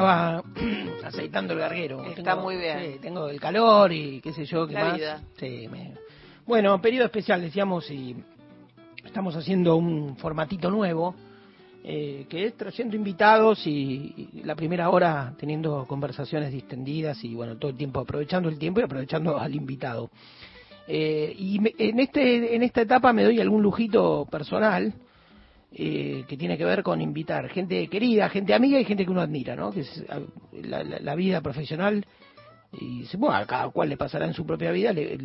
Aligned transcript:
estaba 0.00 0.42
aceitando 1.04 1.52
el 1.54 1.58
garguero. 1.60 2.04
Está 2.04 2.36
muy 2.36 2.56
bien. 2.56 2.78
Sí, 2.94 2.98
tengo 3.00 3.28
el 3.28 3.40
calor 3.40 3.92
y 3.92 4.20
qué 4.20 4.32
sé 4.32 4.44
yo, 4.44 4.66
qué 4.66 4.74
La 4.74 4.84
más. 4.84 4.96
vida. 4.96 5.20
Sí, 5.38 5.68
me- 5.70 5.94
Bueno, 6.46 6.80
periodo 6.80 7.06
especial, 7.06 7.40
decíamos, 7.42 7.90
y 7.90 8.16
estamos 9.04 9.36
haciendo 9.36 9.76
un 9.76 10.16
formatito 10.16 10.70
nuevo, 10.70 11.14
eh, 11.84 12.26
que 12.28 12.44
es 12.46 12.56
trayendo 12.56 12.96
invitados 12.96 13.66
y, 13.66 14.28
y 14.34 14.42
la 14.44 14.54
primera 14.54 14.90
hora 14.90 15.32
teniendo 15.38 15.86
conversaciones 15.86 16.52
distendidas 16.52 17.22
y, 17.24 17.34
bueno, 17.34 17.56
todo 17.56 17.70
el 17.70 17.76
tiempo 17.76 18.00
aprovechando 18.00 18.48
el 18.48 18.58
tiempo 18.58 18.80
y 18.80 18.84
aprovechando 18.84 19.38
al 19.38 19.54
invitado. 19.54 20.10
Eh, 20.88 21.34
y 21.38 21.58
me- 21.60 21.74
en, 21.78 22.00
este, 22.00 22.54
en 22.56 22.62
esta 22.62 22.82
etapa 22.82 23.12
me 23.12 23.22
doy 23.24 23.40
algún 23.40 23.62
lujito 23.62 24.26
personal, 24.30 24.92
eh, 25.72 26.24
que 26.26 26.36
tiene 26.36 26.58
que 26.58 26.64
ver 26.64 26.82
con 26.82 27.00
invitar 27.00 27.48
gente 27.48 27.86
querida, 27.88 28.28
gente 28.28 28.54
amiga 28.54 28.80
y 28.80 28.84
gente 28.84 29.04
que 29.04 29.10
uno 29.10 29.20
admira, 29.20 29.54
¿no? 29.56 29.70
Que 29.70 29.80
es 29.80 30.04
a- 30.08 30.20
la, 30.62 30.82
la- 30.82 30.98
la 31.00 31.14
vida 31.14 31.40
profesional 31.40 32.04
y 32.72 33.04
bueno, 33.16 33.36
a 33.36 33.46
cada 33.46 33.68
cual 33.70 33.88
le 33.88 33.96
pasará 33.96 34.26
en 34.26 34.34
su 34.34 34.44
propia 34.46 34.70
vida, 34.72 34.92
le- 34.92 35.18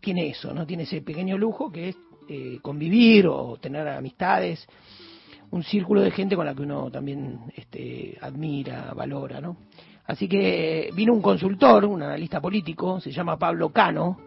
tiene 0.00 0.28
eso, 0.28 0.52
¿no? 0.54 0.66
Tiene 0.66 0.84
ese 0.84 1.02
pequeño 1.02 1.36
lujo 1.36 1.70
que 1.70 1.90
es 1.90 1.96
eh, 2.28 2.58
convivir 2.62 3.26
o 3.26 3.56
tener 3.60 3.88
amistades, 3.88 4.66
un 5.50 5.62
círculo 5.62 6.02
de 6.02 6.10
gente 6.10 6.36
con 6.36 6.44
la 6.46 6.54
que 6.54 6.62
uno 6.62 6.90
también 6.90 7.40
este, 7.56 8.16
admira, 8.20 8.92
valora, 8.94 9.40
¿no? 9.40 9.56
Así 10.06 10.28
que 10.28 10.90
vino 10.94 11.12
un 11.12 11.22
consultor, 11.22 11.84
un 11.86 12.02
analista 12.02 12.40
político, 12.40 13.00
se 13.00 13.10
llama 13.10 13.38
Pablo 13.38 13.70
Cano, 13.70 14.18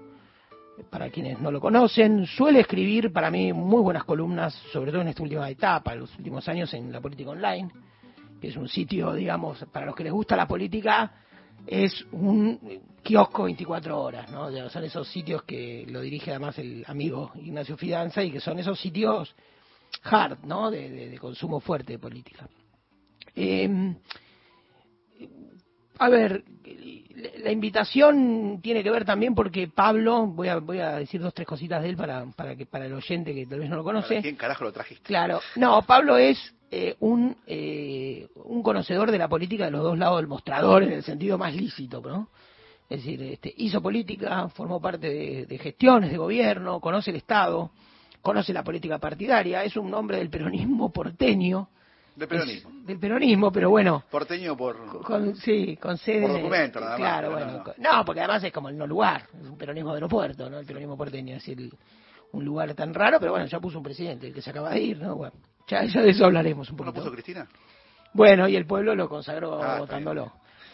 para 0.89 1.09
quienes 1.09 1.39
no 1.39 1.51
lo 1.51 1.59
conocen, 1.59 2.25
suele 2.25 2.59
escribir 2.61 3.11
para 3.11 3.29
mí 3.31 3.51
muy 3.53 3.81
buenas 3.81 4.03
columnas, 4.03 4.53
sobre 4.71 4.91
todo 4.91 5.01
en 5.01 5.09
esta 5.09 5.23
última 5.23 5.49
etapa, 5.49 5.93
en 5.93 5.99
los 6.01 6.17
últimos 6.17 6.47
años 6.47 6.73
en 6.73 6.91
la 6.91 6.99
política 7.01 7.31
online, 7.31 7.69
que 8.39 8.47
es 8.47 8.55
un 8.57 8.67
sitio, 8.67 9.13
digamos, 9.13 9.63
para 9.71 9.85
los 9.85 9.95
que 9.95 10.03
les 10.03 10.13
gusta 10.13 10.35
la 10.35 10.47
política, 10.47 11.11
es 11.67 12.05
un 12.11 12.59
kiosco 13.03 13.43
24 13.43 14.01
horas, 14.01 14.31
¿no? 14.31 14.49
Son 14.69 14.83
esos 14.83 15.07
sitios 15.07 15.43
que 15.43 15.85
lo 15.87 16.01
dirige 16.01 16.31
además 16.31 16.57
el 16.57 16.83
amigo 16.87 17.31
Ignacio 17.35 17.77
Fidanza 17.77 18.23
y 18.23 18.31
que 18.31 18.39
son 18.39 18.57
esos 18.59 18.79
sitios 18.79 19.35
hard, 20.03 20.39
¿no? 20.45 20.71
De, 20.71 20.89
de- 20.89 21.09
de 21.09 21.17
consumo 21.19 21.59
fuerte 21.59 21.93
de 21.93 21.99
política. 21.99 22.47
Eh, 23.35 23.93
a 25.99 26.09
ver, 26.09 26.43
la 27.43 27.51
invitación 27.51 28.59
tiene 28.61 28.83
que 28.83 28.91
ver 28.91 29.05
también 29.05 29.35
porque 29.35 29.67
Pablo, 29.67 30.27
voy 30.27 30.47
a, 30.47 30.57
voy 30.57 30.79
a 30.79 30.97
decir 30.97 31.21
dos, 31.21 31.33
tres 31.33 31.47
cositas 31.47 31.81
de 31.81 31.89
él 31.89 31.97
para, 31.97 32.25
para, 32.35 32.55
que, 32.55 32.65
para 32.65 32.85
el 32.85 32.93
oyente 32.93 33.33
que 33.33 33.45
tal 33.45 33.59
vez 33.59 33.69
no 33.69 33.77
lo 33.77 33.83
conoce. 33.83 34.15
¿Para 34.15 34.21
quién 34.21 34.35
carajo 34.35 34.63
lo 34.63 34.71
trajiste? 34.71 35.03
Claro, 35.03 35.39
no, 35.55 35.81
Pablo 35.83 36.17
es 36.17 36.53
eh, 36.69 36.95
un, 36.99 37.35
eh, 37.47 38.27
un 38.45 38.63
conocedor 38.63 39.11
de 39.11 39.17
la 39.17 39.27
política 39.27 39.65
de 39.65 39.71
los 39.71 39.83
dos 39.83 39.97
lados 39.97 40.17
del 40.17 40.27
mostrador 40.27 40.83
en 40.83 40.93
el 40.93 41.03
sentido 41.03 41.37
más 41.37 41.55
lícito, 41.55 42.01
¿no? 42.01 42.29
Es 42.89 43.03
decir, 43.03 43.21
este, 43.23 43.53
hizo 43.57 43.81
política, 43.81 44.49
formó 44.49 44.81
parte 44.81 45.09
de, 45.09 45.45
de 45.45 45.57
gestiones 45.57 46.11
de 46.11 46.17
gobierno, 46.17 46.79
conoce 46.81 47.11
el 47.11 47.17
Estado, 47.17 47.71
conoce 48.21 48.53
la 48.53 48.63
política 48.63 48.99
partidaria, 48.99 49.63
es 49.63 49.77
un 49.77 49.93
hombre 49.93 50.17
del 50.17 50.29
peronismo 50.29 50.91
porteño. 50.91 51.69
De 52.15 52.27
peronismo. 52.27 52.69
Es 52.81 52.87
del 52.87 52.99
peronismo, 52.99 53.51
pero 53.51 53.69
bueno, 53.69 54.03
Porteño 54.11 54.55
por... 54.57 55.01
con, 55.01 55.35
sí, 55.35 55.77
con 55.77 55.97
sede. 55.97 56.21
Por 56.27 56.33
documento, 56.33 56.79
nada 56.79 56.91
más, 56.91 56.99
Claro, 56.99 57.29
pero 57.33 57.45
bueno. 57.45 57.63
no, 57.65 57.73
no. 57.91 57.97
No, 57.97 58.05
porque 58.05 58.19
además 58.19 58.43
es 58.43 58.51
como 58.51 58.69
el 58.69 58.77
no 58.77 58.85
lugar, 58.85 59.23
es 59.41 59.47
un 59.47 59.57
peronismo 59.57 59.91
de 59.91 59.95
aeropuerto, 59.97 60.49
¿no? 60.49 60.59
El 60.59 60.65
peronismo 60.65 60.97
porteño, 60.97 61.35
es 61.37 61.45
decir, 61.45 61.71
un 62.33 62.45
lugar 62.45 62.73
tan 62.75 62.93
raro, 62.93 63.17
pero 63.19 63.31
bueno, 63.31 63.45
ya 63.45 63.59
puso 63.59 63.77
un 63.77 63.83
presidente, 63.83 64.27
el 64.27 64.33
que 64.33 64.41
se 64.41 64.49
acaba 64.49 64.71
de 64.71 64.81
ir, 64.81 64.97
¿no? 64.99 65.15
Bueno, 65.15 65.33
ya, 65.67 65.83
ya 65.85 66.01
de 66.01 66.09
eso 66.09 66.25
hablaremos 66.25 66.69
un 66.69 66.77
¿No 66.77 66.83
poquito. 66.85 67.01
puso 67.01 67.13
Cristina? 67.13 67.47
Bueno, 68.13 68.47
y 68.47 68.55
el 68.57 68.65
pueblo 68.65 68.93
lo 68.93 69.07
consagró 69.07 69.61
Ah, 69.63 69.79
votándolo. 69.79 70.33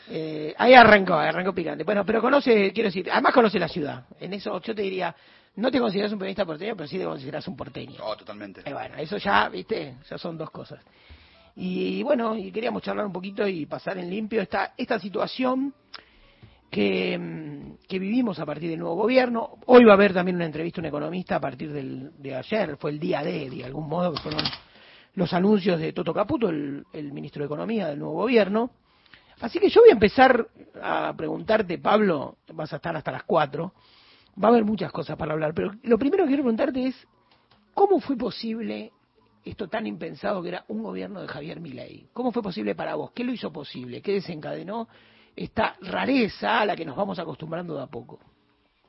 Eh, 0.09 0.55
ahí 0.57 0.73
arrancó, 0.73 1.13
arrancó 1.15 1.53
picante. 1.53 1.83
Bueno, 1.83 2.03
pero 2.05 2.19
conoce, 2.21 2.71
quiero 2.73 2.87
decir, 2.87 3.11
además 3.11 3.33
conoce 3.33 3.59
la 3.59 3.67
ciudad. 3.67 4.05
En 4.19 4.33
eso 4.33 4.59
yo 4.61 4.73
te 4.73 4.81
diría, 4.81 5.15
no 5.57 5.69
te 5.69 5.79
consideras 5.79 6.11
un 6.13 6.17
periodista 6.19 6.45
porteño, 6.45 6.75
pero 6.75 6.87
sí 6.87 6.97
te 6.97 7.03
consideras 7.03 7.47
un 7.47 7.55
porteño. 7.57 7.97
No, 7.99 8.15
totalmente. 8.15 8.61
Eh, 8.65 8.73
bueno, 8.73 8.95
eso 8.97 9.17
ya, 9.17 9.49
viste, 9.49 9.97
ya 10.09 10.17
son 10.17 10.37
dos 10.37 10.49
cosas. 10.49 10.79
Y 11.59 12.03
bueno, 12.03 12.35
y 12.35 12.51
queríamos 12.51 12.83
charlar 12.83 13.07
un 13.07 13.11
poquito 13.11 13.47
y 13.47 13.65
pasar 13.65 13.97
en 13.97 14.11
limpio 14.11 14.43
esta, 14.43 14.75
esta 14.77 14.99
situación 14.99 15.73
que, 16.69 17.17
mm, 17.17 17.87
que 17.87 17.97
vivimos 17.97 18.37
a 18.37 18.45
partir 18.45 18.69
del 18.69 18.77
nuevo 18.77 18.95
gobierno. 18.95 19.57
Hoy 19.65 19.83
va 19.83 19.93
a 19.93 19.95
haber 19.95 20.13
también 20.13 20.35
una 20.35 20.45
entrevista 20.45 20.79
a 20.79 20.83
un 20.83 20.85
economista 20.85 21.37
a 21.37 21.39
partir 21.39 21.73
del, 21.73 22.11
de 22.19 22.35
ayer, 22.35 22.77
fue 22.77 22.91
el 22.91 22.99
día 22.99 23.23
de, 23.23 23.49
de 23.49 23.65
algún 23.65 23.89
modo, 23.89 24.13
que 24.13 24.21
fueron 24.21 24.43
los 25.15 25.33
anuncios 25.33 25.79
de 25.79 25.93
Toto 25.93 26.13
Caputo, 26.13 26.49
el, 26.49 26.85
el 26.93 27.11
ministro 27.11 27.41
de 27.41 27.47
Economía 27.47 27.87
del 27.87 27.97
nuevo 27.97 28.13
gobierno. 28.13 28.69
Así 29.41 29.57
que 29.57 29.69
yo 29.69 29.81
voy 29.81 29.89
a 29.89 29.93
empezar 29.93 30.47
a 30.79 31.11
preguntarte, 31.17 31.79
Pablo, 31.79 32.37
vas 32.53 32.71
a 32.71 32.75
estar 32.75 32.95
hasta 32.95 33.11
las 33.11 33.23
4, 33.23 33.73
va 34.43 34.47
a 34.47 34.51
haber 34.51 34.63
muchas 34.63 34.91
cosas 34.91 35.17
para 35.17 35.33
hablar, 35.33 35.55
pero 35.55 35.71
lo 35.81 35.97
primero 35.97 36.25
que 36.25 36.27
quiero 36.27 36.43
preguntarte 36.43 36.85
es, 36.85 37.07
¿cómo 37.73 37.99
fue 37.99 38.15
posible 38.15 38.91
esto 39.49 39.67
tan 39.67 39.87
impensado 39.87 40.41
que 40.41 40.49
era 40.49 40.65
un 40.67 40.83
gobierno 40.83 41.21
de 41.21 41.27
Javier 41.27 41.59
Milei? 41.59 42.07
¿Cómo 42.13 42.31
fue 42.31 42.41
posible 42.41 42.75
para 42.75 42.95
vos? 42.95 43.11
¿Qué 43.11 43.23
lo 43.23 43.31
hizo 43.31 43.51
posible? 43.51 44.01
¿Qué 44.01 44.13
desencadenó 44.13 44.87
esta 45.35 45.75
rareza 45.81 46.61
a 46.61 46.65
la 46.65 46.75
que 46.75 46.85
nos 46.85 46.95
vamos 46.95 47.19
acostumbrando 47.19 47.75
de 47.75 47.83
a 47.83 47.87
poco? 47.87 48.19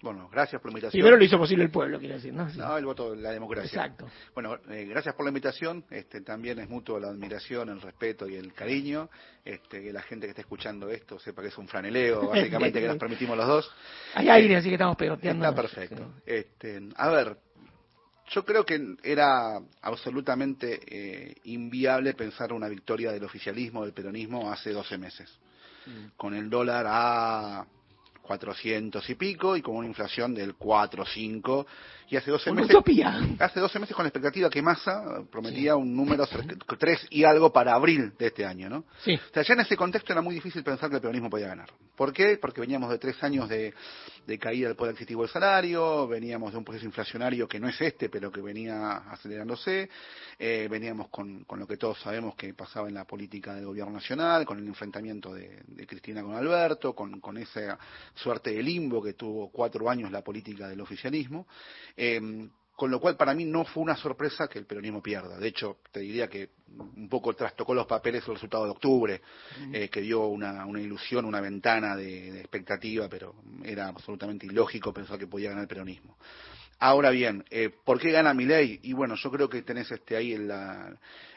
Bueno, 0.00 0.28
gracias 0.30 0.62
por 0.62 0.70
la 0.70 0.74
invitación. 0.74 1.00
Primero 1.00 1.16
lo 1.16 1.24
hizo 1.24 1.38
posible 1.38 1.64
el 1.64 1.70
pueblo, 1.70 1.98
quiero 1.98 2.14
decir, 2.14 2.32
¿no? 2.32 2.48
Sí. 2.48 2.58
No, 2.58 2.76
el 2.76 2.84
voto 2.84 3.10
de 3.10 3.20
la 3.20 3.32
democracia. 3.32 3.66
Exacto. 3.66 4.08
Bueno, 4.32 4.56
eh, 4.70 4.86
gracias 4.88 5.14
por 5.14 5.24
la 5.24 5.30
invitación. 5.30 5.84
Este, 5.91 6.20
también 6.20 6.60
es 6.60 6.69
mutuo 6.69 7.00
la 7.00 7.08
admiración, 7.08 7.69
el 7.69 7.80
respeto 7.80 8.28
y 8.28 8.36
el 8.36 8.52
cariño. 8.52 9.10
Este, 9.44 9.82
que 9.82 9.92
la 9.92 10.02
gente 10.02 10.26
que 10.26 10.30
esté 10.30 10.42
escuchando 10.42 10.88
esto 10.88 11.19
sepa 11.19 11.42
que 11.42 11.48
es 11.48 11.58
un 11.58 11.66
franeleo, 11.66 12.28
básicamente, 12.28 12.80
que 12.80 12.86
nos 12.86 12.96
permitimos 12.98 13.36
los 13.36 13.46
dos. 13.46 13.72
Hay 14.14 14.28
aire, 14.28 14.56
así 14.56 14.69
que 14.69 14.75
estamos 14.75 14.96
pegoteando. 14.96 15.44
Está 15.44 15.60
perfecto. 15.60 16.14
Este, 16.25 16.80
a 16.94 17.08
ver, 17.08 17.36
yo 18.31 18.44
creo 18.44 18.65
que 18.65 18.97
era 19.03 19.61
absolutamente 19.83 20.81
eh, 20.87 21.37
inviable 21.44 22.15
pensar 22.15 22.53
una 22.53 22.69
victoria 22.69 23.12
del 23.12 23.25
oficialismo, 23.25 23.83
del 23.83 23.93
peronismo, 23.93 24.50
hace 24.50 24.72
12 24.72 24.99
meses. 24.99 25.31
Con 26.19 26.34
el 26.34 26.50
dólar 26.50 26.84
a 26.87 27.67
400 28.21 29.09
y 29.09 29.15
pico 29.15 29.56
y 29.56 29.62
con 29.62 29.77
una 29.77 29.87
inflación 29.87 30.34
del 30.34 30.55
4 30.55 31.06
5 31.06 31.67
y 32.10 32.16
hace 32.16 32.30
12 32.30 32.50
Una 32.50 32.60
meses 32.62 32.74
utopía. 32.74 33.20
hace 33.38 33.60
12 33.60 33.78
meses 33.78 33.94
con 33.94 34.04
la 34.04 34.08
expectativa 34.08 34.48
que 34.48 34.62
Massa 34.62 35.22
prometía 35.30 35.76
un 35.76 35.94
número 35.94 36.26
3 36.26 37.06
y 37.10 37.24
algo 37.24 37.52
para 37.52 37.74
abril 37.74 38.12
de 38.19 38.26
este 38.28 38.46
año, 38.46 38.69
¿no? 38.69 38.84
Sí. 39.04 39.14
O 39.14 39.34
sea, 39.34 39.42
ya 39.42 39.54
en 39.54 39.60
ese 39.60 39.76
contexto 39.76 40.12
era 40.12 40.22
muy 40.22 40.34
difícil 40.34 40.62
pensar 40.64 40.88
que 40.88 40.96
el 40.96 41.02
peronismo 41.02 41.28
podía 41.28 41.48
ganar. 41.48 41.69
¿Por 41.96 42.12
qué? 42.12 42.38
Porque 42.41 42.60
veníamos 42.60 42.91
de 42.91 42.98
tres 42.98 43.22
años 43.24 43.48
de, 43.48 43.74
de 44.26 44.38
caída 44.38 44.69
del 44.69 44.76
poder 44.76 44.92
adquisitivo 44.92 45.22
del 45.22 45.30
salario, 45.30 46.06
veníamos 46.06 46.52
de 46.52 46.58
un 46.58 46.64
proceso 46.64 46.86
inflacionario 46.86 47.48
que 47.48 47.58
no 47.58 47.69
es 47.69 47.80
este, 47.80 48.08
pero 48.08 48.30
que 48.30 48.40
venía 48.40 48.98
acelerándose, 49.10 49.90
eh, 50.38 50.69
veníamos 50.70 51.08
con, 51.08 51.44
con 51.44 51.58
lo 51.58 51.66
que 51.66 51.76
todos 51.76 52.00
sabemos 52.00 52.36
que 52.36 52.54
pasaba 52.54 52.88
en 52.88 52.94
la 52.94 53.04
política 53.04 53.54
del 53.54 53.66
gobierno 53.66 53.92
nacional, 53.92 54.46
con 54.46 54.58
el 54.58 54.66
enfrentamiento 54.66 55.34
de, 55.34 55.62
de 55.66 55.86
Cristina 55.86 56.22
con 56.22 56.36
Alberto, 56.36 56.94
con, 56.94 57.20
con 57.20 57.36
esa 57.36 57.78
suerte 58.14 58.52
de 58.52 58.62
limbo 58.62 59.02
que 59.02 59.14
tuvo 59.14 59.50
cuatro 59.50 59.90
años 59.90 60.12
la 60.12 60.22
política 60.22 60.69
del 60.69 60.80
oficialismo. 60.80 61.46
Eh, 62.00 62.20
con 62.76 62.92
lo 62.92 63.00
cual 63.00 63.16
para 63.16 63.34
mí 63.34 63.44
no 63.44 63.64
fue 63.64 63.82
una 63.82 63.97
sorpresa 63.97 64.47
que 64.47 64.56
el 64.60 64.64
peronismo 64.64 65.03
pierda. 65.03 65.36
De 65.36 65.48
hecho, 65.48 65.78
te 65.91 65.98
diría 65.98 66.28
que 66.28 66.50
un 66.97 67.09
poco 67.09 67.34
trastocó 67.34 67.75
los 67.75 67.86
papeles 67.88 68.22
el 68.28 68.34
resultado 68.34 68.66
de 68.66 68.70
octubre, 68.70 69.20
eh, 69.72 69.88
que 69.88 70.00
dio 70.00 70.26
una, 70.28 70.64
una 70.64 70.81
ilusión, 70.81 71.25
una 71.25 71.41
ventana 71.41 71.97
de, 71.97 72.31
de 72.31 72.38
expectativa, 72.38 73.08
pero 73.08 73.34
era 73.64 73.88
absolutamente 73.88 74.46
ilógico 74.46 74.93
pensar 74.93 75.19
que 75.19 75.26
podía 75.26 75.49
ganar 75.49 75.62
el 75.64 75.69
peronismo. 75.69 76.17
Ahora 76.78 77.11
bien, 77.11 77.44
eh, 77.50 77.70
¿por 77.84 77.99
qué 77.99 78.12
gana 78.12 78.32
Milei? 78.32 78.78
Y 78.84 78.93
bueno, 78.93 79.17
yo 79.17 79.28
creo 79.32 79.49
que 79.49 79.62
tenés 79.62 79.90
este 79.90 80.14
ahí 80.14 80.34
en 80.34 80.46
la, 80.46 80.96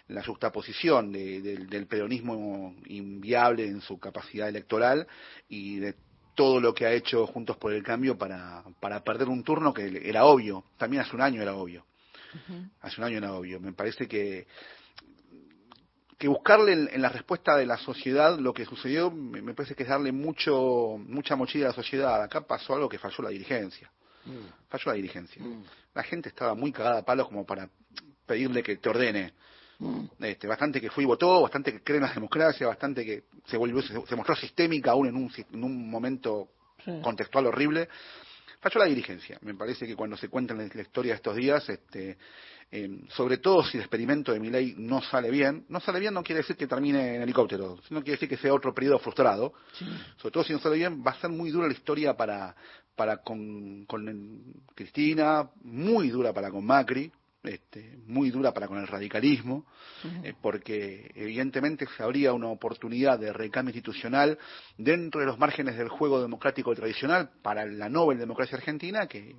la 0.10 0.24
juxtaposición 0.24 1.12
de- 1.12 1.42
del 1.42 1.88
peronismo 1.88 2.76
inviable 2.86 3.66
en 3.66 3.82
su 3.82 3.98
capacidad 3.98 4.48
electoral 4.48 5.08
y 5.50 5.80
de 5.80 5.96
todo 6.36 6.60
lo 6.60 6.74
que 6.74 6.86
ha 6.86 6.92
hecho 6.92 7.28
Juntos 7.28 7.58
por 7.58 7.74
el 7.74 7.84
Cambio 7.84 8.18
para, 8.18 8.64
para 8.80 9.04
perder 9.04 9.30
un 9.30 9.44
turno 9.44 9.74
que 9.74 10.02
era 10.04 10.26
obvio, 10.26 10.64
también 10.78 11.04
hace 11.04 11.16
un 11.16 11.22
año 11.22 11.42
era 11.42 11.56
obvio, 11.56 11.86
hace 12.82 13.00
un 13.00 13.08
año 13.08 13.18
era 13.18 13.34
obvio. 13.34 13.60
Me 13.60 13.74
parece 13.74 14.08
que 14.08 14.48
que 16.22 16.28
buscarle 16.28 16.74
en, 16.74 16.90
en 16.94 17.02
la 17.02 17.10
respuesta 17.10 17.58
de 17.58 17.66
la 17.66 17.78
sociedad 17.78 18.38
lo 18.38 18.54
que 18.54 18.64
sucedió 18.64 19.10
me, 19.10 19.42
me 19.42 19.56
parece 19.56 19.74
que 19.74 19.82
es 19.82 19.90
darle 19.90 20.12
mucho 20.12 21.00
mucha 21.00 21.36
mochila 21.36 21.66
a 21.66 21.70
la 21.70 21.76
sociedad. 21.76 22.22
Acá 22.22 22.42
pasó 22.42 22.76
algo 22.76 22.88
que 22.88 23.00
falló 23.00 23.24
la 23.24 23.32
dirigencia. 23.32 23.92
Falló 24.70 24.92
la 24.92 24.94
dirigencia. 24.94 25.44
La 25.96 26.04
gente 26.04 26.30
estaba 26.30 26.54
muy 26.54 26.72
cagada 26.72 27.00
a 27.00 27.06
palos 27.06 27.28
como 27.28 27.44
para 27.44 27.68
pedirle 28.28 28.62
que 28.62 28.78
te 28.78 28.88
ordene. 28.88 29.34
Este, 30.20 30.48
bastante 30.48 30.80
que 30.80 30.90
fue 30.92 31.04
y 31.04 31.08
votó, 31.08 31.42
bastante 31.42 31.72
que 31.74 31.82
cree 31.82 31.98
en 31.98 32.04
la 32.04 32.14
democracia, 32.14 32.68
bastante 32.68 33.04
que 33.06 33.24
se 33.46 33.58
volvió, 33.58 33.82
se, 33.82 34.00
se 34.06 34.16
mostró 34.16 34.36
sistémica 34.36 34.92
aún 34.92 35.08
en 35.08 35.16
un, 35.16 35.32
en 35.54 35.64
un 35.64 35.90
momento 35.90 36.50
Sí. 36.84 36.92
contextual 37.04 37.46
horrible. 37.46 37.88
falló 38.60 38.80
la 38.80 38.86
dirigencia. 38.86 39.38
Me 39.42 39.54
parece 39.56 39.86
que 39.86 39.96
cuando 39.96 40.18
se 40.18 40.30
cuenta 40.30 40.54
la 40.56 40.64
historia 40.66 41.12
de 41.14 41.16
estos 41.18 41.36
días, 41.36 41.68
este, 41.70 42.18
eh, 42.72 42.90
sobre 43.10 43.38
todo 43.38 43.64
si 43.64 43.78
el 43.78 43.82
experimento 43.84 44.32
de 44.34 44.40
Milei 44.40 44.74
no 44.78 45.02
sale 45.02 45.30
bien, 45.30 45.66
no 45.70 45.80
sale 45.80 46.00
bien 46.00 46.14
no 46.14 46.24
quiere 46.24 46.42
decir 46.42 46.56
que 46.56 46.66
termine 46.68 47.16
en 47.18 47.22
helicóptero, 47.24 47.80
sino 47.88 48.02
quiere 48.02 48.14
decir 48.18 48.30
que 48.30 48.38
sea 48.38 48.54
otro 48.54 48.74
periodo 48.74 48.98
frustrado. 49.00 49.54
Sobre 50.18 50.32
todo 50.32 50.44
si 50.44 50.54
no 50.54 50.60
sale 50.60 50.76
bien, 50.78 51.04
va 51.06 51.12
a 51.12 51.20
ser 51.22 51.30
muy 51.30 51.50
dura 51.52 51.68
la 51.68 51.74
historia 51.74 52.16
para, 52.16 52.56
para 52.96 53.18
con, 53.18 53.86
con 53.86 54.64
Cristina, 54.74 55.50
muy 55.64 56.10
dura 56.10 56.34
para 56.34 56.50
con 56.50 56.66
Macri, 56.66 57.12
este, 57.44 57.98
muy 58.06 58.30
dura 58.30 58.54
para 58.54 58.68
con 58.68 58.78
el 58.78 58.88
radicalismo, 58.88 59.66
eh, 60.24 60.34
porque 60.42 61.12
evidentemente 61.16 61.88
se 61.98 62.04
habría 62.04 62.34
una 62.34 62.48
oportunidad 62.48 63.18
de 63.20 63.34
recambio 63.34 63.72
institucional 63.72 64.38
dentro 64.78 65.22
de 65.22 65.28
los 65.28 65.40
márgenes 65.40 65.78
del 65.78 65.90
juego 65.90 66.22
democrático 66.22 66.74
tradicional 66.76 67.32
para 67.42 67.66
la 67.66 67.90
Nobel 67.90 68.20
Democracia 68.20 68.58
Argentina, 68.58 69.08
que 69.08 69.36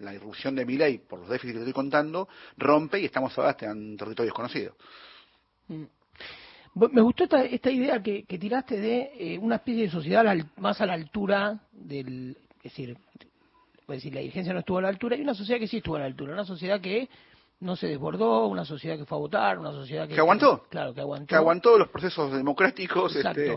la 0.00 0.12
irrupción 0.12 0.54
de 0.56 0.66
mi 0.66 0.76
ley, 0.76 0.98
por 0.98 1.20
los 1.20 1.28
déficits 1.28 1.54
que 1.54 1.60
estoy 1.60 1.72
contando, 1.72 2.28
rompe 2.56 3.00
y 3.00 3.04
estamos 3.04 3.36
ahora 3.38 3.56
en 3.60 3.96
territorio 3.96 4.30
desconocido. 4.30 4.76
Mm. 5.68 5.84
Me 6.92 7.00
gustó 7.00 7.24
esta, 7.24 7.42
esta 7.42 7.70
idea 7.70 8.02
que, 8.02 8.24
tiraste 8.24 8.76
de 8.76 9.10
eh, 9.18 9.38
una 9.38 9.56
especie 9.56 9.84
de 9.84 9.90
sociedad 9.90 10.36
más 10.58 10.80
a 10.80 10.86
la 10.86 10.92
altura 10.92 11.60
del... 11.72 12.36
Es 12.58 12.72
decir, 12.72 12.98
decir, 13.94 14.12
la 14.14 14.20
dirigencia 14.20 14.52
no 14.52 14.60
estuvo 14.60 14.78
a 14.78 14.82
la 14.82 14.88
altura 14.88 15.16
y 15.16 15.22
una 15.22 15.34
sociedad 15.34 15.60
que 15.60 15.68
sí 15.68 15.78
estuvo 15.78 15.96
a 15.96 16.00
la 16.00 16.06
altura, 16.06 16.32
una 16.32 16.44
sociedad 16.44 16.80
que 16.80 17.08
no 17.60 17.74
se 17.74 17.88
desbordó, 17.88 18.46
una 18.46 18.64
sociedad 18.64 18.98
que 18.98 19.06
fue 19.06 19.16
a 19.16 19.20
votar, 19.20 19.58
una 19.58 19.72
sociedad 19.72 20.06
que... 20.06 20.14
¿Que 20.14 20.20
aguantó? 20.20 20.66
Claro, 20.68 20.92
que 20.92 21.00
aguantó. 21.00 21.26
Que 21.26 21.34
aguantó 21.36 21.78
los 21.78 21.88
procesos 21.88 22.32
democráticos. 22.32 23.16
Este, 23.16 23.56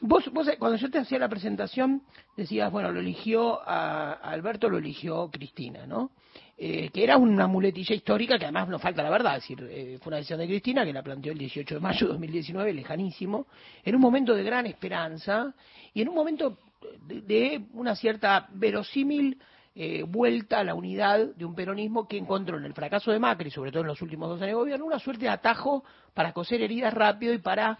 vos, 0.00 0.30
vos, 0.32 0.48
cuando 0.58 0.78
yo 0.78 0.90
te 0.90 0.98
hacía 0.98 1.18
la 1.18 1.28
presentación, 1.28 2.02
decías, 2.36 2.72
bueno, 2.72 2.90
lo 2.90 3.00
eligió 3.00 3.60
a, 3.62 4.12
Alberto, 4.12 4.70
lo 4.70 4.78
eligió 4.78 5.28
Cristina, 5.30 5.86
¿no? 5.86 6.12
Eh, 6.56 6.90
que 6.90 7.04
era 7.04 7.16
una 7.16 7.46
muletilla 7.46 7.94
histórica 7.94 8.38
que 8.38 8.44
además 8.44 8.68
no 8.68 8.78
falta 8.78 9.02
la 9.02 9.10
verdad, 9.10 9.36
es 9.36 9.42
decir, 9.42 9.66
eh, 9.70 9.98
fue 10.00 10.10
una 10.10 10.16
decisión 10.16 10.40
de 10.40 10.46
Cristina 10.46 10.84
que 10.84 10.92
la 10.92 11.02
planteó 11.02 11.32
el 11.32 11.38
18 11.38 11.74
de 11.74 11.80
mayo 11.80 12.06
de 12.06 12.12
2019, 12.12 12.72
lejanísimo, 12.74 13.46
en 13.82 13.94
un 13.94 14.00
momento 14.00 14.34
de 14.34 14.42
gran 14.42 14.66
esperanza 14.66 15.54
y 15.94 16.02
en 16.02 16.08
un 16.08 16.14
momento 16.14 16.58
de 17.00 17.62
una 17.72 17.94
cierta 17.96 18.48
verosímil 18.52 19.38
eh, 19.82 20.02
vuelta 20.02 20.58
a 20.58 20.64
la 20.64 20.74
unidad 20.74 21.34
de 21.34 21.42
un 21.46 21.54
peronismo 21.54 22.06
que 22.06 22.18
encontró 22.18 22.58
en 22.58 22.66
el 22.66 22.74
fracaso 22.74 23.12
de 23.12 23.18
Macri, 23.18 23.50
sobre 23.50 23.70
todo 23.70 23.80
en 23.80 23.86
los 23.86 24.02
últimos 24.02 24.28
dos 24.28 24.36
años 24.42 24.48
de 24.48 24.60
gobierno, 24.60 24.84
una 24.84 24.98
suerte 24.98 25.24
de 25.24 25.30
atajo 25.30 25.84
para 26.12 26.34
coser 26.34 26.60
heridas 26.60 26.92
rápido 26.92 27.32
y 27.32 27.38
para 27.38 27.78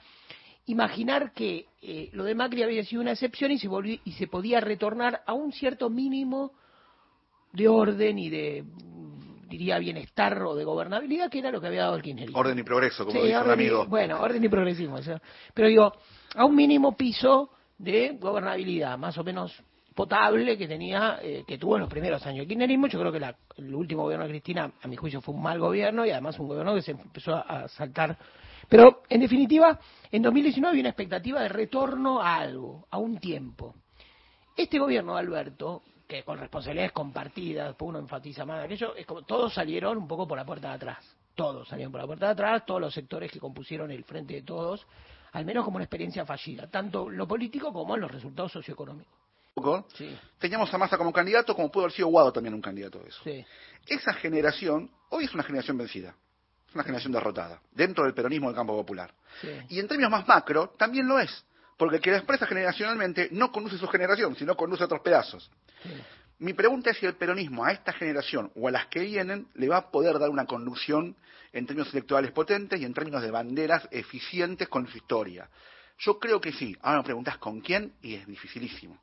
imaginar 0.65 1.35
que 1.35 1.67
eh, 1.83 2.09
lo 2.15 2.25
de 2.25 2.35
Macri 2.35 2.63
había 2.63 2.83
sido 2.85 3.03
una 3.03 3.11
excepción 3.11 3.51
y 3.51 3.59
se, 3.59 3.69
y 4.03 4.13
se 4.13 4.29
podía 4.29 4.61
retornar 4.61 5.21
a 5.27 5.35
un 5.35 5.53
cierto 5.53 5.91
mínimo 5.91 6.53
de 7.53 7.69
orden 7.69 8.19
y 8.19 8.31
de 8.31 8.65
diría 9.51 9.79
bienestar 9.79 10.43
o 10.43 10.55
de 10.55 10.65
gobernabilidad 10.65 11.29
que 11.29 11.41
era 11.41 11.51
lo 11.51 11.61
que 11.61 11.67
había 11.67 11.83
dado 11.83 11.97
el 11.97 12.03
kirchnerismo. 12.03 12.39
Orden 12.39 12.59
y 12.59 12.63
progreso, 12.63 13.05
como 13.05 13.21
dice 13.23 13.39
un 13.39 13.51
amigo. 13.51 13.85
bueno, 13.85 14.23
orden 14.23 14.43
y 14.43 14.49
progresismo. 14.49 15.01
Pero 15.53 15.69
digo, 15.69 15.93
a 16.35 16.47
un 16.47 16.57
mínimo 16.57 16.97
piso 16.97 17.51
de 17.77 18.17
gobernabilidad, 18.19 18.97
más 18.97 19.19
o 19.19 19.23
menos 19.23 19.63
potable 20.01 20.57
que 20.57 20.67
tenía, 20.67 21.19
eh, 21.23 21.45
que 21.47 21.59
tuvo 21.59 21.77
en 21.77 21.83
los 21.83 21.91
primeros 21.91 22.25
años 22.25 22.45
de 22.45 22.47
kirchnerismo. 22.47 22.87
Yo 22.87 22.99
creo 22.99 23.13
que 23.13 23.35
el 23.59 23.75
último 23.75 24.05
gobierno 24.05 24.25
de 24.25 24.31
Cristina, 24.31 24.73
a 24.81 24.89
mi 24.89 24.97
juicio, 24.97 25.21
fue 25.21 25.35
un 25.35 25.43
mal 25.43 25.59
gobierno 25.59 26.07
y 26.07 26.11
además 26.11 26.39
un 26.39 26.49
gobierno 26.49 26.75
que 26.75 26.81
se 26.81 26.93
empezó 26.93 27.35
a, 27.35 27.69
saltar. 27.69 28.17
Pero, 28.67 29.03
en 29.11 29.21
definitiva, 29.21 29.79
en 30.11 30.23
2019 30.23 30.71
había 30.71 30.81
una 30.81 30.89
expectativa 30.89 31.43
de 31.43 31.51
retorno 31.51 32.19
a 32.23 32.37
algo, 32.37 32.87
a 32.91 32.97
un 32.97 33.19
tiempo. 33.19 33.75
Este 34.57 34.79
gobierno 34.79 35.13
de 35.13 35.21
Alberto, 35.21 35.83
que 36.09 36.23
con 36.23 36.39
responsabilidades 36.39 36.93
compartidas, 36.93 37.77
uno 37.81 37.99
enfatiza 37.99 38.47
más 38.47 38.65
aquello, 38.65 38.95
es 38.97 39.05
como 39.05 39.21
todos 39.23 39.53
salieron 39.53 39.99
un 39.99 40.09
poco 40.09 40.27
por 40.27 40.39
la 40.39 40.47
puerta 40.47 40.69
de 40.69 40.75
atrás. 40.77 41.17
Todos 41.35 41.69
salieron 41.69 41.93
por 41.93 42.01
la 42.01 42.07
puerta 42.07 42.25
de 42.25 42.33
atrás, 42.33 42.65
todos 42.65 42.81
los 42.81 42.95
sectores 42.95 43.31
que 43.31 43.39
compusieron 43.39 43.91
el 43.91 44.05
frente 44.05 44.33
de 44.33 44.43
todos, 44.43 44.87
al 45.33 45.45
menos 45.45 45.63
como 45.63 45.77
una 45.77 45.85
experiencia 45.85 46.25
fallida, 46.25 46.71
tanto 46.71 47.11
lo 47.11 47.29
político 47.29 47.71
como 47.71 47.97
en 47.97 48.01
los 48.01 48.11
resultados 48.11 48.53
socioeconómicos 48.53 49.20
teníamos 50.39 50.73
a 50.73 50.79
Massa 50.79 50.99
como 50.99 51.13
candidato, 51.13 51.55
como 51.55 51.71
pudo 51.71 51.85
haber 51.85 51.95
sido 51.95 52.09
Guado 52.09 52.33
también 52.33 52.55
un 52.55 52.63
candidato 52.63 52.99
de 52.99 53.09
eso. 53.09 53.21
Esa 53.87 54.13
generación, 54.15 54.91
hoy 55.11 55.25
es 55.25 55.35
una 55.35 55.43
generación 55.43 55.77
vencida, 55.79 56.15
es 56.69 56.75
una 56.75 56.85
generación 56.85 57.13
derrotada, 57.13 57.61
dentro 57.73 58.05
del 58.05 58.15
peronismo 58.15 58.49
del 58.49 58.57
campo 58.57 58.75
popular. 58.75 59.13
Y 59.69 59.79
en 59.79 59.89
términos 59.89 60.11
más 60.11 60.27
macro, 60.27 60.75
también 60.79 61.07
lo 61.07 61.19
es, 61.19 61.45
porque 61.77 61.97
el 61.97 62.03
que 62.03 62.11
la 62.11 62.19
expresa 62.19 62.47
generacionalmente 62.47 63.29
no 63.33 63.51
conduce 63.51 63.79
su 63.79 63.89
generación, 63.89 64.37
sino 64.37 64.57
conduce 64.57 64.83
a 64.83 64.87
otros 64.87 65.01
pedazos. 65.01 65.51
Mi 66.39 66.55
pregunta 66.55 66.91
es 66.91 66.97
si 66.97 67.07
el 67.07 67.17
peronismo 67.17 67.65
a 67.65 67.73
esta 67.73 67.93
generación 67.93 68.51
o 68.55 68.69
a 68.69 68.71
las 68.71 68.87
que 68.87 69.01
vienen 69.01 69.47
le 69.55 69.69
va 69.69 69.77
a 69.77 69.91
poder 69.91 70.19
dar 70.19 70.31
una 70.31 70.47
conducción 70.47 71.17
en 71.53 71.67
términos 71.67 71.93
electorales 71.93 72.33
potentes 72.33 72.81
y 72.81 72.85
en 72.85 72.95
términos 72.95 73.23
de 73.23 73.31
banderas 73.31 73.87
eficientes 73.91 74.69
con 74.69 74.87
su 74.89 74.97
historia. 74.97 75.51
Yo 75.99 76.19
creo 76.19 76.41
que 76.41 76.53
sí. 76.53 76.77
Ahora 76.81 76.99
me 76.99 77.05
preguntas 77.05 77.37
con 77.39 77.61
quién 77.61 77.93
y 78.01 78.15
es 78.15 78.27
dificilísimo. 78.27 78.99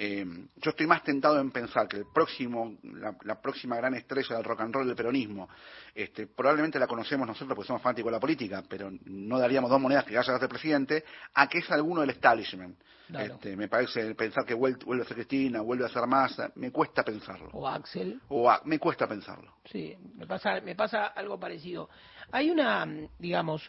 Eh, 0.00 0.24
yo 0.54 0.70
estoy 0.70 0.86
más 0.86 1.02
tentado 1.02 1.40
en 1.40 1.50
pensar 1.50 1.88
que 1.88 1.96
el 1.96 2.04
próximo, 2.14 2.76
la, 3.24 3.40
próxima 3.40 3.74
gran 3.74 3.94
estrella 3.94 4.36
del 4.36 4.44
rock 4.44 4.60
and 4.60 4.72
roll 4.72 4.86
del 4.86 4.94
peronismo, 4.94 5.48
este, 5.92 6.28
probablemente 6.28 6.78
la 6.78 6.86
conocemos 6.86 7.26
nosotros 7.26 7.56
porque 7.56 7.66
somos 7.66 7.82
fanáticos 7.82 8.12
de 8.12 8.16
la 8.16 8.20
política, 8.20 8.62
pero 8.68 8.92
no 9.06 9.40
daríamos 9.40 9.68
dos 9.68 9.80
monedas 9.80 10.04
que 10.04 10.16
haya 10.16 10.36
a 10.36 10.38
ser 10.38 10.48
presidente, 10.48 11.04
a 11.34 11.48
que 11.48 11.58
es 11.58 11.70
alguno 11.72 12.02
del 12.02 12.10
establishment. 12.10 12.78
Este, 13.12 13.56
me 13.56 13.66
parece 13.66 14.14
pensar 14.14 14.44
que 14.44 14.54
vuelve, 14.54 15.02
a 15.02 15.04
ser 15.04 15.16
Cristina, 15.16 15.62
vuelve 15.62 15.86
a 15.86 15.88
ser 15.88 16.06
Massa, 16.06 16.52
me 16.54 16.70
cuesta 16.70 17.02
pensarlo. 17.02 17.48
O 17.52 17.66
Axel. 17.66 18.20
O 18.28 18.48
me 18.66 18.78
cuesta 18.78 19.08
pensarlo. 19.08 19.54
Sí, 19.64 19.96
me 20.14 20.28
pasa, 20.28 20.60
me 20.60 20.76
pasa 20.76 21.06
algo 21.06 21.40
parecido. 21.40 21.88
Hay 22.30 22.50
una, 22.50 22.86
digamos, 23.18 23.68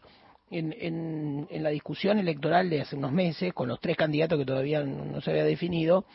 en, 0.52 1.48
en, 1.50 1.64
la 1.64 1.70
discusión 1.70 2.18
electoral 2.18 2.70
de 2.70 2.82
hace 2.82 2.96
unos 2.96 3.12
meses, 3.12 3.54
con 3.54 3.68
los 3.68 3.80
tres 3.80 3.96
candidatos 3.96 4.38
que 4.38 4.46
todavía 4.46 4.84
no, 4.84 5.22
se 5.22 5.32
había 5.32 5.44
definido, 5.44 6.06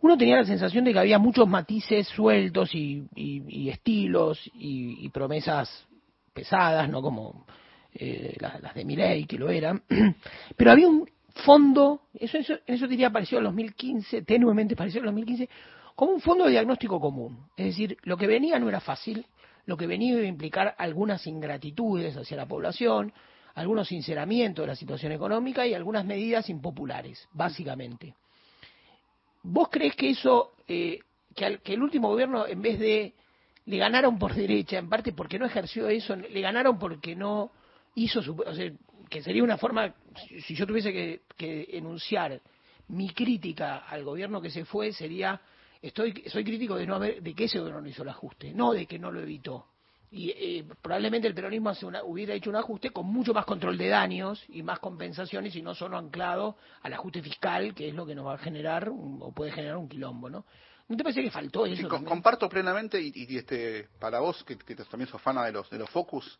uno 0.00 0.18
tenía 0.18 0.36
la 0.36 0.44
sensación 0.44 0.84
de 0.84 0.92
que 0.92 0.98
había 0.98 1.18
muchos 1.18 1.48
matices 1.48 2.08
sueltos 2.08 2.74
y, 2.74 3.04
y, 3.14 3.68
estilos 3.68 4.50
y, 4.54 5.08
promesas 5.10 5.86
pesadas, 6.32 6.88
no 6.88 7.02
como 7.02 7.46
eh, 7.94 8.36
las, 8.40 8.74
de 8.74 8.84
Miley, 8.84 9.26
que 9.26 9.38
lo 9.38 9.50
eran, 9.50 9.82
pero 10.56 10.72
había 10.72 10.88
un 10.88 11.08
fondo, 11.44 12.02
eso, 12.14 12.38
eso, 12.38 12.54
eso 12.66 12.86
diría 12.86 13.10
parecido 13.10 13.38
al 13.38 13.44
2015, 13.44 14.22
tenuemente 14.22 14.74
parecido 14.74 15.02
al 15.02 15.06
2015, 15.06 15.48
como 15.94 16.12
un 16.12 16.20
fondo 16.20 16.44
de 16.44 16.52
diagnóstico 16.52 17.00
común. 17.00 17.46
Es 17.56 17.66
decir, 17.66 17.96
lo 18.02 18.16
que 18.16 18.26
venía 18.26 18.58
no 18.58 18.68
era 18.68 18.80
fácil, 18.80 19.26
lo 19.66 19.76
que 19.76 19.86
venía 19.86 20.14
iba 20.14 20.22
a 20.22 20.26
implicar 20.26 20.74
algunas 20.78 21.26
ingratitudes 21.26 22.16
hacia 22.16 22.36
la 22.36 22.46
población, 22.46 23.12
algunos 23.54 23.88
sinceramientos 23.88 24.64
de 24.64 24.66
la 24.66 24.76
situación 24.76 25.12
económica 25.12 25.66
y 25.66 25.74
algunas 25.74 26.04
medidas 26.04 26.48
impopulares, 26.48 27.28
básicamente. 27.32 28.14
¿Vos 29.42 29.68
crees 29.70 29.94
que 29.94 30.10
eso, 30.10 30.54
eh, 30.66 31.00
que, 31.34 31.60
el 31.64 31.82
último 31.82 32.08
gobierno, 32.08 32.46
en 32.46 32.62
vez 32.62 32.78
de 32.78 33.14
le 33.66 33.78
ganaron 33.78 34.18
por 34.18 34.34
derecha, 34.34 34.78
en 34.78 34.88
parte 34.88 35.12
porque 35.12 35.38
no 35.38 35.46
ejerció 35.46 35.88
eso, 35.88 36.14
le 36.16 36.40
ganaron 36.40 36.78
porque 36.78 37.16
no 37.16 37.50
hizo 37.94 38.22
su... 38.22 38.34
O 38.34 38.54
sea, 38.54 38.70
que 39.08 39.22
sería 39.22 39.42
una 39.42 39.58
forma, 39.58 39.94
si 40.46 40.54
yo 40.54 40.66
tuviese 40.66 40.92
que, 40.92 41.22
que 41.36 41.68
enunciar 41.72 42.40
mi 42.88 43.10
crítica 43.10 43.78
al 43.78 44.04
gobierno 44.04 44.40
que 44.40 44.50
se 44.50 44.64
fue, 44.64 44.92
sería, 44.92 45.40
estoy, 45.80 46.24
soy 46.26 46.44
crítico 46.44 46.76
de, 46.76 46.86
no 46.86 46.96
haber, 46.96 47.22
de 47.22 47.34
que 47.34 47.44
ese 47.44 47.58
gobierno 47.58 47.82
no 47.82 47.88
hizo 47.88 48.02
el 48.02 48.08
ajuste, 48.08 48.52
no 48.52 48.72
de 48.72 48.86
que 48.86 48.98
no 48.98 49.10
lo 49.10 49.20
evitó 49.20 49.66
y 50.14 50.30
eh, 50.30 50.64
probablemente 50.80 51.26
el 51.26 51.34
peronismo 51.34 51.72
hubiera 52.04 52.34
hecho 52.34 52.48
un 52.48 52.54
ajuste 52.54 52.90
con 52.90 53.06
mucho 53.06 53.34
más 53.34 53.44
control 53.44 53.76
de 53.76 53.88
daños 53.88 54.44
y 54.48 54.62
más 54.62 54.78
compensaciones 54.78 55.56
y 55.56 55.62
no 55.62 55.74
solo 55.74 55.98
anclado 55.98 56.56
al 56.82 56.92
ajuste 56.92 57.20
fiscal, 57.20 57.74
que 57.74 57.88
es 57.88 57.94
lo 57.94 58.06
que 58.06 58.14
nos 58.14 58.26
va 58.26 58.34
a 58.34 58.38
generar 58.38 58.90
o 58.90 59.32
puede 59.34 59.50
generar 59.50 59.76
un 59.76 59.88
quilombo, 59.88 60.30
¿no? 60.30 60.44
¿No 60.86 60.96
te 60.96 61.02
parece 61.02 61.22
que 61.22 61.30
faltó 61.32 61.66
eso? 61.66 61.82
Sí, 61.82 62.04
comparto 62.04 62.48
plenamente 62.48 63.00
y, 63.00 63.36
este 63.36 63.88
para 63.98 64.20
vos 64.20 64.44
que, 64.44 64.54
también 64.56 65.08
sos 65.08 65.20
fana 65.20 65.44
de 65.44 65.50
los 65.50 65.68
de 65.68 65.78
los 65.78 65.90
focus, 65.90 66.38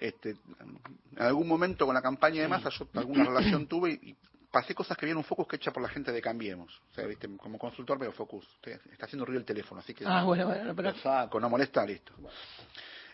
este, 0.00 0.30
en 0.30 1.22
algún 1.22 1.46
momento 1.46 1.84
con 1.84 1.94
la 1.94 2.00
campaña 2.00 2.40
de 2.40 2.48
masa 2.48 2.70
yo 2.70 2.88
alguna 2.94 3.24
relación 3.24 3.66
tuve 3.66 3.92
y, 3.92 4.16
pasé 4.50 4.74
cosas 4.74 4.96
que 4.96 5.06
vienen 5.06 5.18
un 5.18 5.24
focus 5.24 5.46
que 5.46 5.56
hecha 5.56 5.70
por 5.70 5.82
la 5.82 5.88
gente 5.88 6.12
de 6.12 6.20
Cambiemos. 6.22 6.80
O 6.90 6.94
sea, 6.94 7.06
¿viste? 7.06 7.28
como 7.36 7.58
consultor 7.58 7.98
veo 7.98 8.12
focus. 8.12 8.46
Está 8.62 9.06
haciendo 9.06 9.24
ruido 9.24 9.40
el 9.40 9.46
teléfono, 9.46 9.80
así 9.80 9.94
que... 9.94 10.04
Ah, 10.06 10.24
bueno, 10.24 10.46
bueno, 10.46 10.74
pero... 10.74 10.94
Saco, 10.96 11.38
no 11.40 11.50
molesta, 11.50 11.84
listo. 11.84 12.12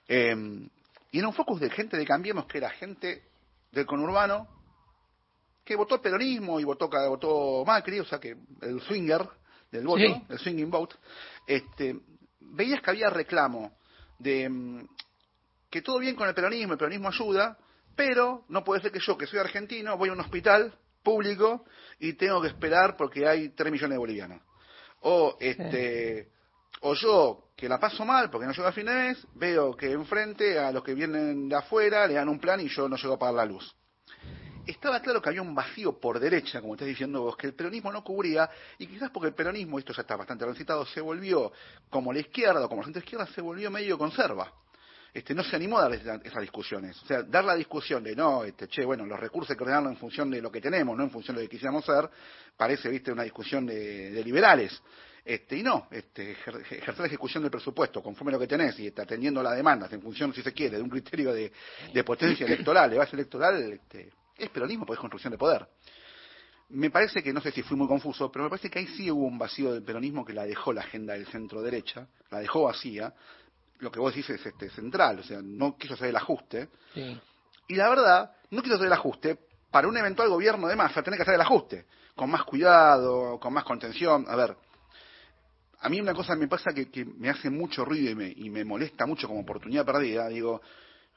Eh, 0.07 0.69
y 1.11 1.19
en 1.19 1.27
un 1.27 1.33
focus 1.33 1.61
de 1.61 1.71
gente 1.71 1.97
de 1.97 2.07
Cambiemos 2.07 2.47
que 2.47 2.59
era 2.59 2.71
gente 2.71 3.23
del 3.73 3.87
conurbano 3.87 4.49
que 5.65 5.77
votó 5.77 5.95
el 5.97 6.01
peronismo 6.01 6.61
y 6.61 6.65
votó, 6.65 6.89
votó 6.89 7.65
Macri, 7.65 7.99
o 8.01 8.05
sea 8.05 8.19
que 8.19 8.37
el 8.61 8.81
swinger 8.83 9.27
del 9.71 9.87
voto, 9.87 10.23
el 10.29 10.39
swinging 10.39 10.71
vote, 10.71 10.97
este, 11.47 11.99
veías 12.41 12.83
que 12.83 12.91
había 12.91 13.09
reclamo 13.09 13.73
de 14.19 14.49
mm, 14.49 14.89
que 15.71 15.83
todo 15.83 15.99
bien 15.99 16.15
con 16.15 16.29
el 16.29 16.35
peronismo, 16.35 16.75
el 16.75 16.79
peronismo 16.79 17.09
ayuda, 17.09 17.59
pero 17.97 18.45
no 18.49 18.63
puede 18.63 18.83
ser 18.83 18.93
que 18.93 19.01
yo, 19.01 19.17
que 19.17 19.27
soy 19.27 19.39
argentino, 19.39 19.97
voy 19.97 20.11
a 20.11 20.13
un 20.13 20.21
hospital 20.21 20.79
público 21.05 21.65
y 22.01 22.15
tengo 22.15 22.43
que 22.43 22.49
esperar 22.49 22.97
porque 22.97 23.29
hay 23.29 23.51
3 23.51 23.71
millones 23.71 23.95
de 23.95 23.99
bolivianos. 23.99 24.43
O 25.03 25.37
este 25.39 26.33
o 26.81 26.95
yo 26.95 27.51
que 27.57 27.69
la 27.69 27.79
paso 27.79 28.05
mal 28.05 28.31
porque 28.31 28.47
no 28.47 28.53
llego 28.53 28.67
a 28.67 28.73
fin 28.73 28.87
de 28.87 28.95
mes, 28.95 29.27
veo 29.35 29.77
que 29.77 29.93
enfrente 29.93 30.59
a 30.59 30.73
los 30.73 30.83
que 30.83 30.95
vienen 30.95 31.49
de 31.49 31.55
afuera 31.55 32.07
le 32.07 32.15
dan 32.15 32.29
un 32.29 32.41
plan 32.41 32.59
y 32.61 32.69
yo 32.69 32.89
no 32.89 32.97
llego 32.97 33.15
a 33.15 33.19
pagar 33.19 33.35
la 33.35 33.45
luz. 33.45 33.75
Estaba 34.67 35.01
claro 35.01 35.21
que 35.21 35.29
había 35.29 35.43
un 35.43 35.55
vacío 35.55 36.01
por 36.01 36.19
derecha, 36.19 36.63
como 36.63 36.75
estás 36.75 36.89
diciendo 36.89 37.21
vos, 37.21 37.37
que 37.37 37.47
el 37.47 37.55
peronismo 37.55 37.93
no 37.93 38.03
cubría, 38.03 38.49
y 38.79 38.87
quizás 38.87 39.11
porque 39.11 39.29
el 39.29 39.35
peronismo, 39.35 39.79
esto 39.79 39.93
ya 39.93 40.01
está 40.01 40.17
bastante 40.17 40.47
recitado, 40.47 40.87
se 40.87 41.03
volvió, 41.03 41.53
como 41.91 42.15
la 42.15 42.21
izquierda 42.21 42.65
o 42.65 42.69
como 42.69 42.81
la 42.81 42.87
centro 42.87 43.01
izquierda, 43.01 43.27
se 43.27 43.43
volvió 43.43 43.71
medio 43.71 43.99
conserva. 43.99 44.51
Este, 45.15 45.33
no 45.33 45.45
se 45.45 45.55
animó 45.55 45.79
a 45.79 45.89
dar 45.89 46.21
esas 46.25 46.41
discusiones. 46.41 47.01
O 47.05 47.07
sea, 47.07 47.23
dar 47.23 47.45
la 47.45 47.55
discusión 47.55 48.03
de 48.03 48.17
no, 48.17 48.43
este, 48.43 48.67
che, 48.67 48.85
bueno, 48.85 49.07
los 49.07 49.21
recursos 49.21 49.53
hay 49.53 49.57
que 49.57 49.63
ordenarlos 49.63 49.93
en 49.93 49.99
función 49.99 50.29
de 50.29 50.43
lo 50.43 50.51
que 50.51 50.61
tenemos, 50.61 50.97
no 50.97 51.05
en 51.05 51.11
función 51.11 51.37
de 51.37 51.43
lo 51.43 51.49
que 51.49 51.53
quisiéramos 51.53 51.85
ser, 51.85 52.11
parece, 52.57 52.89
viste, 52.89 53.13
una 53.13 53.23
discusión 53.23 53.65
de, 53.65 54.21
liberales. 54.25 54.83
Este, 55.25 55.57
y 55.57 55.63
no, 55.63 55.87
este, 55.93 56.33
ejercer 56.33 56.99
la 56.99 57.07
ejecución 57.07 57.45
del 57.45 57.53
presupuesto 57.53 58.03
conforme 58.03 58.33
a 58.33 58.35
lo 58.35 58.41
que 58.41 58.49
tenés 58.49 58.77
y 58.81 58.89
está 58.89 59.03
atendiendo 59.03 59.41
las 59.41 59.57
demandas 59.57 59.93
en 59.93 60.03
función, 60.03 60.35
si 60.35 60.43
se 60.43 60.53
quiere, 60.53 60.79
de 60.79 60.83
un 60.83 60.91
criterio 60.91 61.33
de, 61.33 61.53
de 61.93 62.05
potencia 62.05 62.45
electoral, 62.45 62.91
de 62.91 62.99
base 62.99 63.15
electoral, 63.15 63.73
este, 63.73 64.11
es 64.37 64.51
peronismo, 64.51 64.85
pues 64.85 64.97
es 64.97 65.01
construcción 65.01 65.31
de 65.31 65.39
poder. 65.39 65.65
Me 66.71 66.91
parece 66.91 67.23
que, 67.23 67.33
no 67.33 67.41
sé 67.41 67.53
si 67.53 67.63
fui 67.63 67.77
muy 67.77 67.87
confuso, 67.87 68.33
pero 68.33 68.45
me 68.45 68.51
parece 68.51 68.69
que 68.69 68.81
ahí 68.81 68.89
sí 68.89 69.09
hubo 69.09 69.27
un 69.27 69.39
vacío 69.39 69.73
del 69.73 69.85
peronismo 69.85 70.25
que 70.25 70.33
la 70.33 70.45
dejó 70.45 70.73
la 70.73 70.81
agenda 70.81 71.13
del 71.13 71.27
centro 71.27 71.63
derecha, 71.63 72.09
la 72.31 72.41
dejó 72.41 72.65
vacía. 72.65 73.15
Lo 73.85 73.93
que 73.93 74.01
vos 74.01 74.15
decís 74.15 74.31
es 74.31 74.47
este, 74.47 74.71
central, 74.71 75.19
o 75.19 75.23
sea, 75.23 75.41
no 75.43 75.77
quiso 75.77 75.93
hacer 75.93 76.09
el 76.09 76.17
ajuste. 76.17 76.71
Sí. 76.95 77.21
Y 77.69 77.75
la 77.75 77.89
verdad, 77.91 78.33
no 78.51 78.63
quiso 78.63 78.77
hacer 78.77 78.87
el 78.87 78.93
ajuste 78.95 79.39
para 79.71 79.89
un 79.89 79.97
eventual 79.97 80.31
gobierno 80.31 80.69
de 80.69 80.77
masa, 80.77 81.03
tener 81.03 81.19
que 81.19 81.23
hacer 81.23 81.35
el 81.35 81.41
ajuste, 81.43 81.85
con 82.17 82.31
más 82.31 82.45
cuidado, 82.45 83.39
con 83.39 83.53
más 83.53 83.65
contención. 83.65 84.25
A 84.27 84.37
ver, 84.37 84.57
a 85.81 85.89
mí 85.91 86.01
una 86.01 86.15
cosa 86.15 86.35
me 86.35 86.49
pasa 86.49 86.73
que, 86.73 86.91
que 86.91 87.05
me 87.05 87.29
hace 87.29 87.51
mucho 87.51 87.85
ruido 87.85 88.11
y 88.11 88.15
me, 88.15 88.33
y 88.35 88.49
me 88.49 88.65
molesta 88.65 89.05
mucho 89.05 89.29
como 89.29 89.41
oportunidad 89.41 89.85
perdida. 89.85 90.29
Digo, 90.29 90.63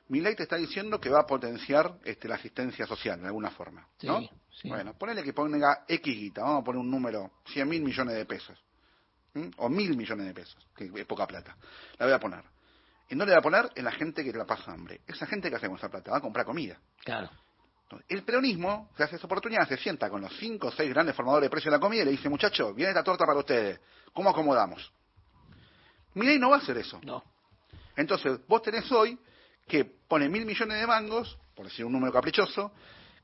ley 0.10 0.36
te 0.36 0.44
está 0.44 0.58
diciendo 0.58 1.00
que 1.00 1.10
va 1.10 1.22
a 1.22 1.26
potenciar 1.26 2.00
este, 2.04 2.28
la 2.28 2.36
asistencia 2.36 2.86
social 2.86 3.22
de 3.22 3.28
alguna 3.28 3.52
forma, 3.52 3.88
¿no? 4.02 4.20
Sí, 4.20 4.30
sí. 4.62 4.70
Bueno, 4.70 4.94
ponele 4.98 5.24
que 5.24 5.32
ponga 5.32 5.86
X 5.88 6.16
guita, 6.16 6.42
vamos 6.42 6.62
a 6.62 6.66
poner 6.66 6.82
un 6.82 6.92
número, 6.92 7.32
100 7.46 7.70
mil 7.70 7.82
millones 7.82 8.16
de 8.16 8.26
pesos, 8.26 8.58
¿m? 9.36 9.52
o 9.58 9.70
mil 9.70 9.96
millones 9.96 10.26
de 10.26 10.34
pesos, 10.34 10.68
que 10.76 10.92
es 10.94 11.06
poca 11.06 11.26
plata. 11.26 11.56
La 11.98 12.06
voy 12.06 12.16
a 12.16 12.20
poner. 12.20 12.57
¿Y 13.10 13.16
no 13.16 13.26
le 13.26 13.32
voy 13.32 13.40
a 13.40 13.42
poner? 13.42 13.70
En 13.76 13.86
la 13.86 13.92
gente 13.92 14.24
que 14.24 14.34
la 14.34 14.46
pasa 14.46 14.72
hambre. 14.72 15.02
Esa 15.08 15.26
gente 15.26 15.50
que 15.50 15.56
hace 15.56 15.68
con 15.68 15.78
esa 15.78 15.90
plata 15.90 16.12
va 16.12 16.18
a 16.18 16.22
comprar 16.22 16.46
comida. 16.46 16.78
Claro. 17.04 17.30
Entonces, 17.84 18.06
El 18.10 18.24
peronismo 18.24 18.90
se 18.98 19.04
hace 19.04 19.16
esa 19.16 19.26
oportunidad, 19.26 19.68
se 19.68 19.78
sienta 19.78 20.10
con 20.10 20.22
los 20.22 20.36
cinco 20.38 20.68
o 20.68 20.72
seis 20.72 20.90
grandes 20.90 21.16
formadores 21.16 21.46
de 21.46 21.50
precio 21.50 21.72
de 21.72 21.78
la 21.78 21.82
comida 21.82 22.02
y 22.02 22.06
le 22.06 22.12
dice, 22.12 22.28
muchachos, 22.28 22.76
viene 22.76 22.92
esta 22.92 23.04
torta 23.04 23.26
para 23.26 23.40
ustedes, 23.40 23.80
¿cómo 24.14 24.30
acomodamos? 24.30 24.92
Milei 26.16 26.38
no 26.38 26.50
va 26.50 26.58
a 26.58 26.60
hacer 26.60 26.78
eso. 26.78 27.00
No. 27.04 27.24
Entonces, 27.96 28.40
vos 28.48 28.62
tenés 28.62 28.92
hoy 28.92 29.18
que 29.68 29.86
pone 29.86 30.28
mil 30.28 30.46
millones 30.46 30.80
de 30.80 30.88
mangos, 30.88 31.38
por 31.56 31.66
decir 31.66 31.86
un 31.86 31.94
número 31.94 32.12
caprichoso, 32.12 32.74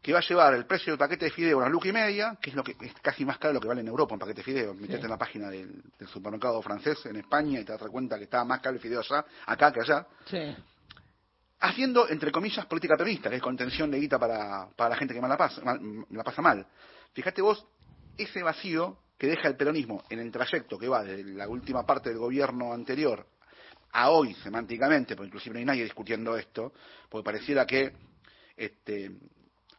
que 0.03 0.11
va 0.11 0.19
a 0.19 0.21
llevar 0.21 0.53
el 0.53 0.65
precio 0.65 0.91
del 0.91 0.99
paquete 0.99 1.25
de 1.25 1.31
fideo 1.31 1.57
a 1.57 1.61
una 1.61 1.69
luca 1.69 1.87
y 1.87 1.93
media, 1.93 2.37
que 2.41 2.49
es 2.49 2.55
lo 2.57 2.63
que 2.63 2.75
es 2.81 2.93
casi 3.01 3.23
más 3.23 3.37
caro 3.37 3.51
de 3.51 3.53
lo 3.55 3.61
que 3.61 3.69
vale 3.69 3.79
en 3.79 3.87
Europa 3.87 4.13
un 4.13 4.19
paquete 4.19 4.41
de 4.41 4.43
fideo. 4.43 4.73
Metete 4.73 5.05
en 5.05 5.09
la 5.09 5.17
página 5.17 5.49
del, 5.49 5.81
del 5.97 6.07
supermercado 6.09 6.61
francés 6.61 7.05
en 7.05 7.15
España 7.15 7.61
y 7.61 7.63
te 7.63 7.71
das 7.71 7.81
cuenta 7.83 8.17
que 8.17 8.25
estaba 8.25 8.43
más 8.43 8.59
caro 8.59 8.75
el 8.75 8.81
fideo 8.81 8.99
allá, 8.99 9.25
acá 9.45 9.71
que 9.71 9.79
allá. 9.79 10.05
Sí. 10.25 10.55
Haciendo, 11.61 12.09
entre 12.09 12.33
comillas, 12.33 12.65
política 12.65 12.95
peronista, 12.97 13.29
que 13.29 13.37
es 13.37 13.41
contención 13.41 13.89
de 13.89 13.97
guita 13.97 14.19
para, 14.19 14.67
para 14.75 14.89
la 14.89 14.95
gente 14.97 15.13
que 15.13 15.21
más 15.21 15.29
la 15.29 15.37
pasa, 15.37 15.61
mal- 15.61 16.05
la 16.09 16.23
pasa 16.23 16.41
mal. 16.41 16.67
Fíjate 17.13 17.41
vos, 17.41 17.65
ese 18.17 18.43
vacío 18.43 18.97
que 19.17 19.27
deja 19.27 19.47
el 19.47 19.55
peronismo 19.55 20.03
en 20.09 20.19
el 20.19 20.29
trayecto 20.29 20.77
que 20.77 20.89
va 20.89 21.01
desde 21.03 21.23
la 21.33 21.47
última 21.47 21.85
parte 21.85 22.09
del 22.09 22.17
gobierno 22.17 22.73
anterior 22.73 23.25
a 23.93 24.09
hoy 24.09 24.33
semánticamente, 24.43 25.15
porque 25.15 25.27
inclusive 25.27 25.53
no 25.53 25.59
hay 25.59 25.65
nadie 25.65 25.83
discutiendo 25.83 26.35
esto, 26.35 26.73
porque 27.07 27.23
pareciera 27.23 27.65
que 27.65 27.93
este, 28.57 29.11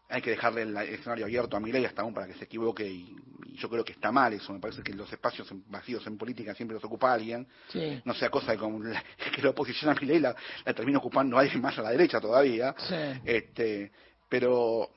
hay 0.08 0.20
que 0.23 0.30
dejarle 0.30 0.62
el 0.62 0.76
escenario 0.76 1.25
abierto 1.25 1.56
a 1.56 1.61
Milei 1.61 1.84
hasta 1.84 2.02
aún 2.02 2.12
para 2.14 2.26
que 2.26 2.34
se 2.34 2.44
equivoque 2.44 2.87
y, 2.87 3.16
y 3.46 3.56
yo 3.56 3.68
creo 3.70 3.84
que 3.84 3.92
está 3.92 4.12
mal 4.12 4.32
eso, 4.32 4.52
me 4.52 4.61
parece 4.61 4.82
que 4.82 4.92
los 4.92 5.11
espacios 5.12 5.50
en- 5.50 5.64
vacíos 5.70 6.06
en 6.06 6.18
política 6.18 6.54
siempre 6.54 6.75
los 6.75 6.84
ocupa 6.84 7.12
alguien, 7.12 7.46
Sí. 7.68 8.00
no 8.04 8.14
sea 8.14 8.28
cosa 8.30 8.52
de 8.52 8.58
como 8.58 8.82
la- 8.84 9.02
que 9.34 9.42
la 9.42 9.50
oposición 9.50 9.90
a 9.90 9.94
Milei 10.00 10.20
la, 10.20 10.34
la 10.64 10.75
termina 10.75 10.99
ocupando 10.99 11.38
alguien 11.38 11.61
más 11.61 11.78
a 11.78 11.82
la 11.82 11.90
derecha 11.90 12.20
todavía, 12.20 12.75
Sí. 12.78 13.20
este, 13.25 13.92
pero 14.28 14.90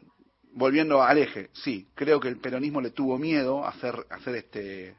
volviendo 0.54 1.02
al 1.04 1.18
eje, 1.20 1.50
sí, 1.54 1.88
creo 1.96 2.20
que 2.20 2.28
el 2.28 2.40
peronismo 2.40 2.82
le 2.82 2.90
tuvo 2.92 3.18
miedo 3.18 3.64
a 3.66 3.70
hacer, 3.70 3.96
a 4.10 4.16
hacer 4.16 4.36
este 4.36 4.96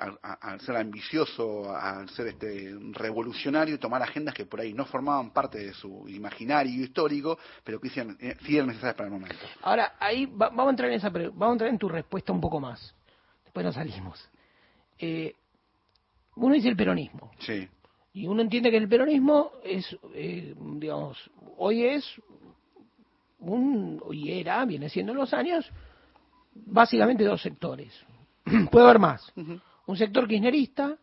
al, 0.00 0.60
ser 0.60 0.76
ambicioso, 0.76 1.74
al 1.74 2.08
ser 2.10 2.28
este 2.28 2.74
revolucionario 2.92 3.74
y 3.74 3.78
tomar 3.78 4.02
agendas 4.02 4.34
que 4.34 4.46
por 4.46 4.60
ahí 4.60 4.72
no 4.72 4.84
formaban 4.86 5.30
parte 5.30 5.58
de 5.58 5.74
su 5.74 6.08
imaginario 6.08 6.82
histórico, 6.82 7.38
pero 7.64 7.80
que 7.80 7.90
sí 7.90 8.00
eran, 8.00 8.16
eh, 8.20 8.36
necesarias 8.40 8.94
para 8.94 9.06
el 9.08 9.12
momento. 9.12 9.36
Ahora, 9.62 9.94
ahí 9.98 10.26
va- 10.26 10.48
vamos 10.48 10.68
a 10.68 10.70
entrar 10.70 10.90
en 10.90 10.96
esa 10.96 11.10
vamos 11.10 11.42
a 11.48 11.52
entrar 11.52 11.70
en 11.70 11.78
tu 11.78 11.88
respuesta 11.88 12.32
un 12.32 12.40
poco 12.40 12.60
más. 12.60 12.94
Después 13.44 13.64
nos 13.66 13.74
salimos. 13.74 14.28
Eh, 14.98 15.34
uno 16.36 16.54
dice 16.54 16.68
el 16.68 16.76
peronismo. 16.76 17.30
Sí, 17.40 17.68
Y 18.12 18.26
uno 18.26 18.42
entiende 18.42 18.70
que 18.70 18.76
el 18.76 18.88
peronismo 18.88 19.52
es, 19.62 19.96
eh, 20.14 20.54
digamos, 20.58 21.30
hoy 21.58 21.84
es 21.84 22.04
un, 23.38 24.02
y 24.12 24.32
era, 24.32 24.64
viene 24.64 24.88
siendo 24.88 25.12
en 25.12 25.18
los 25.18 25.32
años, 25.32 25.70
básicamente 26.54 27.24
dos 27.24 27.40
sectores. 27.42 27.92
Puede 28.70 28.84
haber 28.86 28.98
más. 28.98 29.32
Un 29.90 29.96
sector 29.96 30.28
kirchnerista, 30.28 30.96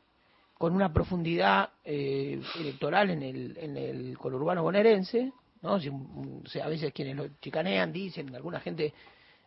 con 0.54 0.74
una 0.74 0.94
profundidad 0.94 1.72
eh, 1.84 2.42
electoral 2.58 3.10
en 3.10 3.22
el, 3.22 3.58
en 3.58 3.76
el 3.76 4.18
conurbano 4.18 4.64
bonaerense, 4.64 5.34
¿no? 5.62 5.74
A 5.74 6.68
veces 6.70 6.94
quienes 6.94 7.18
lo 7.18 7.28
chicanean 7.42 7.92
dicen, 7.92 8.34
alguna 8.34 8.62
gente, 8.62 8.94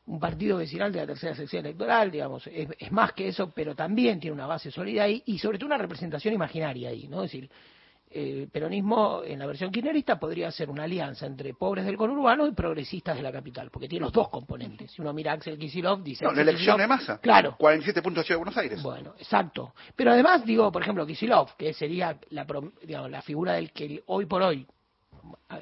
un 0.08 0.20
partido 0.20 0.58
vecinal 0.58 0.92
de 0.92 0.98
la 1.00 1.06
tercera 1.06 1.34
sección 1.34 1.64
electoral, 1.64 2.10
digamos, 2.10 2.46
es, 2.48 2.68
es 2.78 2.92
más 2.92 3.14
que 3.14 3.28
eso, 3.28 3.50
pero 3.50 3.74
también 3.74 4.20
tiene 4.20 4.34
una 4.34 4.46
base 4.46 4.70
sólida 4.70 5.04
ahí 5.04 5.22
y 5.24 5.38
sobre 5.38 5.56
todo 5.56 5.68
una 5.68 5.78
representación 5.78 6.34
imaginaria 6.34 6.90
ahí, 6.90 7.08
¿no? 7.08 7.24
Es 7.24 7.32
decir, 7.32 7.50
el 8.10 8.48
peronismo 8.48 9.22
en 9.24 9.38
la 9.38 9.46
versión 9.46 9.70
kirchnerista 9.70 10.18
podría 10.18 10.50
ser 10.50 10.68
una 10.68 10.82
alianza 10.82 11.26
entre 11.26 11.54
pobres 11.54 11.84
del 11.86 11.96
conurbano 11.96 12.46
y 12.46 12.52
progresistas 12.52 13.16
de 13.16 13.22
la 13.22 13.30
capital, 13.30 13.70
porque 13.70 13.88
tiene 13.88 14.04
los 14.04 14.12
dos 14.12 14.28
componentes. 14.28 14.90
Si 14.90 15.00
uno 15.00 15.12
mira 15.12 15.30
a 15.30 15.34
Axel 15.36 15.56
Kicillof, 15.58 16.02
dice... 16.02 16.24
no, 16.24 16.32
la 16.32 16.42
elección 16.42 16.76
Kicillof- 16.76 16.80
de 16.80 16.86
masa, 16.88 17.20
Claro, 17.20 17.54
47 17.56 18.02
puntos 18.02 18.22
de 18.22 18.26
Ciudad 18.26 18.38
de 18.38 18.44
Buenos 18.44 18.56
Aires. 18.58 18.82
bueno, 18.82 19.14
exacto. 19.16 19.74
Pero 19.94 20.10
además, 20.12 20.44
digo, 20.44 20.72
por 20.72 20.82
ejemplo, 20.82 21.06
Kisilov, 21.06 21.54
que 21.56 21.72
sería 21.72 22.18
la, 22.30 22.46
digamos, 22.82 23.10
la 23.10 23.22
figura 23.22 23.52
del 23.52 23.70
que 23.72 24.02
hoy 24.06 24.26
por 24.26 24.42
hoy, 24.42 24.66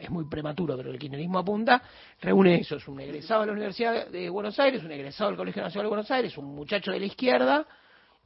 es 0.01 0.09
muy 0.09 0.25
prematuro, 0.27 0.77
pero 0.77 0.91
el 0.91 0.99
kirchnerismo 0.99 1.39
apunta, 1.41 1.83
reúne 2.23 2.61
eso. 2.61 2.77
Es 2.77 2.87
un 2.89 3.01
egresado 3.01 3.41
de 3.43 3.47
la 3.49 3.53
Universidad 3.53 4.07
de 4.07 4.31
Buenos 4.31 4.59
Aires, 4.61 4.83
un 4.85 4.93
egresado 4.93 5.31
del 5.31 5.37
Colegio 5.37 5.63
Nacional 5.63 5.85
de 5.85 5.89
Buenos 5.89 6.11
Aires, 6.11 6.39
un 6.39 6.55
muchacho 6.55 6.93
de 6.93 7.01
la 7.01 7.07
izquierda, 7.07 7.67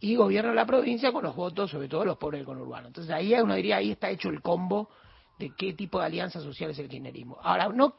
y 0.03 0.17
gobierna 0.17 0.53
la 0.53 0.67
provincia 0.67 1.13
con 1.13 1.23
los 1.23 1.37
votos, 1.37 1.71
sobre 1.71 1.89
todo 1.89 2.05
los 2.05 2.19
pobres 2.19 2.41
del 2.41 2.47
conurbano. 2.47 2.89
Entonces 2.89 3.13
ahí 3.13 3.33
uno 3.35 3.55
diría, 3.55 3.77
ahí 3.77 3.93
está 3.93 4.11
hecho 4.11 4.31
el 4.31 4.43
combo 4.43 4.91
de 5.39 5.53
qué 5.57 5.75
tipo 5.75 6.01
de 6.01 6.07
alianza 6.07 6.41
social 6.41 6.73
es 6.73 6.79
el 6.81 6.89
kirchnerismo. 6.89 7.39
Ahora, 7.41 7.69
no... 7.69 7.95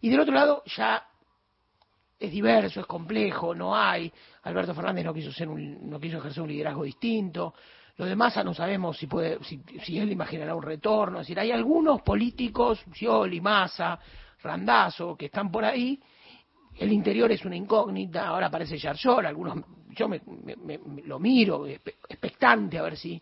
Y 0.00 0.08
del 0.08 0.20
otro 0.20 0.34
lado, 0.34 0.62
ya 0.64 1.06
es 2.18 2.32
diverso, 2.32 2.80
es 2.80 2.86
complejo, 2.86 3.54
no 3.54 3.76
hay. 3.76 4.10
Alberto 4.44 4.74
Fernández 4.74 5.04
no 5.04 5.12
quiso 5.12 5.30
ser 5.30 5.48
un, 5.48 5.90
no 5.90 6.00
quiso 6.00 6.16
ejercer 6.16 6.42
un 6.42 6.48
liderazgo 6.48 6.84
distinto. 6.84 7.52
Lo 7.96 8.06
de 8.06 8.16
Massa 8.16 8.42
no 8.42 8.54
sabemos 8.54 8.96
si 8.96 9.06
puede, 9.06 9.44
si, 9.44 9.62
si 9.84 9.98
él 9.98 10.10
imaginará 10.10 10.54
un 10.54 10.62
retorno. 10.62 11.20
Es 11.20 11.26
decir, 11.26 11.38
hay 11.38 11.52
algunos 11.52 12.00
políticos, 12.00 12.82
Scioli, 12.94 13.42
Massa, 13.42 13.98
Randazzo, 14.42 15.14
que 15.16 15.26
están 15.26 15.52
por 15.52 15.66
ahí. 15.66 16.00
El 16.78 16.92
interior 16.92 17.30
es 17.30 17.44
una 17.44 17.56
incógnita, 17.56 18.26
ahora 18.26 18.46
aparece 18.46 18.78
Yarlor, 18.78 19.26
algunos, 19.26 19.58
yo 19.94 20.08
me, 20.08 20.20
me- 20.26 20.56
me- 20.56 21.02
lo 21.04 21.18
miro, 21.18 21.66
expectante 21.66 22.78
a 22.78 22.82
ver 22.82 22.96
si 22.96 23.20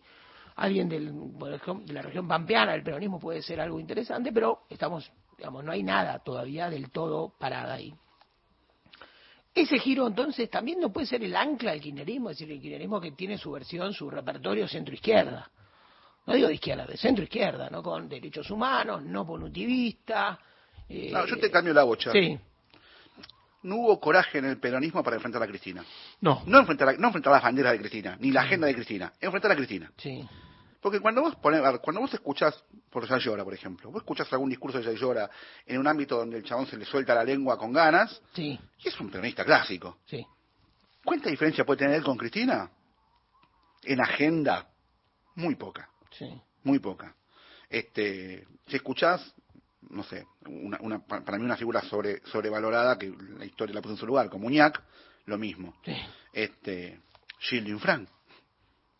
alguien 0.55 0.87
del, 0.89 1.11
de 1.37 1.93
la 1.93 2.01
región 2.01 2.27
pampeana, 2.27 2.73
del 2.73 2.83
peronismo 2.83 3.19
puede 3.19 3.41
ser 3.41 3.59
algo 3.61 3.79
interesante, 3.79 4.31
pero 4.31 4.63
estamos, 4.69 5.11
digamos, 5.37 5.63
no 5.63 5.71
hay 5.71 5.83
nada 5.83 6.19
todavía 6.19 6.69
del 6.69 6.91
todo 6.91 7.33
parada 7.39 7.73
ahí. 7.75 7.93
Ese 9.53 9.79
giro 9.79 10.07
entonces 10.07 10.49
también 10.49 10.79
no 10.79 10.93
puede 10.93 11.07
ser 11.07 11.23
el 11.23 11.35
ancla 11.35 11.71
del 11.71 11.81
kirchnerismo, 11.81 12.29
es 12.29 12.37
decir, 12.37 12.53
el 12.53 12.61
kirchnerismo 12.61 13.01
que 13.01 13.11
tiene 13.11 13.37
su 13.37 13.51
versión, 13.51 13.93
su 13.93 14.09
repertorio 14.09 14.67
centro-izquierda. 14.67 15.49
No 16.25 16.33
digo 16.33 16.47
de 16.47 16.53
izquierda, 16.53 16.85
de 16.85 16.95
centro-izquierda, 16.95 17.69
¿no? 17.69 17.83
Con 17.83 18.07
derechos 18.07 18.49
humanos, 18.49 19.03
no 19.03 19.25
punitivista. 19.25 20.39
eh, 20.87 21.09
No, 21.11 21.25
yo 21.25 21.37
te 21.37 21.51
cambio 21.51 21.73
la 21.73 21.83
bocha. 21.83 22.11
Sí. 22.13 22.37
No 23.63 23.75
hubo 23.75 23.99
coraje 23.99 24.39
en 24.39 24.45
el 24.45 24.57
peronismo 24.57 25.03
para 25.03 25.15
enfrentar 25.17 25.41
a 25.43 25.47
Cristina. 25.47 25.83
No. 26.21 26.41
No 26.45 26.59
enfrentar, 26.59 26.89
a- 26.89 26.93
no 26.93 27.07
enfrentar 27.07 27.33
las 27.33 27.43
banderas 27.43 27.73
de 27.73 27.79
Cristina, 27.79 28.17
ni 28.19 28.31
la 28.31 28.41
agenda 28.41 28.67
de 28.67 28.73
Cristina, 28.75 29.13
enfrentar 29.19 29.51
a 29.51 29.55
Cristina. 29.55 29.91
Sí. 29.97 30.27
Porque 30.81 30.99
cuando 30.99 31.21
vos 31.21 31.37
ver, 31.43 31.79
cuando 31.79 32.01
vos 32.01 32.11
escuchás 32.13 32.63
por 32.89 33.07
Yayora, 33.07 33.43
por 33.43 33.53
ejemplo, 33.53 33.91
vos 33.91 34.01
escuchás 34.01 34.31
algún 34.33 34.49
discurso 34.49 34.79
de 34.79 34.85
Yayora 34.85 35.29
en 35.67 35.77
un 35.79 35.85
ámbito 35.87 36.17
donde 36.17 36.37
el 36.37 36.43
chabón 36.43 36.65
se 36.65 36.75
le 36.75 36.85
suelta 36.85 37.13
la 37.13 37.23
lengua 37.23 37.55
con 37.57 37.71
ganas, 37.71 38.19
Sí. 38.33 38.59
y 38.79 38.87
es 38.87 38.99
un 38.99 39.11
peronista 39.11 39.45
clásico. 39.45 39.99
Sí. 40.05 40.25
¿Cuánta 41.05 41.29
diferencia 41.29 41.63
puede 41.65 41.79
tener 41.79 41.95
él 41.97 42.03
con 42.03 42.17
Cristina? 42.17 42.69
en 43.83 43.99
agenda, 43.99 44.67
muy 45.35 45.55
poca. 45.55 45.89
Sí. 46.11 46.29
Muy 46.63 46.77
poca. 46.79 47.15
Este, 47.69 48.45
si 48.67 48.75
escuchás, 48.75 49.33
no 49.89 50.03
sé, 50.03 50.25
una, 50.45 50.77
una, 50.81 50.99
para 50.99 51.37
mí 51.37 51.43
una 51.43 51.57
figura 51.57 51.81
sobre, 51.81 52.21
sobrevalorada 52.25 52.97
que 52.97 53.13
la 53.37 53.45
historia 53.45 53.75
la 53.75 53.81
puso 53.81 53.95
en 53.95 53.99
su 53.99 54.07
lugar, 54.07 54.29
como 54.29 54.47
Uñac, 54.47 54.81
lo 55.25 55.37
mismo. 55.37 55.75
Sí. 55.83 55.95
Este, 56.33 57.01
Gilles 57.39 57.81
Frank. 57.81 58.07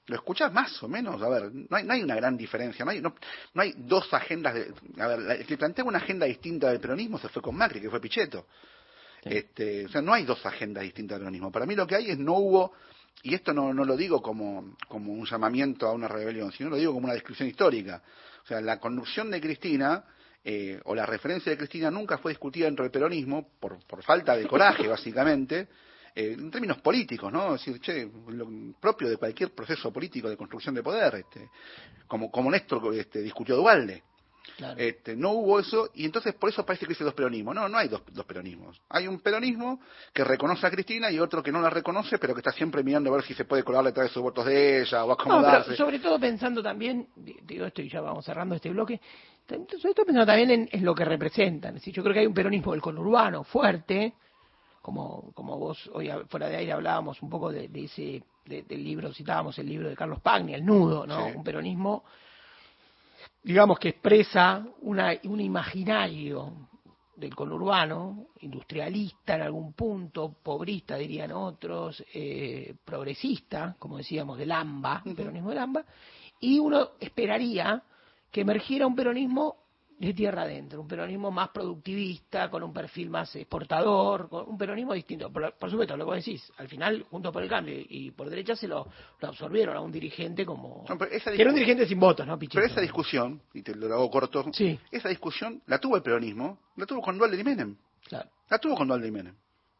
¿Lo 0.07 0.15
escuchás 0.15 0.51
más 0.51 0.81
o 0.83 0.88
menos? 0.88 1.21
A 1.21 1.29
ver, 1.29 1.51
no 1.53 1.77
hay, 1.77 1.85
no 1.85 1.93
hay 1.93 2.03
una 2.03 2.15
gran 2.15 2.35
diferencia, 2.35 2.83
no 2.83 2.91
hay, 2.91 3.00
no, 3.00 3.15
no 3.53 3.61
hay 3.61 3.73
dos 3.77 4.11
agendas. 4.13 4.55
De, 4.55 4.73
a 5.00 5.07
ver, 5.07 5.39
el 5.39 5.45
que 5.45 5.57
plantea 5.57 5.85
una 5.85 6.00
agenda 6.00 6.25
distinta 6.25 6.69
del 6.69 6.79
peronismo 6.79 7.19
se 7.19 7.29
fue 7.29 7.41
con 7.41 7.55
Macri, 7.55 7.79
que 7.79 7.89
fue 7.89 8.01
Pichetto. 8.01 8.47
Sí. 9.23 9.29
Este, 9.29 9.85
o 9.85 9.89
sea, 9.89 10.01
no 10.01 10.13
hay 10.13 10.25
dos 10.25 10.43
agendas 10.45 10.83
distintas 10.83 11.17
del 11.17 11.25
peronismo. 11.25 11.51
Para 11.51 11.65
mí 11.65 11.75
lo 11.75 11.85
que 11.85 11.95
hay 11.95 12.09
es 12.09 12.17
no 12.17 12.33
hubo, 12.33 12.73
y 13.21 13.35
esto 13.35 13.53
no, 13.53 13.73
no 13.73 13.85
lo 13.85 13.95
digo 13.95 14.21
como, 14.21 14.75
como 14.88 15.13
un 15.13 15.25
llamamiento 15.25 15.88
a 15.88 15.93
una 15.93 16.07
rebelión, 16.07 16.51
sino 16.51 16.71
lo 16.71 16.77
digo 16.77 16.93
como 16.93 17.05
una 17.05 17.13
descripción 17.13 17.47
histórica. 17.47 18.01
O 18.43 18.47
sea, 18.47 18.59
la 18.59 18.79
conducción 18.79 19.29
de 19.29 19.39
Cristina 19.39 20.03
eh, 20.43 20.79
o 20.86 20.95
la 20.95 21.05
referencia 21.05 21.51
de 21.51 21.57
Cristina 21.57 21.91
nunca 21.91 22.17
fue 22.17 22.31
discutida 22.31 22.65
dentro 22.65 22.83
del 22.83 22.91
peronismo 22.91 23.50
por, 23.60 23.86
por 23.86 24.03
falta 24.03 24.36
de 24.36 24.48
coraje, 24.48 24.88
básicamente, 24.88 25.67
eh, 26.15 26.36
en 26.38 26.50
términos 26.50 26.81
políticos, 26.81 27.31
¿no? 27.31 27.55
Es 27.55 27.65
decir, 27.65 27.79
che, 27.79 28.12
lo 28.29 28.48
propio 28.79 29.10
de 29.10 29.17
cualquier 29.17 29.51
proceso 29.51 29.91
político 29.93 30.29
de 30.29 30.38
construcción 30.38 30.75
de 30.75 30.83
poder, 30.83 31.15
este, 31.15 31.50
como, 32.07 32.31
como 32.31 32.50
Néstor 32.50 32.93
este, 32.95 33.21
discutió 33.21 33.55
Dualde. 33.55 34.03
Claro. 34.58 34.79
Este, 34.79 35.15
no 35.15 35.31
hubo 35.31 35.60
eso 35.60 35.89
y 35.96 36.05
entonces 36.05 36.34
por 36.36 36.50
eso 36.50 36.65
parece 36.65 36.86
que 36.86 36.89
dice 36.93 37.03
dos 37.03 37.13
peronismos. 37.13 37.55
No, 37.55 37.67
no 37.70 37.77
hay 37.77 37.88
dos, 37.88 38.01
dos 38.12 38.25
peronismos. 38.25 38.79
Hay 38.89 39.08
un 39.08 39.20
peronismo 39.20 39.79
que 40.13 40.24
reconoce 40.24 40.67
a 40.67 40.72
Cristina 40.72 41.10
y 41.12 41.20
otro 41.20 41.41
que 41.41 41.51
no 41.51 41.62
la 41.62 41.70
reconoce, 41.70 42.17
pero 42.20 42.34
que 42.34 42.39
está 42.41 42.51
siempre 42.51 42.84
mirando 42.84 43.10
a 43.12 43.15
ver 43.15 43.24
si 43.25 43.34
se 43.34 43.46
puede 43.46 43.63
colarle 43.63 43.89
a 43.89 43.93
través 43.93 44.12
de 44.12 44.13
sus 44.13 44.24
votos 44.24 44.46
de 44.46 44.81
ella 44.81 45.03
o 45.03 45.08
No, 45.08 45.13
acomodarse. 45.13 45.72
pero 45.72 45.77
sobre 45.77 46.00
todo 46.00 46.20
pensando 46.20 46.62
también, 46.62 47.08
di- 47.15 47.38
digo 47.43 47.65
esto 47.65 47.81
y 47.81 47.89
ya 47.89 48.01
vamos 48.01 48.24
cerrando 48.25 48.55
este 48.55 48.70
bloque, 48.70 49.00
sobre 49.81 49.93
todo 49.93 50.05
pensando 50.05 50.25
también 50.25 50.51
en, 50.51 50.70
en 50.72 50.86
lo 50.86 50.93
que 50.96 51.05
representan. 51.05 51.75
Es 51.75 51.81
decir, 51.81 51.93
yo 51.93 52.03
creo 52.03 52.13
que 52.13 52.20
hay 52.22 52.27
un 52.27 52.34
peronismo 52.34 52.72
del 52.72 52.81
conurbano 52.81 53.43
fuerte, 53.43 54.13
como, 54.81 55.31
como 55.34 55.58
vos 55.58 55.89
hoy 55.93 56.10
fuera 56.29 56.48
de 56.50 56.58
aire 56.58 56.72
hablábamos 56.72 57.22
un 57.22 57.29
poco 57.29 57.51
de, 57.51 57.67
de 57.67 57.84
ese 57.86 58.24
de- 58.46 58.63
del 58.63 58.84
libro, 58.84 59.13
citábamos 59.13 59.58
el 59.60 59.67
libro 59.67 59.88
de 59.89 59.96
Carlos 59.96 60.20
Pagni, 60.22 60.53
El 60.53 60.65
Nudo, 60.65 61.05
¿no? 61.05 61.27
Sí. 61.27 61.34
Un 61.36 61.43
peronismo, 61.43 62.03
digamos, 63.43 63.79
que 63.79 63.89
expresa 63.89 64.65
una, 64.81 65.13
un 65.25 65.39
imaginario 65.39 66.69
del 67.15 67.36
conurbano, 67.36 68.27
industrialista 68.39 69.36
en 69.36 69.41
algún 69.43 69.74
punto, 69.74 70.33
pobrista 70.41 70.95
dirían 70.95 71.31
otros, 71.31 72.03
eh, 72.13 72.75
progresista, 72.83 73.75
como 73.77 73.98
decíamos, 73.98 74.38
del 74.38 74.51
AMBA, 74.51 75.03
Ujú. 75.05 75.15
peronismo 75.15 75.50
del 75.50 75.60
AMBA, 75.60 75.86
y 76.39 76.57
uno 76.57 76.89
esperaría 77.00 77.83
que 78.31 78.41
emergiera 78.41 78.88
un 78.88 78.95
peronismo 78.95 79.61
de 80.08 80.13
tierra 80.15 80.41
adentro, 80.43 80.81
un 80.81 80.88
peronismo 80.88 81.29
más 81.29 81.50
productivista, 81.50 82.50
con 82.50 82.63
un 82.63 82.74
perfil 82.74 83.10
más 83.10 83.36
exportador, 83.36 84.29
con 84.29 84.50
un 84.50 84.58
peronismo 84.58 84.93
distinto. 84.93 85.31
Por, 85.31 85.53
por 85.53 85.70
supuesto, 85.70 85.96
lo 85.96 86.05
que 86.05 86.10
vos 86.10 86.25
decís, 86.25 86.51
al 86.58 86.67
final, 86.67 87.05
junto 87.10 87.31
por 87.31 87.43
el 87.43 87.50
cambio 87.50 87.75
y 87.88 88.10
por 88.12 88.29
derecha 88.29 88.55
se 88.55 88.67
lo, 88.67 88.88
lo 89.20 89.27
absorbieron 89.27 89.75
a 89.77 89.79
un 89.81 89.91
dirigente 89.91 90.46
como... 90.46 90.86
No, 90.89 90.98
que 90.98 91.22
era 91.36 91.50
un 91.50 91.55
dirigente 91.55 91.86
sin 91.86 92.00
votos, 92.00 92.25
¿no, 92.25 92.38
Pichetto? 92.39 92.55
Pero 92.62 92.72
esa 92.72 92.81
discusión, 92.81 93.41
y 93.53 93.62
te 93.62 93.75
lo 93.75 93.93
hago 93.93 94.10
corto, 94.10 94.46
Sí. 94.53 94.79
esa 94.89 95.10
discusión 95.10 95.62
la 95.67 95.77
tuvo 95.77 95.98
el 95.98 96.01
peronismo, 96.01 96.58
la 96.77 96.86
tuvo 96.88 97.01
con 97.01 97.17
Dualde 97.17 97.39
y 97.39 97.43
Menem. 97.43 97.75
Claro. 98.08 98.29
La 98.50 98.58
tuvo 98.58 98.75
con 98.75 98.88
Dualde 98.88 99.08
y 99.08 99.12
Menem. 99.12 99.36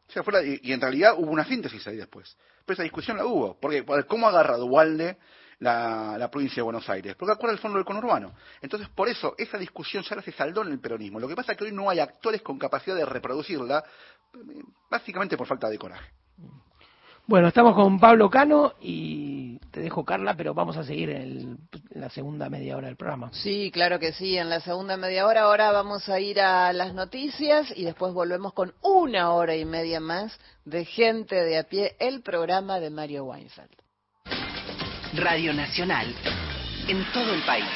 O 0.08 0.12
sea, 0.12 0.22
fue 0.22 0.32
la- 0.34 0.44
y, 0.44 0.60
y 0.62 0.72
en 0.72 0.80
realidad 0.80 1.14
hubo 1.18 1.30
una 1.32 1.44
síntesis 1.44 1.84
ahí 1.88 1.96
después. 1.96 2.36
Pero 2.64 2.74
esa 2.74 2.82
discusión 2.84 3.16
la 3.16 3.26
hubo. 3.26 3.58
Porque, 3.58 3.82
porque 3.82 4.06
¿cómo 4.06 4.28
agarra 4.28 4.56
Dualde 4.56 5.16
la, 5.62 6.16
la 6.18 6.30
provincia 6.30 6.56
de 6.56 6.62
Buenos 6.62 6.88
Aires? 6.90 7.14
Porque 7.16 7.32
acuerda 7.32 7.54
el 7.54 7.60
fondo 7.60 7.78
del 7.78 7.84
conurbano. 7.86 8.34
Entonces, 8.60 8.88
por 8.90 9.08
eso, 9.08 9.34
esa 9.38 9.56
discusión 9.58 10.02
ya 10.02 10.20
se 10.20 10.32
saldó 10.32 10.62
en 10.62 10.72
el 10.72 10.80
peronismo. 10.80 11.18
Lo 11.20 11.28
que 11.28 11.36
pasa 11.36 11.52
es 11.52 11.58
que 11.58 11.64
hoy 11.64 11.72
no 11.72 11.88
hay 11.88 12.00
actores 12.00 12.42
con 12.42 12.58
capacidad 12.58 12.96
de 12.96 13.04
reproducirla, 13.06 13.82
básicamente 14.90 15.36
por 15.36 15.46
falta 15.46 15.68
de 15.68 15.78
coraje. 15.78 16.10
Bueno, 17.24 17.46
estamos 17.46 17.76
con 17.76 18.00
Pablo 18.00 18.28
Cano 18.28 18.72
y 18.80 19.56
te 19.70 19.80
dejo 19.80 20.04
Carla, 20.04 20.34
pero 20.36 20.54
vamos 20.54 20.76
a 20.76 20.82
seguir 20.82 21.08
en, 21.10 21.22
el- 21.22 21.56
en 21.92 22.00
la 22.00 22.10
segunda 22.10 22.50
media 22.50 22.76
hora 22.76 22.88
del 22.88 22.96
programa. 22.96 23.30
Sí, 23.32 23.70
claro 23.72 24.00
que 24.00 24.12
sí. 24.12 24.36
En 24.36 24.50
la 24.50 24.58
segunda 24.60 24.96
media 24.96 25.24
hora 25.26 25.42
ahora 25.42 25.70
vamos 25.70 26.08
a 26.08 26.18
ir 26.18 26.40
a 26.40 26.72
las 26.72 26.94
noticias 26.94 27.72
y 27.76 27.84
después 27.84 28.12
volvemos 28.12 28.52
con 28.54 28.74
una 28.82 29.30
hora 29.32 29.54
y 29.54 29.64
media 29.64 30.00
más 30.00 30.36
de 30.64 30.84
gente 30.84 31.36
de 31.36 31.58
a 31.58 31.62
pie, 31.62 31.94
el 32.00 32.22
programa 32.22 32.80
de 32.80 32.90
Mario 32.90 33.24
Weinfeld. 33.26 33.70
Radio 35.14 35.52
Nacional 35.52 36.06
en 36.88 37.04
todo 37.12 37.34
el 37.34 37.42
país. 37.42 37.66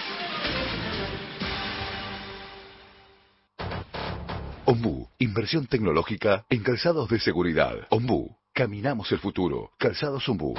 Ombú, 4.65 5.11
inversión 5.19 5.67
tecnológica 5.67 6.47
en 6.49 6.63
calzados 6.63 7.11
de 7.11 7.21
seguridad. 7.21 7.75
Ombú, 7.91 8.39
caminamos 8.55 9.13
el 9.13 9.19
futuro. 9.19 9.73
Calzados 9.79 10.27
Ombú, 10.31 10.55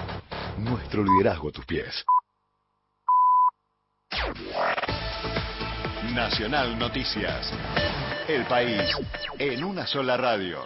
nuestro 0.59 1.03
liderazgo 1.03 1.49
a 1.49 1.51
tus 1.51 1.65
pies. 1.65 2.05
Nacional 6.13 6.77
Noticias. 6.77 7.53
El 8.27 8.45
país 8.45 8.83
en 9.39 9.63
una 9.63 9.87
sola 9.87 10.15
radio. 10.15 10.63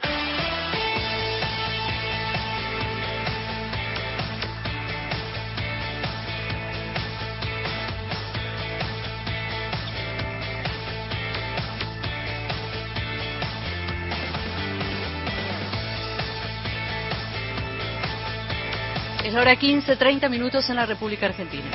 Es 19.32 19.36
la 19.36 19.44
hora 19.44 19.56
15, 19.56 19.96
30 19.96 20.28
minutos 20.28 20.70
en 20.70 20.76
la 20.76 20.86
República 20.86 21.28
Argentina. 21.28 21.72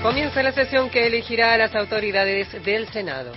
Comienza 0.00 0.42
la 0.42 0.50
sesión 0.50 0.88
que 0.88 1.06
elegirá 1.06 1.52
a 1.52 1.58
las 1.58 1.74
autoridades 1.74 2.64
del 2.64 2.88
Senado. 2.88 3.32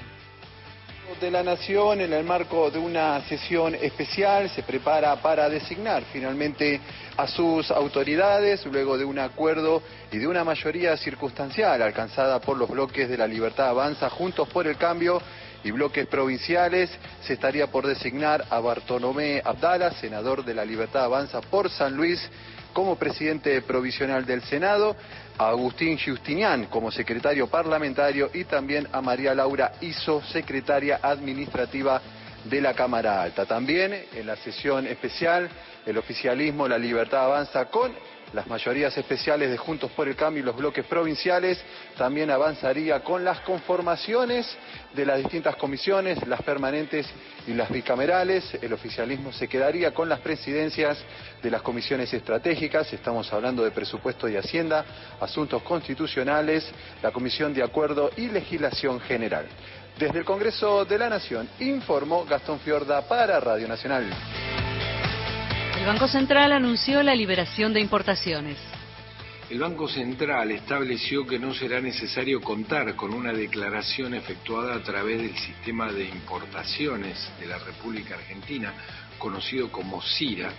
de 1.19 1.29
la 1.29 1.43
Nación 1.43 1.99
en 1.99 2.13
el 2.13 2.23
marco 2.23 2.71
de 2.71 2.79
una 2.79 3.19
sesión 3.27 3.75
especial 3.75 4.49
se 4.49 4.63
prepara 4.63 5.13
para 5.17 5.49
designar 5.49 6.03
finalmente 6.13 6.79
a 7.17 7.27
sus 7.27 7.69
autoridades 7.69 8.65
luego 8.67 8.97
de 8.97 9.03
un 9.03 9.19
acuerdo 9.19 9.83
y 10.09 10.17
de 10.17 10.27
una 10.27 10.45
mayoría 10.45 10.95
circunstancial 10.95 11.81
alcanzada 11.81 12.39
por 12.39 12.55
los 12.55 12.69
bloques 12.69 13.09
de 13.09 13.17
la 13.17 13.27
Libertad 13.27 13.67
Avanza 13.67 14.09
Juntos 14.09 14.47
por 14.47 14.67
el 14.67 14.77
Cambio 14.77 15.21
y 15.63 15.71
bloques 15.71 16.07
provinciales 16.07 16.89
se 17.21 17.33
estaría 17.33 17.67
por 17.67 17.85
designar 17.87 18.45
a 18.49 18.59
Bartolomé 18.59 19.41
Abdala, 19.43 19.91
senador 19.91 20.43
de 20.45 20.53
la 20.53 20.65
Libertad 20.65 21.05
Avanza 21.05 21.41
por 21.41 21.69
San 21.69 21.95
Luis, 21.95 22.29
como 22.73 22.95
presidente 22.95 23.61
provisional 23.63 24.25
del 24.25 24.43
Senado, 24.43 24.95
a 25.37 25.49
Agustín 25.49 25.97
Justinian 25.97 26.65
como 26.65 26.91
secretario 26.91 27.47
parlamentario 27.47 28.29
y 28.33 28.43
también 28.43 28.87
a 28.91 29.01
María 29.01 29.33
Laura 29.33 29.73
Iso, 29.81 30.21
secretaria 30.31 30.99
administrativa 31.01 32.01
de 32.43 32.61
la 32.61 32.73
Cámara 32.73 33.23
Alta. 33.23 33.45
También 33.45 34.05
en 34.13 34.27
la 34.27 34.35
sesión 34.37 34.85
especial, 34.87 35.49
el 35.85 35.97
oficialismo, 35.97 36.67
la 36.67 36.77
libertad 36.77 37.25
avanza 37.25 37.65
con 37.65 37.91
las 38.33 38.47
mayorías 38.47 38.97
especiales 38.97 39.49
de 39.49 39.57
Juntos 39.57 39.91
por 39.91 40.07
el 40.07 40.15
Cambio 40.15 40.43
y 40.43 40.45
los 40.45 40.55
bloques 40.55 40.85
provinciales, 40.85 41.59
también 41.97 42.29
avanzaría 42.29 43.03
con 43.03 43.23
las 43.23 43.39
conformaciones 43.41 44.47
de 44.93 45.05
las 45.05 45.19
distintas 45.19 45.55
comisiones, 45.55 46.25
las 46.27 46.41
permanentes 46.41 47.07
y 47.47 47.53
las 47.53 47.69
bicamerales. 47.69 48.53
El 48.61 48.73
oficialismo 48.73 49.31
se 49.31 49.47
quedaría 49.47 49.93
con 49.93 50.09
las 50.09 50.19
presidencias 50.19 50.97
de 51.41 51.51
las 51.51 51.61
comisiones 51.61 52.13
estratégicas, 52.13 52.91
estamos 52.91 53.31
hablando 53.31 53.63
de 53.63 53.71
presupuesto 53.71 54.27
y 54.27 54.35
hacienda, 54.35 54.85
asuntos 55.19 55.61
constitucionales, 55.63 56.69
la 57.01 57.11
comisión 57.11 57.53
de 57.53 57.63
acuerdo 57.63 58.11
y 58.17 58.27
legislación 58.27 58.99
general. 59.01 59.45
Desde 59.97 60.19
el 60.19 60.25
Congreso 60.25 60.85
de 60.85 60.97
la 60.97 61.09
Nación 61.09 61.49
informó 61.59 62.23
Gastón 62.25 62.59
Fiorda 62.59 63.01
para 63.07 63.39
Radio 63.39 63.67
Nacional. 63.67 64.05
El 65.87 65.93
Banco 65.93 66.09
Central 66.09 66.51
anunció 66.51 67.01
la 67.01 67.15
liberación 67.15 67.71
de 67.71 67.79
importaciones. 67.79 68.57
El 69.49 69.59
Banco 69.59 69.87
Central 69.87 70.51
estableció 70.51 71.25
que 71.25 71.39
no 71.39 71.53
será 71.53 71.79
necesario 71.79 72.41
contar 72.41 72.93
con 72.97 73.13
una 73.13 73.31
declaración 73.31 74.13
efectuada 74.13 74.75
a 74.75 74.83
través 74.83 75.21
del 75.21 75.37
sistema 75.37 75.89
de 75.89 76.03
importaciones 76.03 77.31
de 77.39 77.45
la 77.45 77.57
República 77.59 78.15
Argentina, 78.15 78.73
conocido 79.17 79.71
como 79.71 80.01
CIRA, 80.01 80.51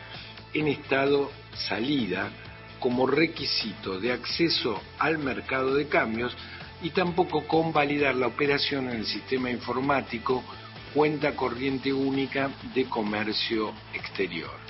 en 0.54 0.68
estado 0.68 1.30
salida 1.52 2.30
como 2.80 3.06
requisito 3.06 4.00
de 4.00 4.12
acceso 4.12 4.80
al 4.98 5.18
mercado 5.18 5.74
de 5.74 5.88
cambios 5.88 6.34
y 6.80 6.88
tampoco 6.88 7.46
con 7.46 7.70
validar 7.70 8.14
la 8.14 8.28
operación 8.28 8.88
en 8.88 9.00
el 9.00 9.06
sistema 9.06 9.50
informático 9.50 10.42
cuenta 10.94 11.36
corriente 11.36 11.92
única 11.92 12.48
de 12.74 12.86
comercio 12.86 13.74
exterior. 13.92 14.67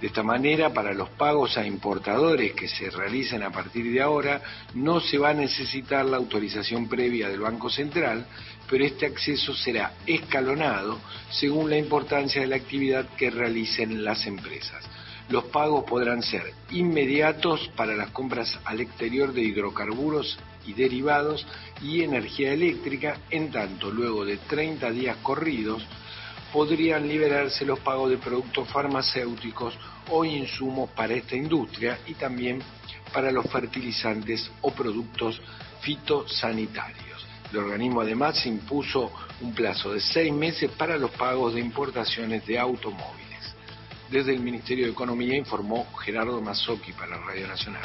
De 0.00 0.06
esta 0.06 0.22
manera, 0.22 0.72
para 0.72 0.94
los 0.94 1.08
pagos 1.10 1.58
a 1.58 1.66
importadores 1.66 2.52
que 2.52 2.68
se 2.68 2.88
realicen 2.88 3.42
a 3.42 3.50
partir 3.50 3.92
de 3.92 4.00
ahora, 4.00 4.40
no 4.74 5.00
se 5.00 5.18
va 5.18 5.30
a 5.30 5.34
necesitar 5.34 6.04
la 6.04 6.18
autorización 6.18 6.88
previa 6.88 7.28
del 7.28 7.40
Banco 7.40 7.68
Central, 7.68 8.24
pero 8.70 8.84
este 8.84 9.06
acceso 9.06 9.54
será 9.54 9.94
escalonado 10.06 11.00
según 11.30 11.68
la 11.68 11.78
importancia 11.78 12.40
de 12.40 12.46
la 12.46 12.56
actividad 12.56 13.08
que 13.16 13.30
realicen 13.30 14.04
las 14.04 14.24
empresas. 14.26 14.84
Los 15.30 15.44
pagos 15.44 15.84
podrán 15.84 16.22
ser 16.22 16.54
inmediatos 16.70 17.68
para 17.76 17.96
las 17.96 18.10
compras 18.10 18.56
al 18.64 18.80
exterior 18.80 19.32
de 19.32 19.42
hidrocarburos 19.42 20.38
y 20.64 20.74
derivados 20.74 21.44
y 21.82 22.02
energía 22.02 22.52
eléctrica, 22.52 23.18
en 23.30 23.50
tanto 23.50 23.90
luego 23.90 24.24
de 24.24 24.36
30 24.36 24.90
días 24.92 25.16
corridos 25.22 25.84
podrían 26.52 27.06
liberarse 27.06 27.64
los 27.64 27.80
pagos 27.80 28.10
de 28.10 28.18
productos 28.18 28.68
farmacéuticos 28.68 29.78
o 30.10 30.24
insumos 30.24 30.90
para 30.90 31.14
esta 31.14 31.36
industria 31.36 31.98
y 32.06 32.14
también 32.14 32.62
para 33.12 33.30
los 33.30 33.46
fertilizantes 33.50 34.50
o 34.60 34.70
productos 34.70 35.40
fitosanitarios. 35.80 37.26
El 37.50 37.58
organismo 37.58 38.02
además 38.02 38.44
impuso 38.46 39.10
un 39.40 39.54
plazo 39.54 39.92
de 39.92 40.00
seis 40.00 40.32
meses 40.32 40.70
para 40.72 40.98
los 40.98 41.10
pagos 41.12 41.54
de 41.54 41.60
importaciones 41.60 42.46
de 42.46 42.58
automóviles. 42.58 43.54
Desde 44.10 44.34
el 44.34 44.40
Ministerio 44.40 44.86
de 44.86 44.92
Economía 44.92 45.36
informó 45.36 45.86
Gerardo 45.98 46.40
Mazzocchi 46.40 46.92
para 46.92 47.18
Radio 47.18 47.46
Nacional. 47.46 47.82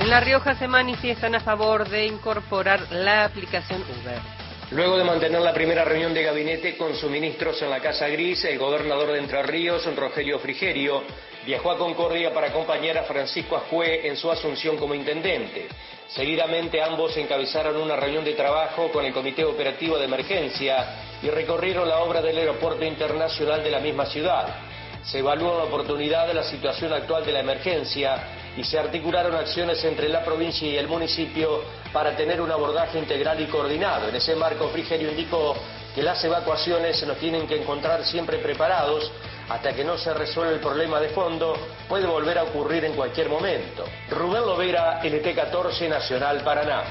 En 0.00 0.10
La 0.10 0.20
Rioja 0.20 0.54
se 0.56 0.68
manifiestan 0.68 1.34
a 1.34 1.40
favor 1.40 1.88
de 1.88 2.06
incorporar 2.06 2.90
la 2.90 3.24
aplicación 3.24 3.82
Uber. 3.82 4.43
Luego 4.70 4.96
de 4.96 5.04
mantener 5.04 5.42
la 5.42 5.52
primera 5.52 5.84
reunión 5.84 6.14
de 6.14 6.22
gabinete 6.22 6.76
con 6.76 6.96
suministros 6.96 7.60
en 7.60 7.68
la 7.68 7.80
Casa 7.80 8.08
Gris, 8.08 8.44
el 8.44 8.58
gobernador 8.58 9.12
de 9.12 9.18
Entre 9.18 9.42
Ríos, 9.42 9.84
Rogelio 9.94 10.38
Frigerio, 10.38 11.02
viajó 11.44 11.70
a 11.70 11.76
Concordia 11.76 12.32
para 12.32 12.48
acompañar 12.48 12.96
a 12.96 13.04
Francisco 13.04 13.56
Ajué 13.56 14.08
en 14.08 14.16
su 14.16 14.30
asunción 14.30 14.78
como 14.78 14.94
intendente. 14.94 15.68
Seguidamente 16.08 16.82
ambos 16.82 17.14
encabezaron 17.18 17.76
una 17.76 17.96
reunión 17.96 18.24
de 18.24 18.32
trabajo 18.32 18.90
con 18.90 19.04
el 19.04 19.12
Comité 19.12 19.44
Operativo 19.44 19.98
de 19.98 20.06
Emergencia 20.06 21.18
y 21.22 21.28
recorrieron 21.28 21.86
la 21.86 21.98
obra 21.98 22.22
del 22.22 22.38
Aeropuerto 22.38 22.84
Internacional 22.84 23.62
de 23.62 23.70
la 23.70 23.80
misma 23.80 24.06
ciudad. 24.06 24.46
Se 25.04 25.18
evaluó 25.18 25.58
la 25.58 25.64
oportunidad 25.64 26.26
de 26.26 26.34
la 26.34 26.42
situación 26.42 26.90
actual 26.94 27.26
de 27.26 27.32
la 27.32 27.40
emergencia 27.40 28.43
y 28.56 28.64
se 28.64 28.78
articularon 28.78 29.34
acciones 29.34 29.82
entre 29.84 30.08
la 30.08 30.24
provincia 30.24 30.68
y 30.68 30.76
el 30.76 30.88
municipio 30.88 31.62
para 31.92 32.16
tener 32.16 32.40
un 32.40 32.50
abordaje 32.50 32.98
integral 32.98 33.40
y 33.40 33.46
coordinado. 33.46 34.08
En 34.08 34.16
ese 34.16 34.36
marco, 34.36 34.68
Frigerio 34.68 35.10
indicó 35.10 35.56
que 35.94 36.02
las 36.02 36.22
evacuaciones 36.24 36.98
se 36.98 37.06
nos 37.06 37.18
tienen 37.18 37.46
que 37.46 37.60
encontrar 37.60 38.04
siempre 38.04 38.38
preparados 38.38 39.10
hasta 39.48 39.74
que 39.74 39.84
no 39.84 39.98
se 39.98 40.12
resuelva 40.14 40.52
el 40.52 40.60
problema 40.60 41.00
de 41.00 41.10
fondo, 41.10 41.54
puede 41.88 42.06
volver 42.06 42.38
a 42.38 42.44
ocurrir 42.44 42.84
en 42.84 42.94
cualquier 42.94 43.28
momento. 43.28 43.84
Rubén 44.10 44.42
Lovera, 44.42 45.02
LT14 45.02 45.88
Nacional 45.88 46.40
Paraná. 46.42 46.82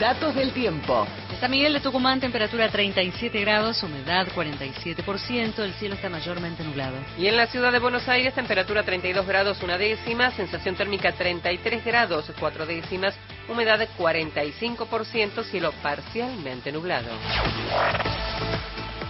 Datos 0.00 0.34
del 0.34 0.52
tiempo. 0.52 1.06
San 1.42 1.50
Miguel 1.50 1.72
de 1.72 1.80
Tucumán, 1.80 2.20
temperatura 2.20 2.68
37 2.68 3.40
grados, 3.40 3.82
humedad 3.82 4.28
47%, 4.28 5.58
el 5.58 5.74
cielo 5.74 5.96
está 5.96 6.08
mayormente 6.08 6.62
nublado. 6.62 6.94
Y 7.18 7.26
en 7.26 7.36
la 7.36 7.48
ciudad 7.48 7.72
de 7.72 7.80
Buenos 7.80 8.08
Aires, 8.08 8.32
temperatura 8.32 8.84
32 8.84 9.26
grados, 9.26 9.60
una 9.60 9.76
décima, 9.76 10.30
sensación 10.30 10.76
térmica 10.76 11.10
33 11.10 11.84
grados, 11.84 12.30
cuatro 12.38 12.64
décimas, 12.64 13.16
humedad 13.48 13.88
45%, 13.98 15.42
cielo 15.42 15.72
parcialmente 15.82 16.70
nublado. 16.70 17.10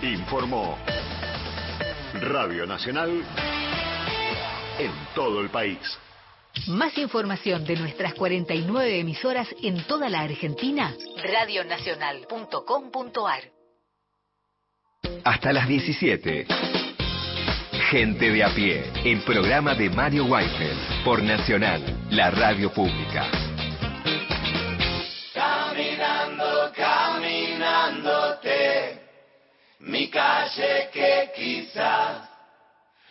Informó 0.01 0.79
Radio 2.15 2.65
Nacional 2.65 3.11
en 4.79 4.93
todo 5.15 5.43
el 5.43 5.51
país. 5.51 5.99
Más 6.69 6.97
información 6.99 7.65
de 7.65 7.75
nuestras 7.77 8.15
49 8.15 9.01
emisoras 9.01 9.49
en 9.63 9.83
toda 9.87 10.09
la 10.09 10.21
Argentina, 10.21 10.95
radionacional.com.ar. 11.23 13.43
Hasta 15.25 15.53
las 15.53 15.67
17. 15.67 16.47
Gente 17.91 18.31
de 18.31 18.45
a 18.45 18.55
pie, 18.55 18.85
el 19.05 19.23
programa 19.23 19.75
de 19.75 19.91
Mario 19.91 20.27
Weinfeld 20.27 21.03
por 21.05 21.21
Nacional, 21.23 21.83
la 22.11 22.31
radio 22.31 22.73
pública. 22.73 23.27
Caminando, 25.35 26.71
caminándote, 26.77 29.01
mi 29.81 30.09
calle 30.09 30.91
que 30.93 31.33
quizás 31.35 32.29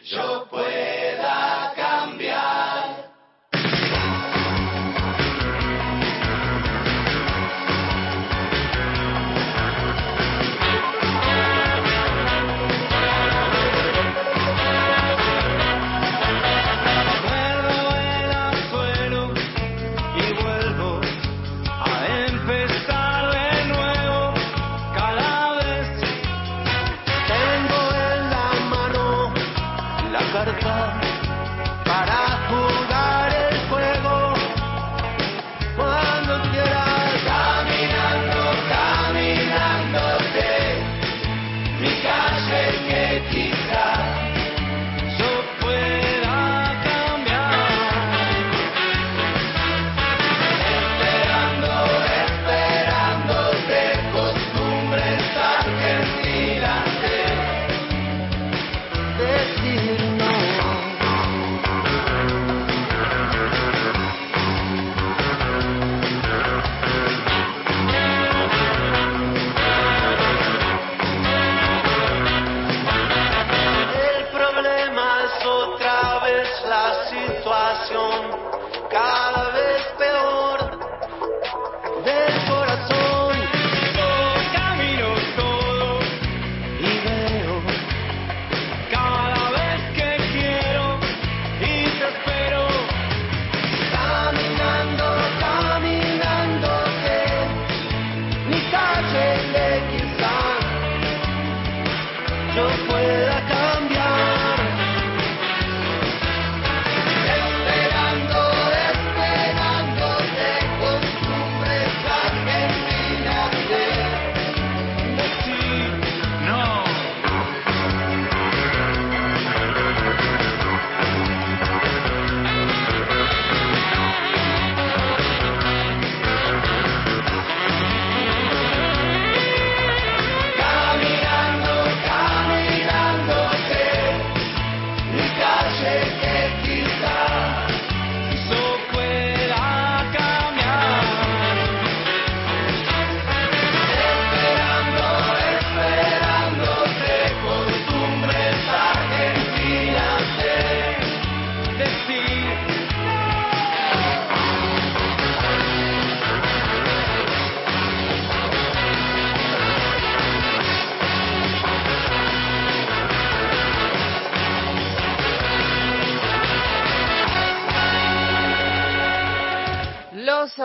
yo 0.05 0.47
pueda 0.49 1.73
cambiar. 1.75 2.60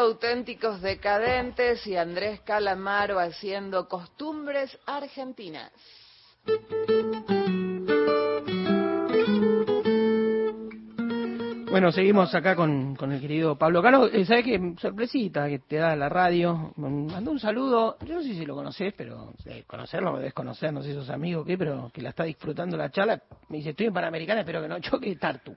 Auténticos 0.06 0.80
decadentes 0.82 1.84
y 1.84 1.96
Andrés 1.96 2.40
Calamaro 2.42 3.18
haciendo 3.18 3.88
costumbres 3.88 4.78
argentinas. 4.86 5.72
Bueno, 11.68 11.90
seguimos 11.90 12.32
acá 12.36 12.54
con, 12.54 12.96
el 13.00 13.20
querido 13.20 13.58
Pablo 13.58 13.82
Cano. 13.82 14.06
Eh, 14.06 14.24
¿Sabes 14.24 14.44
qué? 14.44 14.74
Sorpresita 14.78 15.48
que 15.48 15.58
te 15.58 15.76
da 15.76 15.96
la 15.96 16.08
radio. 16.08 16.72
Me 16.76 16.88
Mandó 16.88 17.32
un 17.32 17.40
saludo. 17.40 17.98
Yo 18.06 18.14
no 18.14 18.22
sé 18.22 18.32
si 18.32 18.46
lo 18.46 18.54
conoces, 18.54 18.94
pero 18.96 19.34
eh, 19.44 19.64
conocerlo 19.66 20.14
o 20.14 20.18
desconocer, 20.18 20.72
no 20.72 20.82
sé 20.82 20.90
si 20.90 20.94
sos 20.94 21.10
amigo 21.10 21.42
o 21.42 21.44
qué, 21.44 21.58
pero 21.58 21.90
que 21.92 22.00
la 22.00 22.10
está 22.10 22.22
disfrutando 22.22 22.76
la 22.76 22.90
charla. 22.90 23.20
Me 23.48 23.56
dice, 23.56 23.70
estoy 23.70 23.86
en 23.86 23.92
Panamericana, 23.92 24.40
espero 24.40 24.62
que 24.62 24.68
no 24.68 24.78
choque 24.78 25.16
Tartu. 25.16 25.54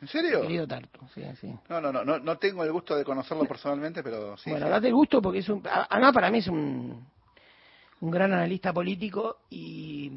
¿En 0.00 0.08
serio? 0.08 0.42
Querido 0.42 0.66
Tartu, 0.66 1.00
sí, 1.14 1.22
sí. 1.40 1.54
No, 1.68 1.80
no, 1.80 1.92
no, 1.92 2.04
no, 2.04 2.18
no 2.18 2.38
tengo 2.38 2.64
el 2.64 2.72
gusto 2.72 2.96
de 2.96 3.04
conocerlo 3.04 3.44
personalmente, 3.44 4.02
pero 4.02 4.36
sí. 4.38 4.50
bueno, 4.50 4.66
sí. 4.66 4.72
date 4.72 4.88
el 4.88 4.94
gusto 4.94 5.20
porque 5.20 5.40
es 5.40 5.48
un. 5.48 5.62
Además, 5.66 6.14
para 6.14 6.30
mí 6.30 6.38
es 6.38 6.48
un, 6.48 7.06
un 8.00 8.10
gran 8.10 8.32
analista 8.32 8.72
político 8.72 9.40
y 9.50 10.10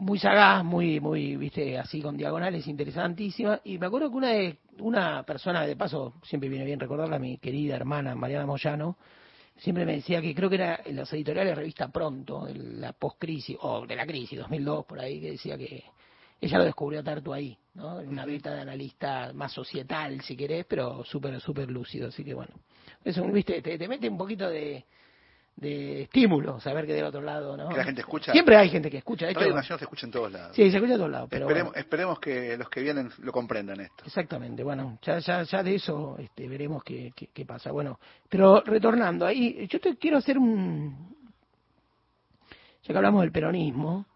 muy 0.00 0.18
sagaz, 0.18 0.64
muy, 0.64 0.98
muy, 1.00 1.36
viste, 1.36 1.78
así 1.78 2.00
con 2.00 2.16
diagonales, 2.16 2.66
interesantísima. 2.66 3.60
Y 3.64 3.78
me 3.78 3.86
acuerdo 3.86 4.10
que 4.10 4.16
una 4.16 4.28
de, 4.28 4.58
una 4.78 5.22
persona, 5.22 5.66
de 5.66 5.76
paso, 5.76 6.14
siempre 6.22 6.48
viene 6.48 6.64
bien 6.64 6.80
recordarla, 6.80 7.18
mi 7.18 7.38
querida 7.38 7.76
hermana 7.76 8.14
Mariana 8.14 8.46
Moyano, 8.46 8.96
siempre 9.56 9.84
me 9.84 9.96
decía 9.96 10.22
que 10.22 10.34
creo 10.34 10.48
que 10.48 10.56
era 10.56 10.80
en 10.84 10.96
los 10.96 11.12
editoriales 11.12 11.56
revista 11.56 11.88
Pronto, 11.88 12.46
de 12.46 12.54
la 12.54 12.92
post-crisis, 12.92 13.56
o 13.60 13.86
de 13.86 13.96
la 13.96 14.06
crisis, 14.06 14.38
2002, 14.38 14.86
por 14.86 15.00
ahí, 15.00 15.20
que 15.20 15.32
decía 15.32 15.58
que 15.58 15.84
ella 16.40 16.58
lo 16.58 16.64
descubrió 16.64 17.02
Tartu 17.04 17.32
ahí, 17.32 17.56
¿no? 17.74 18.00
En 18.00 18.08
una 18.08 18.24
beta 18.24 18.54
de 18.54 18.62
analista 18.62 19.32
más 19.34 19.52
societal, 19.52 20.20
si 20.22 20.36
querés, 20.36 20.64
pero 20.66 21.04
súper, 21.04 21.40
súper 21.40 21.70
lúcido. 21.70 22.08
Así 22.08 22.24
que 22.24 22.34
bueno, 22.34 22.54
eso, 23.04 23.24
viste, 23.26 23.60
te, 23.60 23.76
te 23.78 23.88
mete 23.88 24.08
un 24.08 24.16
poquito 24.16 24.48
de, 24.48 24.84
de 25.56 26.02
estímulo, 26.02 26.58
saber 26.60 26.86
que 26.86 26.94
del 26.94 27.04
otro 27.04 27.20
lado, 27.20 27.56
¿no? 27.56 27.68
Que 27.68 27.76
la 27.76 27.84
gente 27.84 28.00
escucha. 28.00 28.32
Siempre 28.32 28.56
hay 28.56 28.70
gente 28.70 28.90
que 28.90 28.98
escucha, 28.98 29.26
de 29.26 29.34
Radio 29.34 29.48
hecho, 29.48 29.56
Nacional 29.56 29.78
se 29.78 29.84
escucha 29.84 30.06
en 30.06 30.12
todos 30.12 30.32
lados. 30.32 30.56
Sí, 30.56 30.70
se 30.70 30.76
escucha 30.76 30.92
en 30.94 30.98
todos 30.98 31.10
lados, 31.10 31.28
pero 31.30 31.46
esperemos, 31.46 31.72
bueno. 31.72 31.84
esperemos 31.84 32.20
que 32.20 32.56
los 32.56 32.70
que 32.70 32.80
vienen 32.80 33.10
lo 33.18 33.32
comprendan 33.32 33.80
esto. 33.80 34.04
Exactamente, 34.06 34.62
bueno, 34.62 34.98
ya, 35.02 35.18
ya, 35.18 35.42
ya 35.42 35.62
de 35.62 35.74
eso 35.74 36.16
este, 36.18 36.48
veremos 36.48 36.82
qué, 36.82 37.12
qué, 37.14 37.28
qué 37.32 37.44
pasa. 37.44 37.70
Bueno, 37.70 38.00
pero 38.28 38.62
retornando 38.62 39.26
ahí, 39.26 39.66
yo 39.68 39.78
te 39.78 39.96
quiero 39.96 40.16
hacer 40.16 40.38
un, 40.38 41.14
ya 42.82 42.92
que 42.94 42.96
hablamos 42.96 43.20
del 43.20 43.32
peronismo, 43.32 44.06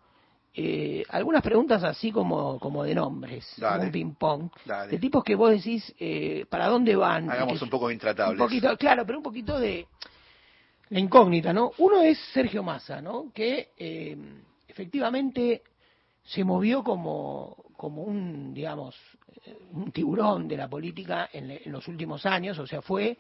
eh, 0.57 1.03
algunas 1.09 1.43
preguntas 1.43 1.83
así 1.83 2.13
como, 2.13 2.61
como 2.61 2.85
de 2.85 2.95
nombres, 2.95 3.45
Dale. 3.57 3.73
como 3.73 3.87
un 3.87 3.93
ping-pong, 3.93 4.51
de 4.89 4.99
tipos 4.99 5.25
que 5.25 5.35
vos 5.35 5.51
decís 5.51 5.93
eh, 5.99 6.47
para 6.49 6.69
dónde 6.69 6.95
van. 6.95 7.29
Hagamos 7.29 7.61
un 7.61 7.71
poco 7.71 7.91
intratables. 7.91 8.41
un 8.41 8.47
poquito, 8.47 8.77
claro, 8.77 9.05
pero 9.05 9.19
un 9.19 9.25
poquito 9.25 9.59
de 9.59 9.89
la 10.91 11.01
incógnita, 11.01 11.53
¿no? 11.53 11.73
Uno 11.79 12.03
es 12.03 12.19
Sergio 12.33 12.63
Massa, 12.63 13.01
¿no? 13.01 13.33
Que 13.35 13.71
eh, 13.77 14.17
efectivamente 14.69 15.63
se 16.23 16.45
movió 16.45 16.85
como, 16.85 17.57
como 17.77 18.05
un, 18.05 18.55
digamos, 18.55 18.95
eh, 19.45 19.57
un 19.73 19.91
tiburón 19.91 20.47
de 20.47 20.57
la 20.57 20.69
política 20.69 21.29
en, 21.33 21.51
en 21.51 21.73
los 21.73 21.89
últimos 21.89 22.25
años, 22.27 22.61
o 22.61 22.67
sea, 22.67 22.81
fue 22.81 23.19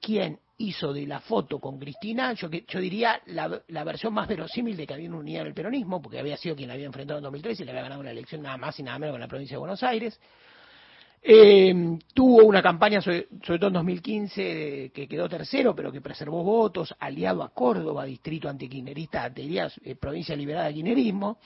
quien 0.00 0.38
hizo 0.58 0.92
de 0.92 1.06
la 1.06 1.20
foto 1.20 1.58
con 1.58 1.78
Cristina, 1.78 2.32
yo, 2.32 2.48
yo 2.50 2.80
diría 2.80 3.20
la, 3.26 3.60
la 3.68 3.84
versión 3.84 4.14
más 4.14 4.26
verosímil 4.26 4.76
de 4.76 4.86
que 4.86 4.94
había 4.94 5.08
una 5.08 5.18
unidad 5.18 5.42
en 5.42 5.48
el 5.48 5.54
peronismo, 5.54 6.00
porque 6.00 6.18
había 6.18 6.36
sido 6.36 6.56
quien 6.56 6.68
la 6.68 6.74
había 6.74 6.86
enfrentado 6.86 7.18
en 7.18 7.24
2013 7.24 7.62
y 7.62 7.66
le 7.66 7.72
había 7.72 7.82
ganado 7.82 8.00
una 8.00 8.10
elección 8.10 8.42
nada 8.42 8.56
más 8.56 8.78
y 8.78 8.82
nada 8.82 8.98
menos 8.98 9.14
con 9.14 9.20
la 9.20 9.28
provincia 9.28 9.54
de 9.56 9.58
Buenos 9.58 9.82
Aires. 9.82 10.18
Eh, 11.28 11.98
tuvo 12.14 12.44
una 12.44 12.62
campaña, 12.62 13.00
sobre, 13.00 13.26
todo 13.42 13.66
en 13.66 13.72
2015, 13.72 14.42
de- 14.42 14.90
que 14.94 15.08
quedó 15.08 15.28
tercero, 15.28 15.74
pero 15.74 15.90
que 15.90 16.00
preservó 16.00 16.44
votos, 16.44 16.94
aliado 17.00 17.42
a 17.42 17.48
Córdoba, 17.52 18.04
distrito 18.04 18.48
antiquinerista, 18.48 19.28
diría, 19.30 19.68
eh, 19.84 19.96
provincia 19.96 20.36
liberada 20.36 20.68
de 20.68 20.74
quinerismo. 20.74 21.38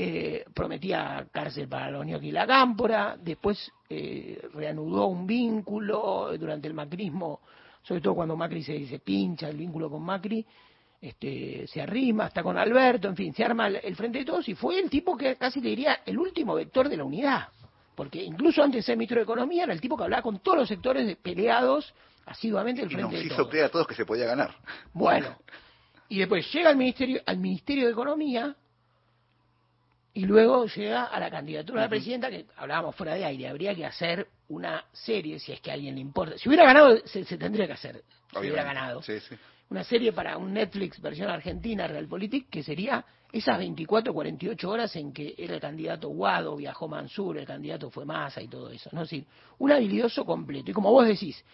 Eh, 0.00 0.44
prometía 0.54 1.26
cárcel 1.32 1.66
para 1.68 1.90
los 1.90 2.06
ñoquis 2.06 2.28
y 2.28 2.32
la 2.32 2.46
cámpora. 2.46 3.16
Después 3.20 3.70
eh, 3.90 4.40
reanudó 4.54 5.06
un 5.06 5.26
vínculo 5.26 6.30
durante 6.38 6.68
el 6.68 6.74
macrismo, 6.74 7.40
sobre 7.88 8.02
todo 8.02 8.14
cuando 8.14 8.36
Macri 8.36 8.62
se, 8.62 8.86
se 8.86 8.98
pincha 8.98 9.48
el 9.48 9.56
vínculo 9.56 9.88
con 9.90 10.02
Macri. 10.02 10.44
Este, 11.00 11.66
se 11.68 11.80
arrima, 11.80 12.26
está 12.26 12.42
con 12.42 12.58
Alberto, 12.58 13.06
en 13.08 13.14
fin, 13.16 13.32
se 13.32 13.44
arma 13.44 13.68
el, 13.68 13.76
el 13.76 13.94
frente 13.96 14.18
de 14.18 14.24
todos 14.24 14.48
y 14.48 14.54
fue 14.54 14.80
el 14.80 14.90
tipo 14.90 15.16
que 15.16 15.36
casi 15.36 15.60
te 15.62 15.68
diría 15.68 16.00
el 16.04 16.18
último 16.18 16.54
vector 16.56 16.88
de 16.88 16.96
la 16.96 17.04
unidad 17.04 17.48
porque 17.98 18.22
incluso 18.22 18.62
antes 18.62 18.78
de 18.78 18.82
ser 18.82 18.96
ministro 18.96 19.16
de 19.18 19.24
Economía 19.24 19.64
era 19.64 19.72
el 19.72 19.80
tipo 19.80 19.96
que 19.96 20.04
hablaba 20.04 20.22
con 20.22 20.38
todos 20.38 20.58
los 20.58 20.68
sectores 20.68 21.16
peleados 21.16 21.92
asiduamente 22.26 22.82
del 22.82 22.92
Y 22.92 22.94
nos 22.94 23.10
frente 23.10 23.16
de 23.16 23.24
hizo 23.26 23.36
todos. 23.36 23.48
creer 23.48 23.64
a 23.64 23.68
todos 23.70 23.88
que 23.88 23.94
se 23.94 24.04
podía 24.04 24.24
ganar. 24.24 24.54
Bueno, 24.92 25.36
y 26.08 26.20
después 26.20 26.46
llega 26.52 26.70
al 26.70 26.76
ministerio, 26.76 27.20
al 27.26 27.38
ministerio 27.38 27.86
de 27.86 27.92
Economía 27.92 28.54
y 30.18 30.26
luego 30.26 30.66
llega 30.66 31.04
a 31.04 31.20
la 31.20 31.30
candidatura 31.30 31.82
de 31.82 31.86
la 31.86 31.90
presidenta 31.90 32.28
que 32.28 32.46
hablábamos 32.56 32.96
fuera 32.96 33.14
de 33.14 33.24
aire. 33.24 33.46
Habría 33.46 33.72
que 33.72 33.86
hacer 33.86 34.26
una 34.48 34.84
serie 34.92 35.38
si 35.38 35.52
es 35.52 35.60
que 35.60 35.70
a 35.70 35.74
alguien 35.74 35.94
le 35.94 36.00
importa. 36.00 36.36
Si 36.36 36.48
hubiera 36.48 36.64
ganado 36.64 36.98
se, 37.04 37.24
se 37.24 37.38
tendría 37.38 37.68
que 37.68 37.74
hacer. 37.74 38.02
Si 38.32 38.38
hubiera 38.40 38.64
ganado 38.64 39.00
Sí, 39.00 39.20
sí. 39.20 39.36
una 39.70 39.84
serie 39.84 40.12
para 40.12 40.36
un 40.36 40.52
Netflix 40.52 41.00
versión 41.00 41.30
argentina, 41.30 41.86
Realpolitik, 41.86 42.50
que 42.50 42.64
sería 42.64 43.04
esas 43.30 43.58
24 43.58 44.12
48 44.12 44.68
horas 44.68 44.96
en 44.96 45.12
que 45.12 45.36
era 45.38 45.54
el 45.54 45.60
candidato 45.60 46.08
Guado, 46.08 46.56
viajó 46.56 46.88
Mansur, 46.88 47.38
el 47.38 47.46
candidato 47.46 47.88
fue 47.88 48.04
Massa 48.04 48.42
y 48.42 48.48
todo 48.48 48.70
eso. 48.70 48.90
¿no? 48.92 49.02
Es 49.02 49.10
decir, 49.10 49.24
un 49.58 49.70
habilidoso 49.70 50.24
completo. 50.24 50.72
Y 50.72 50.74
como 50.74 50.90
vos 50.90 51.06
decís, 51.06 51.44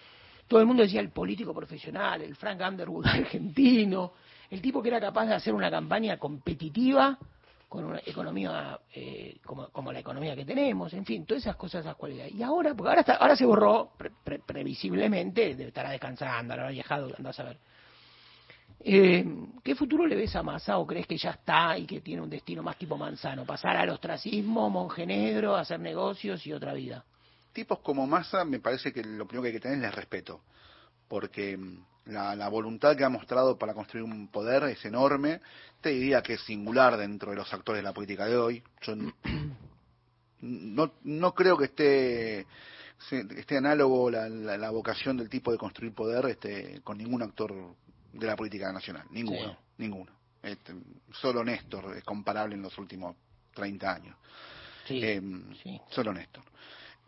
todo 0.49 0.61
el 0.61 0.65
mundo 0.65 0.83
decía 0.85 1.03
el 1.03 1.11
político 1.11 1.53
profesional, 1.53 2.23
el 2.23 2.35
Frank 2.35 2.63
Underwood 2.67 3.07
argentino, 3.09 4.15
el 4.49 4.63
tipo 4.63 4.81
que 4.81 4.89
era 4.89 5.01
capaz 5.01 5.27
de 5.27 5.35
hacer 5.35 5.53
una 5.53 5.71
campaña 5.71 6.17
competitiva 6.17 7.19
con 7.69 7.85
una 7.85 8.01
economía 8.05 8.79
eh, 8.93 9.39
como, 9.45 9.69
como 9.71 9.93
la 9.93 9.99
economía 10.01 10.35
que 10.37 10.45
tenemos, 10.45 10.93
en 10.95 11.05
fin, 11.05 11.25
todas 11.27 11.43
esas 11.43 11.57
cosas, 11.57 11.81
esas 11.85 11.97
cualidades. 11.97 12.33
Y 12.35 12.43
ahora, 12.43 12.75
porque 12.75 12.89
ahora, 12.91 13.01
está, 13.01 13.15
ahora 13.15 13.37
se 13.37 13.45
borró 13.45 13.91
pre- 13.97 14.13
pre- 14.23 14.39
previsiblemente, 14.41 15.55
debe 15.55 15.69
estar 15.69 15.89
descansando, 15.89 16.55
habrá 16.55 16.69
viajado, 16.71 17.13
andás 17.17 17.41
a 17.41 17.45
ver. 17.45 17.59
Eh, 18.87 19.25
¿Qué 19.63 19.75
futuro 19.75 20.07
le 20.07 20.15
ves 20.15 20.37
a 20.37 20.43
Massa 20.43 20.77
o 20.79 20.87
crees 20.87 21.07
que 21.07 21.17
ya 21.17 21.31
está 21.31 21.79
y 21.79 21.87
que 21.87 22.01
tiene 22.03 22.21
un 22.21 22.29
destino 22.29 22.63
más 22.63 22.77
tipo 22.77 22.97
Manzano? 22.99 23.45
Pasar 23.45 23.77
al 23.77 23.89
ostracismo, 23.91 24.69
monjenegro, 24.69 25.57
hacer 25.57 25.81
negocios 25.81 26.47
y 26.47 26.53
otra 26.53 26.75
vida. 26.75 27.03
Tipos 27.53 27.79
como 27.79 28.07
Massa, 28.07 28.45
me 28.45 28.61
parece 28.61 28.93
que 28.93 29.03
lo 29.03 29.27
primero 29.27 29.43
que 29.43 29.49
hay 29.49 29.55
que 29.55 29.61
tener 29.61 29.83
es 29.85 29.95
respeto. 29.95 30.43
Porque 31.09 31.57
mm, 31.57 31.85
la, 32.07 32.35
la 32.37 32.49
voluntad 32.49 32.97
que 32.97 33.05
ha 33.05 33.09
mostrado 33.09 33.59
para 33.59 33.75
construir 33.75 34.05
un 34.05 34.29
poder 34.29 34.65
es 34.65 34.85
enorme. 34.85 35.41
Te 35.81 35.91
diría 35.91 36.23
que 36.23 36.35
es 36.35 36.41
singular 36.43 36.97
dentro 36.97 37.31
de 37.31 37.37
los 37.37 37.53
actores 37.53 37.81
de 37.81 37.85
la 37.85 37.93
política 37.93 38.27
de 38.27 38.37
hoy. 38.37 38.63
Yo 38.83 38.95
no, 40.41 40.93
no 41.05 41.35
creo 41.35 41.57
que 41.57 41.65
esté, 41.67 42.47
esté 43.11 43.57
análogo 43.57 44.11
la, 44.11 44.29
la, 44.29 44.57
la 44.59 44.71
vocación 44.71 45.17
del 45.17 45.29
tipo 45.29 45.51
de 45.53 45.59
construir 45.59 45.93
poder 45.95 46.27
este, 46.27 46.81
con 46.83 46.99
ningún 46.99 47.23
actor 47.23 47.53
de 48.13 48.27
la 48.27 48.37
política 48.37 48.73
nacional. 48.73 49.07
Ninguno. 49.11 49.51
Sí. 49.53 49.57
Ninguno. 49.79 50.13
Este, 50.43 50.75
solo 51.13 51.43
Néstor 51.43 51.97
es 51.97 52.05
comparable 52.05 52.55
en 52.55 52.63
los 52.63 52.77
últimos 52.79 53.17
30 53.55 53.93
años. 53.95 54.17
Sí, 54.87 55.01
Em, 55.03 55.55
sí. 55.63 55.81
Solo 55.91 56.13
Néstor. 56.13 56.45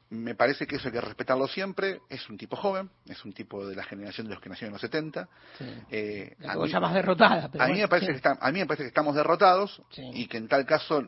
Me 0.08 0.36
parece 0.36 0.68
que 0.68 0.76
eso 0.76 0.86
hay 0.86 0.92
que 0.92 1.00
respetarlo 1.00 1.48
siempre. 1.48 2.00
Es 2.08 2.28
un 2.30 2.38
tipo 2.38 2.54
joven, 2.54 2.88
es 3.08 3.24
un 3.24 3.32
tipo 3.32 3.66
de 3.66 3.74
la 3.74 3.82
generación 3.82 4.28
de 4.28 4.34
los 4.34 4.42
que 4.42 4.48
nacieron 4.48 4.68
en 4.68 4.72
los 4.74 4.80
70. 4.80 5.28
Eh, 5.90 6.36
La 6.38 6.52
a 6.52 6.56
mí- 6.56 6.68
llamas 6.70 6.94
derrotada. 6.94 7.48
Pero 7.50 7.64
a 7.64 7.66
mí, 7.66 7.72
bueno, 7.72 7.84
me 7.84 7.88
parece 7.88 8.06
sí. 8.06 8.12
que 8.12 8.16
está- 8.18 8.38
a 8.40 8.52
mí 8.52 8.60
me 8.60 8.66
parece 8.66 8.84
que 8.84 8.88
estamos 8.88 9.16
derrotados 9.16 9.82
Sí. 9.90 10.08
y 10.14 10.28
que 10.28 10.36
en 10.36 10.46
tal 10.46 10.64
caso 10.64 11.02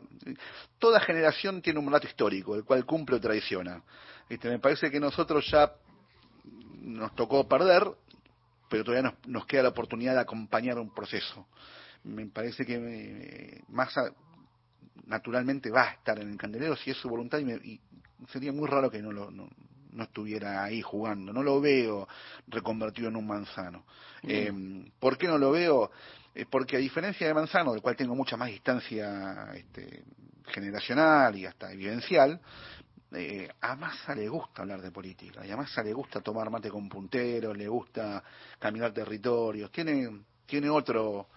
toda 0.79 0.99
generación 0.99 1.61
tiene 1.61 1.79
un 1.79 1.85
mandato 1.85 2.07
histórico, 2.07 2.55
el 2.55 2.65
cual 2.65 2.85
cumple 2.85 3.15
o 3.15 3.19
traiciona. 3.21 3.81
Este, 4.27 4.49
me 4.49 4.59
parece 4.59 4.91
que 4.91 4.99
nosotros 4.99 5.49
ya 5.49 5.71
nos 6.81 7.15
tocó 7.15 7.47
perder, 7.47 7.83
pero 8.69 8.83
todavía 8.83 9.11
nos, 9.11 9.27
nos 9.27 9.45
queda 9.45 9.63
la 9.63 9.69
oportunidad 9.69 10.13
de 10.15 10.19
acompañar 10.21 10.77
un 10.77 10.93
proceso. 10.93 11.47
Me 12.03 12.25
parece 12.27 12.65
que 12.65 12.75
eh, 12.75 13.61
Massa 13.69 14.11
naturalmente 15.07 15.69
va 15.71 15.83
a 15.83 15.91
estar 15.91 16.19
en 16.19 16.29
el 16.29 16.37
candelero 16.37 16.75
si 16.75 16.91
es 16.91 16.97
su 16.97 17.09
voluntad 17.09 17.39
y, 17.39 17.45
me- 17.45 17.55
y 17.55 17.79
sería 18.31 18.51
muy 18.51 18.67
raro 18.67 18.89
que 18.89 19.01
no, 19.01 19.11
lo, 19.11 19.31
no, 19.31 19.47
no 19.91 20.03
estuviera 20.03 20.63
ahí 20.63 20.81
jugando. 20.81 21.33
No 21.33 21.43
lo 21.43 21.59
veo 21.61 22.07
reconvertido 22.47 23.09
en 23.09 23.15
un 23.15 23.27
manzano. 23.27 23.85
Eh, 24.23 24.51
¿Por 24.99 25.17
qué 25.17 25.27
no 25.27 25.37
lo 25.37 25.51
veo? 25.51 25.91
Eh, 26.35 26.45
porque 26.49 26.75
a 26.77 26.79
diferencia 26.79 27.27
de 27.27 27.33
Manzano, 27.33 27.71
del 27.73 27.81
cual 27.81 27.95
tengo 27.95 28.15
mucha 28.15 28.37
más 28.37 28.49
distancia 28.49 29.51
este, 29.55 30.03
generacional 30.47 31.35
y 31.35 31.45
hasta 31.45 31.69
vivencial, 31.69 32.39
eh, 33.11 33.49
a 33.61 33.75
Massa 33.75 34.13
le 34.13 34.27
gusta 34.29 34.61
hablar 34.61 34.81
de 34.81 34.91
política 34.91 35.43
y 35.45 35.49
a 35.51 35.57
Massa 35.57 35.81
le 35.81 35.93
gusta 35.93 36.21
tomar 36.21 36.49
mate 36.51 36.69
con 36.69 36.87
punteros, 36.87 37.57
le 37.57 37.67
gusta 37.67 38.23
caminar 38.59 38.93
territorios, 38.93 39.71
tiene, 39.71 40.21
tiene 40.45 40.69
otro 40.69 41.27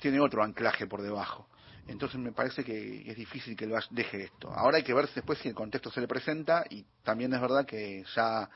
tiene 0.00 0.20
otro 0.20 0.42
anclaje 0.42 0.86
por 0.86 1.02
debajo. 1.02 1.48
Entonces 1.88 2.20
me 2.20 2.32
parece 2.32 2.62
que 2.62 3.10
es 3.10 3.16
difícil 3.16 3.56
que 3.56 3.66
deje 3.90 4.24
esto. 4.24 4.52
Ahora 4.52 4.76
hay 4.76 4.82
que 4.82 4.94
ver 4.94 5.08
después 5.12 5.38
si 5.38 5.48
el 5.48 5.54
contexto 5.54 5.90
se 5.90 6.00
le 6.00 6.06
presenta 6.06 6.64
y 6.68 6.84
también 7.02 7.32
es 7.32 7.40
verdad 7.40 7.64
que 7.64 8.04
ya 8.14 8.48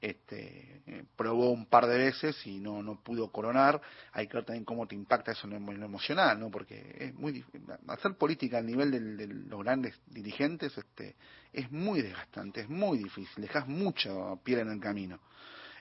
este, 0.00 0.80
probó 1.16 1.50
un 1.50 1.66
par 1.66 1.86
de 1.86 1.98
veces 1.98 2.34
y 2.46 2.58
no, 2.60 2.82
no 2.82 3.02
pudo 3.02 3.30
coronar. 3.30 3.80
Hay 4.12 4.26
que 4.26 4.38
ver 4.38 4.46
también 4.46 4.64
cómo 4.64 4.86
te 4.86 4.94
impacta 4.94 5.32
eso 5.32 5.46
en 5.46 5.64
lo, 5.80 5.86
emocional, 5.86 6.40
¿no? 6.40 6.50
Porque 6.50 6.96
es 6.98 7.14
muy 7.14 7.44
hacer 7.88 8.14
política 8.14 8.58
al 8.58 8.66
nivel 8.66 8.90
del- 8.90 9.16
de 9.18 9.26
los 9.26 9.62
grandes 9.62 10.00
dirigentes 10.06 10.76
este, 10.78 11.14
es 11.52 11.70
muy 11.70 12.00
desgastante, 12.00 12.62
es 12.62 12.68
muy 12.70 12.98
difícil, 12.98 13.42
dejas 13.42 13.68
mucha 13.68 14.10
piel 14.42 14.60
en 14.60 14.70
el 14.70 14.80
camino. 14.80 15.20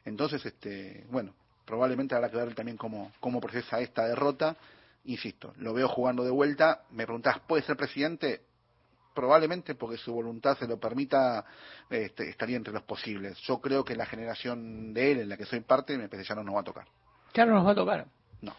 Entonces, 0.03 0.45
este, 0.45 1.05
bueno, 1.09 1.33
probablemente 1.65 2.15
habrá 2.15 2.29
que 2.29 2.37
ver 2.37 2.53
también 2.55 2.77
cómo, 2.77 3.11
cómo 3.19 3.39
procesa 3.39 3.79
esta 3.79 4.07
derrota. 4.07 4.55
Insisto, 5.07 5.53
lo 5.57 5.73
veo 5.73 5.87
jugando 5.87 6.23
de 6.23 6.31
vuelta. 6.31 6.81
Me 6.91 7.05
preguntás, 7.05 7.39
¿puede 7.47 7.63
ser 7.63 7.75
presidente? 7.77 8.41
Probablemente 9.15 9.73
porque 9.73 9.97
su 9.97 10.13
voluntad 10.13 10.57
se 10.57 10.67
lo 10.67 10.77
permita, 10.79 11.43
este, 11.89 12.29
estaría 12.29 12.55
entre 12.57 12.73
los 12.73 12.83
posibles. 12.83 13.37
Yo 13.39 13.59
creo 13.59 13.83
que 13.83 13.95
la 13.95 14.05
generación 14.05 14.93
de 14.93 15.11
él, 15.13 15.19
en 15.21 15.29
la 15.29 15.37
que 15.37 15.45
soy 15.45 15.61
parte, 15.61 15.97
me 15.97 16.07
parece 16.09 16.29
ya 16.29 16.35
no 16.35 16.43
nos 16.43 16.55
va 16.55 16.59
a 16.59 16.63
tocar. 16.63 16.85
Claro, 17.33 17.53
nos 17.55 17.65
va 17.65 17.71
a 17.71 17.75
tocar. 17.75 18.05
No. 18.41 18.53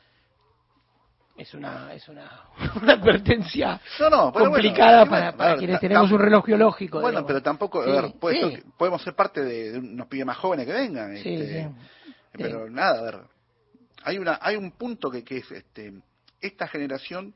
Es 1.36 1.54
una, 1.54 1.92
es 1.94 2.08
una, 2.08 2.44
una 2.82 2.94
advertencia 2.94 3.80
No, 4.00 4.10
no, 4.10 4.32
complicada 4.32 5.04
bueno, 5.04 5.36
para, 5.36 5.50
ver, 5.50 5.58
quienes 5.58 5.80
tenemos 5.80 6.10
un 6.10 6.18
reloj 6.18 6.46
biológico. 6.46 6.98
Bueno, 7.00 7.10
digamos. 7.18 7.28
pero 7.28 7.42
tampoco, 7.42 7.82
a 7.82 7.84
Sí, 7.84 7.90
ver, 7.92 8.12
puede 8.18 8.34
sí. 8.36 8.50
ser 8.50 8.62
que- 8.62 8.68
podemos 8.76 9.02
ser 9.02 9.14
parte 9.14 9.42
de, 9.44 9.72
de 9.72 9.78
unos 9.78 10.06
pibes 10.08 10.26
más 10.26 10.38
jóvenes 10.38 10.66
que 10.66 10.72
vengan. 10.72 11.14
Sí, 11.18 11.34
este, 11.34 11.62
sí. 11.68 11.74
Pero 12.32 12.68
nada, 12.70 12.98
a 12.98 13.02
ver, 13.02 13.20
hay 14.02 14.18
una, 14.18 14.38
hay 14.40 14.56
un 14.56 14.72
punto 14.72 15.08
que, 15.10 15.22
que 15.22 15.36
es, 15.38 15.50
este, 15.52 15.92
esta 16.40 16.66
generación, 16.68 17.34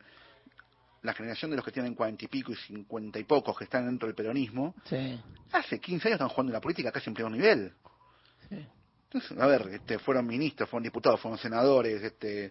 la 1.02 1.12
generación 1.14 1.50
de 1.50 1.56
los 1.56 1.64
que 1.64 1.72
tienen 1.72 1.94
cuarenta 1.94 2.24
y 2.24 2.28
pico 2.28 2.52
y 2.52 2.56
cincuenta 2.56 3.18
y 3.18 3.24
pocos 3.24 3.56
que 3.58 3.64
están 3.64 3.86
dentro 3.86 4.06
del 4.06 4.14
peronismo, 4.14 4.74
Sí. 4.84 5.20
hace 5.52 5.80
15 5.80 6.08
años 6.08 6.16
están 6.16 6.28
jugando 6.28 6.50
en 6.50 6.54
la 6.54 6.60
política 6.60 6.92
casi 6.92 7.10
en 7.10 7.14
primer 7.14 7.32
nivel. 7.32 7.72
Entonces, 9.04 9.38
a 9.38 9.46
ver, 9.46 9.68
este, 9.72 9.98
fueron 9.98 10.26
ministros, 10.26 10.68
fueron 10.70 10.84
diputados, 10.84 11.20
fueron 11.20 11.38
senadores, 11.38 12.02
este, 12.02 12.50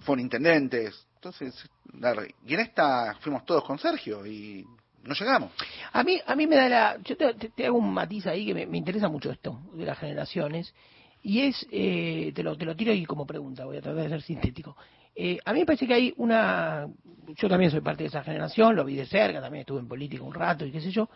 fueron 0.00 0.22
intendentes. 0.24 1.06
Entonces, 1.16 1.54
ver, 1.92 2.34
y 2.46 2.54
en 2.54 2.60
esta 2.60 3.14
fuimos 3.20 3.44
todos 3.44 3.62
con 3.64 3.78
Sergio 3.78 4.24
y 4.26 4.64
no 5.04 5.14
llegamos. 5.14 5.52
A 5.92 6.02
mí, 6.02 6.18
a 6.26 6.34
mí 6.34 6.46
me 6.46 6.56
da 6.56 6.68
la. 6.68 6.98
Yo 7.04 7.16
te, 7.16 7.34
te- 7.34 7.50
te 7.50 7.66
hago 7.66 7.76
un 7.76 7.92
matiz 7.92 8.26
ahí 8.26 8.46
que 8.46 8.54
me, 8.54 8.66
me 8.66 8.78
interesa 8.78 9.08
mucho 9.08 9.30
esto 9.30 9.60
de 9.74 9.84
las 9.84 9.98
generaciones. 9.98 10.72
Y 11.22 11.42
es. 11.42 11.66
eh, 11.70 12.32
te, 12.34 12.42
lo, 12.42 12.56
te 12.56 12.64
lo 12.64 12.74
tiro 12.74 12.92
ahí 12.92 13.04
como 13.04 13.26
pregunta, 13.26 13.64
voy 13.66 13.76
a 13.76 13.82
tratar 13.82 14.02
de 14.04 14.08
ser 14.08 14.22
sintético. 14.22 14.76
Eh, 15.18 15.38
a 15.44 15.52
mí 15.52 15.60
me 15.60 15.66
parece 15.66 15.86
que 15.86 15.94
hay 15.94 16.14
una. 16.18 16.86
Yo 17.36 17.48
también 17.48 17.70
soy 17.70 17.80
parte 17.80 18.04
de 18.04 18.08
esa 18.08 18.22
generación, 18.22 18.76
lo 18.76 18.84
vi 18.84 18.94
de 18.96 19.06
cerca, 19.06 19.40
también 19.40 19.60
estuve 19.62 19.80
en 19.80 19.88
política 19.88 20.22
un 20.22 20.34
rato 20.34 20.64
y 20.66 20.70
qué 20.70 20.80
sé 20.80 20.90
yo. 20.90 21.08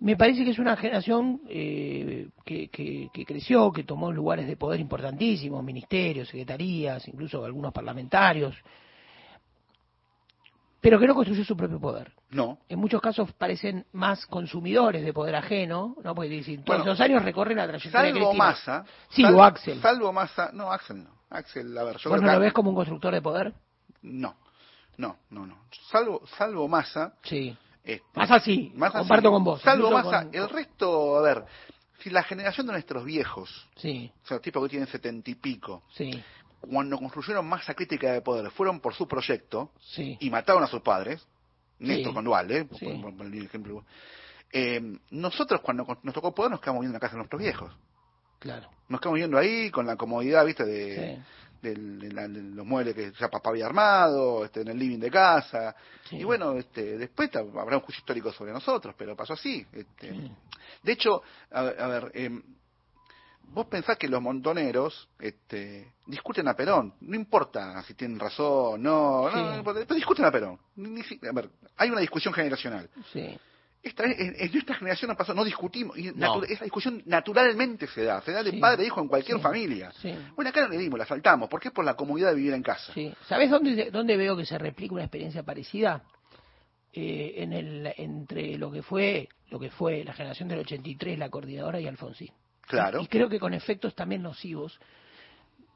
Me 0.00 0.16
parece 0.16 0.44
que 0.44 0.50
es 0.50 0.58
una 0.60 0.76
generación 0.76 1.40
eh, 1.48 2.28
que, 2.44 2.68
que, 2.68 3.08
que 3.12 3.24
creció, 3.24 3.72
que 3.72 3.82
tomó 3.82 4.12
lugares 4.12 4.46
de 4.46 4.56
poder 4.56 4.78
importantísimos, 4.78 5.64
ministerios, 5.64 6.28
secretarías, 6.28 7.08
incluso 7.08 7.44
algunos 7.44 7.72
parlamentarios, 7.72 8.54
pero 10.80 11.00
que 11.00 11.06
no 11.08 11.14
construyó 11.16 11.44
su 11.44 11.56
propio 11.56 11.80
poder 11.80 12.12
No. 12.30 12.58
en 12.68 12.78
muchos 12.78 13.00
casos 13.00 13.32
parecen 13.32 13.86
más 13.92 14.24
consumidores 14.26 15.04
de 15.04 15.12
poder 15.12 15.34
ajeno, 15.34 15.96
¿no? 16.04 16.14
Porque 16.14 16.28
dicen, 16.30 16.62
todos 16.62 16.78
Bueno, 16.78 16.92
los 16.92 17.00
años 17.00 17.24
recorren 17.24 17.56
la 17.56 17.66
trayectoria 17.66 18.10
Salvo 18.12 18.18
Cristina. 18.30 18.44
Massa. 18.44 18.84
Sí, 19.10 19.22
sal- 19.22 19.34
o 19.34 19.42
Axel. 19.42 19.80
Salvo 19.80 20.12
Massa. 20.12 20.50
No, 20.52 20.70
Axel 20.70 21.02
no. 21.02 21.17
Axel, 21.30 21.76
a 21.76 21.84
ver, 21.84 21.96
yo 21.98 22.10
¿Vos 22.10 22.18
creo 22.18 22.30
no 22.32 22.38
lo 22.38 22.40
ves 22.40 22.52
como 22.52 22.70
un 22.70 22.76
constructor 22.76 23.12
de 23.14 23.22
poder? 23.22 23.52
No, 24.02 24.36
no, 24.96 25.18
no, 25.30 25.46
no. 25.46 25.58
Salvo, 25.90 26.22
salvo 26.38 26.66
Massa. 26.68 27.14
Sí. 27.22 27.56
este, 27.84 28.04
Massa 28.14 28.40
sí, 28.40 28.72
Massa 28.74 28.98
comparto 29.00 29.28
sí. 29.28 29.32
con 29.32 29.44
vos, 29.44 29.60
Salvo 29.62 29.90
Massa, 29.90 30.24
con- 30.24 30.34
el 30.34 30.48
resto, 30.48 31.18
a 31.18 31.22
ver, 31.22 31.44
si 32.00 32.10
la 32.10 32.22
generación 32.22 32.66
de 32.66 32.72
nuestros 32.72 33.04
viejos, 33.04 33.68
Sí, 33.76 34.10
o 34.24 34.26
sea, 34.26 34.38
tipos 34.40 34.62
que 34.62 34.68
tienen 34.70 34.88
setenta 34.88 35.30
y 35.30 35.34
pico, 35.34 35.82
sí, 35.94 36.22
cuando 36.60 36.98
construyeron 36.98 37.46
masa 37.48 37.74
crítica 37.74 38.12
de 38.12 38.20
poder, 38.20 38.50
fueron 38.50 38.80
por 38.80 38.94
su 38.94 39.06
proyecto 39.06 39.70
sí. 39.80 40.16
y 40.20 40.30
mataron 40.30 40.62
a 40.62 40.66
sus 40.66 40.80
padres, 40.80 41.26
Néstor 41.80 42.12
con 42.14 42.24
Dualde, 42.24 42.64
por- 42.64 42.78
Sí. 42.78 42.86
por, 43.02 43.16
por 43.16 43.26
el 43.26 43.44
ejemplo. 43.44 43.84
Eh, 44.52 44.80
nosotros 45.10 45.60
cuando 45.60 45.86
nos 46.02 46.14
tocó 46.14 46.34
poder 46.34 46.50
nos 46.50 46.60
quedamos 46.60 46.80
viendo 46.80 46.92
en 46.92 46.94
la 46.94 47.00
casa 47.00 47.12
de 47.12 47.18
nuestros 47.18 47.40
viejos. 47.40 47.72
Claro. 48.38 48.68
Nos 48.88 49.00
quedamos 49.00 49.18
viendo 49.18 49.38
ahí 49.38 49.70
con 49.70 49.86
la 49.86 49.96
comodidad, 49.96 50.44
viste, 50.46 50.64
de, 50.64 51.16
Sí. 51.16 51.22
del- 51.62 51.98
de, 51.98 52.12
la- 52.12 52.28
de 52.28 52.40
los 52.42 52.64
muebles 52.64 52.94
que 52.94 53.12
ya 53.18 53.28
papá 53.28 53.50
había 53.50 53.66
armado, 53.66 54.44
este, 54.44 54.60
en 54.62 54.68
el 54.68 54.78
living 54.78 54.98
de 54.98 55.10
casa. 55.10 55.74
Y 56.12 56.24
bueno, 56.24 56.52
este, 56.56 56.96
después 56.96 57.30
habrá 57.34 57.76
un 57.76 57.82
juicio 57.82 58.00
histórico 58.00 58.32
sobre 58.32 58.52
nosotros, 58.52 58.94
pero 58.96 59.16
pasó 59.16 59.34
así. 59.34 59.66
Este. 59.72 60.30
De 60.82 60.92
hecho, 60.92 61.22
a, 61.50 61.62
ver- 61.62 61.80
a 61.80 61.86
ver, 61.88 62.10
em, 62.14 62.42
vos 63.50 63.66
pensás 63.66 63.96
que 63.98 64.08
los 64.08 64.22
montoneros 64.22 65.08
este, 65.18 65.92
discuten 66.06 66.46
a 66.48 66.54
Perón. 66.54 66.94
No 67.00 67.16
importa 67.16 67.82
si 67.82 67.94
tienen 67.94 68.18
razón, 68.18 68.82
no, 68.82 69.28
no, 69.28 69.32
Sí. 69.32 69.56
no 69.58 69.64
pero 69.64 69.84
discuten 69.94 70.24
a 70.24 70.30
Perón. 70.30 70.58
A 70.78 71.32
ver, 71.34 71.50
hay 71.76 71.90
una 71.90 72.00
discusión 72.00 72.32
generacional. 72.32 72.88
Sí. 73.12 73.38
Esta, 73.82 74.04
en, 74.04 74.34
en 74.38 74.52
nuestra 74.52 74.74
generación 74.74 75.08
no 75.10 75.16
pasó, 75.16 75.32
no 75.34 75.44
discutimos. 75.44 75.96
Y 75.96 76.10
No. 76.12 76.42
esa 76.42 76.64
discusión 76.64 77.00
naturalmente 77.06 77.86
se 77.86 78.02
da, 78.04 78.20
se 78.22 78.32
da 78.32 78.42
de 78.42 78.50
Sí. 78.50 78.58
padre 78.58 78.82
e 78.82 78.86
hijo 78.86 79.00
en 79.00 79.08
cualquier 79.08 79.36
Sí. 79.38 79.42
familia. 79.42 79.92
Sí. 80.00 80.12
Bueno, 80.34 80.50
acá 80.50 80.62
no 80.62 80.68
le 80.68 80.78
dimos, 80.78 80.98
la 80.98 81.06
saltamos. 81.06 81.48
¿Por 81.48 81.60
qué? 81.60 81.70
Por 81.70 81.84
la 81.84 81.94
comodidad 81.94 82.30
de 82.30 82.36
vivir 82.36 82.54
en 82.54 82.62
casa. 82.62 82.92
Sí. 82.92 83.14
¿Sabes 83.28 83.50
dónde, 83.50 83.90
dónde 83.90 84.16
veo 84.16 84.36
que 84.36 84.44
se 84.44 84.58
replica 84.58 84.94
una 84.94 85.04
experiencia 85.04 85.42
parecida? 85.44 86.02
Eh, 86.92 87.34
en 87.42 87.52
el, 87.52 87.92
entre 87.98 88.56
lo 88.56 88.72
que 88.72 88.82
fue 88.82 89.28
lo 89.50 89.58
que 89.60 89.70
fue 89.70 90.02
la 90.04 90.12
generación 90.14 90.48
del 90.48 90.58
83, 90.60 91.18
la 91.18 91.28
coordinadora 91.30 91.80
y 91.80 91.86
Alfonsín. 91.86 92.30
Claro. 92.62 93.00
Y 93.00 93.06
creo 93.06 93.28
que 93.28 93.38
con 93.38 93.54
efectos 93.54 93.94
también 93.94 94.22
nocivos, 94.22 94.78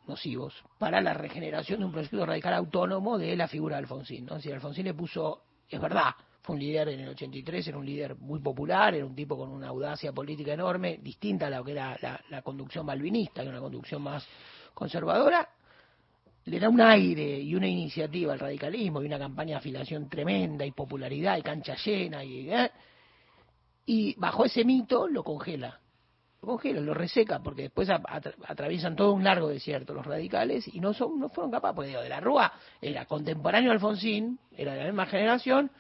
nocivos, 0.07 0.55
para 0.79 1.01
la 1.01 1.15
regeneración 1.15 1.81
de 1.81 1.87
un 1.87 1.93
proyecto 1.93 2.27
radical 2.27 2.55
autónomo 2.55 3.19
de 3.19 3.37
la 3.37 3.49
figura 3.49 3.77
de 3.77 3.83
Alfonsín. 3.83 4.27
¿no? 4.27 4.37
Es 4.37 4.47
Alfonsín 4.47 4.85
le 4.85 4.95
puso, 4.95 5.43
es 5.69 5.81
verdad, 5.81 6.15
fue 6.43 6.55
un 6.55 6.61
líder 6.61 6.89
en 6.89 7.01
el 7.01 7.09
83, 7.11 7.69
era 7.69 7.79
un 7.79 7.87
líder 7.87 8.17
muy 8.17 8.41
popular, 8.41 8.95
era 8.95 9.07
un 9.07 9.15
tipo 9.15 9.37
con 9.37 9.51
una 9.51 9.69
audacia 9.69 10.13
política 10.13 10.53
enorme, 10.53 10.99
distinta 11.01 11.47
a 11.47 11.51
lo 11.51 11.65
que 11.65 11.73
era 11.73 11.97
la, 12.31 12.43
conducción 12.43 12.85
balvinista, 12.85 13.43
que 13.43 13.49
era 13.49 13.59
una 13.59 13.61
conducción 13.61 14.03
más 14.03 14.27
conservadora, 14.75 15.49
le 16.45 16.59
da 16.59 16.69
un 16.69 16.81
aire 16.81 17.39
y 17.39 17.55
una 17.55 17.69
iniciativa 17.69 18.33
al 18.33 18.41
radicalismo 18.41 19.01
y 19.01 19.07
una 19.07 19.21
campaña 19.21 19.51
de 19.53 19.59
afiliación 19.59 20.09
tremenda 20.09 20.67
y 20.67 20.73
popularidad 20.73 21.37
y 21.37 21.43
cancha 21.43 21.77
llena 21.77 22.25
y, 22.25 22.51
¿eh? 22.51 22.71
y 23.87 24.15
bajo 24.19 24.45
ese 24.45 24.65
mito 24.65 25.07
lo 25.07 25.23
congela 25.23 25.79
lo 26.41 26.49
congela, 26.49 26.81
lo 26.81 26.95
reseca 26.95 27.39
porque 27.39 27.63
después 27.63 27.89
atraviesan 27.89 28.97
todo 28.97 29.13
un 29.13 29.23
largo 29.23 29.47
desierto 29.47 29.95
los 29.95 30.05
radicales 30.05 30.67
y 30.67 30.81
no 30.81 30.93
son 30.93 31.21
no 31.21 31.29
fueron 31.29 31.53
capaces 31.53 31.77
porque 31.77 31.91
digo, 31.91 32.03
de 32.03 32.09
la 32.09 32.19
Rúa 32.19 32.53
era 32.81 33.05
contemporáneo 33.05 33.71
Alfonsín 33.71 34.41
era 34.51 34.73
de 34.73 34.81
la 34.81 34.87
misma 34.87 35.07
generación 35.07 35.71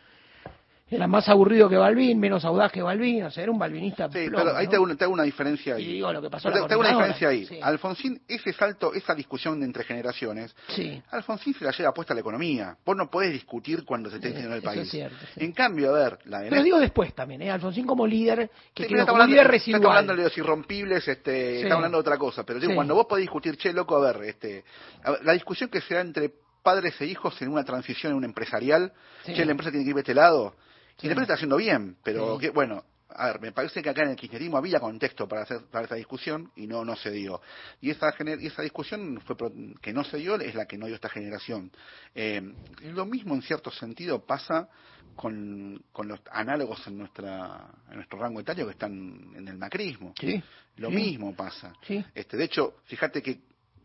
era 0.96 1.06
más 1.06 1.28
aburrido 1.28 1.68
que 1.68 1.76
Balbín 1.76 2.18
menos 2.20 2.44
audaz 2.44 2.70
que 2.72 2.82
Balbín 2.82 3.24
o 3.24 3.30
sea 3.30 3.42
era 3.42 3.52
un 3.52 3.58
balvinista 3.58 4.06
Sí, 4.10 4.28
plomo, 4.28 4.44
pero 4.44 4.56
ahí 4.56 4.64
¿no? 4.66 4.70
te 4.70 4.76
hago, 4.76 4.84
una, 4.84 4.96
te 4.96 5.04
hago 5.04 5.12
una 5.12 5.22
diferencia 5.22 5.74
ahí. 5.74 5.84
y 5.84 5.92
digo 5.94 6.12
lo 6.12 6.20
que 6.22 6.30
pasó 6.30 6.50
te, 6.50 6.60
la 6.60 6.66
te 6.66 6.74
hago 6.74 6.80
una 6.80 6.90
diferencia 6.90 7.28
ahí. 7.28 7.46
Sí. 7.46 7.58
Alfonsín, 7.62 8.20
ese 8.28 8.52
salto, 8.52 8.92
esa 8.94 9.14
discusión 9.14 9.62
entre 9.62 9.84
generaciones, 9.84 10.54
sí 10.68 11.02
Alfonsín 11.10 11.54
se 11.54 11.64
la 11.64 11.72
lleva 11.72 11.92
puesta 11.92 12.12
a 12.12 12.16
la 12.16 12.20
economía. 12.20 12.76
Vos 12.84 12.96
no 12.96 13.10
podés 13.10 13.32
discutir 13.32 13.84
cuando 13.84 14.10
se 14.10 14.16
esté 14.16 14.28
Sí, 14.28 14.34
diciendo 14.34 14.54
en 14.56 14.62
el 14.62 14.64
país. 14.64 14.82
es 14.82 14.90
cierto, 14.90 15.16
sí. 15.34 15.44
En 15.44 15.52
cambio, 15.52 15.90
a 15.94 15.98
ver, 15.98 16.18
la 16.26 16.40
de 16.40 16.50
pero 16.50 16.62
digo 16.62 16.78
después 16.78 17.14
también 17.14 17.42
¿eh? 17.42 17.50
Alfonsín 17.50 17.86
como 17.86 18.06
líder 18.06 18.50
que 18.74 18.84
Sí, 18.84 18.94
quedó 18.94 19.06
como 19.06 19.24
líder 19.24 19.48
residual 19.48 19.80
estamos 19.82 19.96
hablando 19.96 20.16
de 20.16 20.22
los 20.28 20.38
irrompibles, 20.38 21.08
este, 21.08 21.50
Sí. 21.50 21.56
estamos 21.62 21.76
hablando 21.76 21.98
de 21.98 22.00
otra 22.00 22.18
cosa. 22.18 22.44
Pero 22.44 22.58
digo, 22.60 22.72
Sí. 22.72 22.76
cuando 22.76 22.94
vos 22.94 23.06
podés 23.06 23.22
discutir, 23.22 23.56
che, 23.56 23.72
loco, 23.72 23.96
a 23.96 24.12
ver, 24.12 24.22
este, 24.24 24.64
a 25.04 25.12
ver, 25.12 25.24
la 25.24 25.32
discusión 25.32 25.70
que 25.70 25.80
se 25.80 25.94
da 25.94 26.00
entre 26.00 26.30
padres 26.62 27.00
e 27.00 27.06
hijos 27.06 27.40
en 27.42 27.48
una 27.50 27.64
transición 27.64 28.12
en 28.12 28.18
un 28.18 28.24
empresarial, 28.24 28.92
Sí. 29.24 29.34
che, 29.34 29.44
la 29.44 29.50
empresa 29.50 29.70
tiene 29.70 29.84
que 29.84 29.90
ir 29.90 29.94
de 29.96 30.00
este 30.02 30.14
lado, 30.14 30.54
Sí. 30.98 31.06
y 31.06 31.08
la 31.08 31.12
empresa 31.12 31.22
está 31.22 31.34
haciendo 31.34 31.56
bien, 31.56 31.96
pero 32.04 32.36
Sí. 32.36 32.42
que, 32.46 32.50
bueno, 32.50 32.84
a 33.14 33.26
ver, 33.26 33.40
me 33.42 33.52
parece 33.52 33.82
que 33.82 33.90
acá 33.90 34.02
en 34.04 34.10
el 34.10 34.16
kirchnerismo 34.16 34.56
había 34.56 34.80
contexto 34.80 35.28
para 35.28 35.42
hacer 35.42 35.66
para 35.70 35.84
esa 35.84 35.96
discusión 35.96 36.50
y 36.56 36.66
no 36.66 36.82
no 36.84 36.96
se 36.96 37.10
dio. 37.10 37.42
Y 37.80 37.90
esa 37.90 38.10
gener- 38.12 38.40
y 38.40 38.46
esa 38.46 38.62
discusión 38.62 39.20
fue 39.26 39.36
pro- 39.36 39.52
que 39.82 39.92
no 39.92 40.02
se 40.04 40.16
dio 40.16 40.36
es 40.36 40.54
la 40.54 40.64
que 40.66 40.78
no 40.78 40.86
dio 40.86 40.94
esta 40.94 41.10
generación. 41.10 41.70
Eh, 42.14 42.40
lo 42.84 43.04
mismo 43.04 43.34
en 43.34 43.42
cierto 43.42 43.70
sentido 43.70 44.24
pasa 44.24 44.68
con, 45.14 45.84
con 45.92 46.08
los 46.08 46.20
análogos 46.30 46.86
en 46.86 46.96
nuestra 46.98 47.66
en 47.90 47.96
nuestro 47.96 48.18
rango 48.18 48.40
etario 48.40 48.64
que 48.66 48.72
están 48.72 49.30
en 49.36 49.46
el 49.46 49.58
macrismo. 49.58 50.14
Sí, 50.18 50.42
Lo 50.76 50.88
sí. 50.88 50.94
mismo 50.94 51.34
pasa. 51.36 51.74
Sí. 51.86 52.02
Este, 52.14 52.38
de 52.38 52.44
hecho, 52.44 52.76
fíjate 52.86 53.22
que 53.22 53.40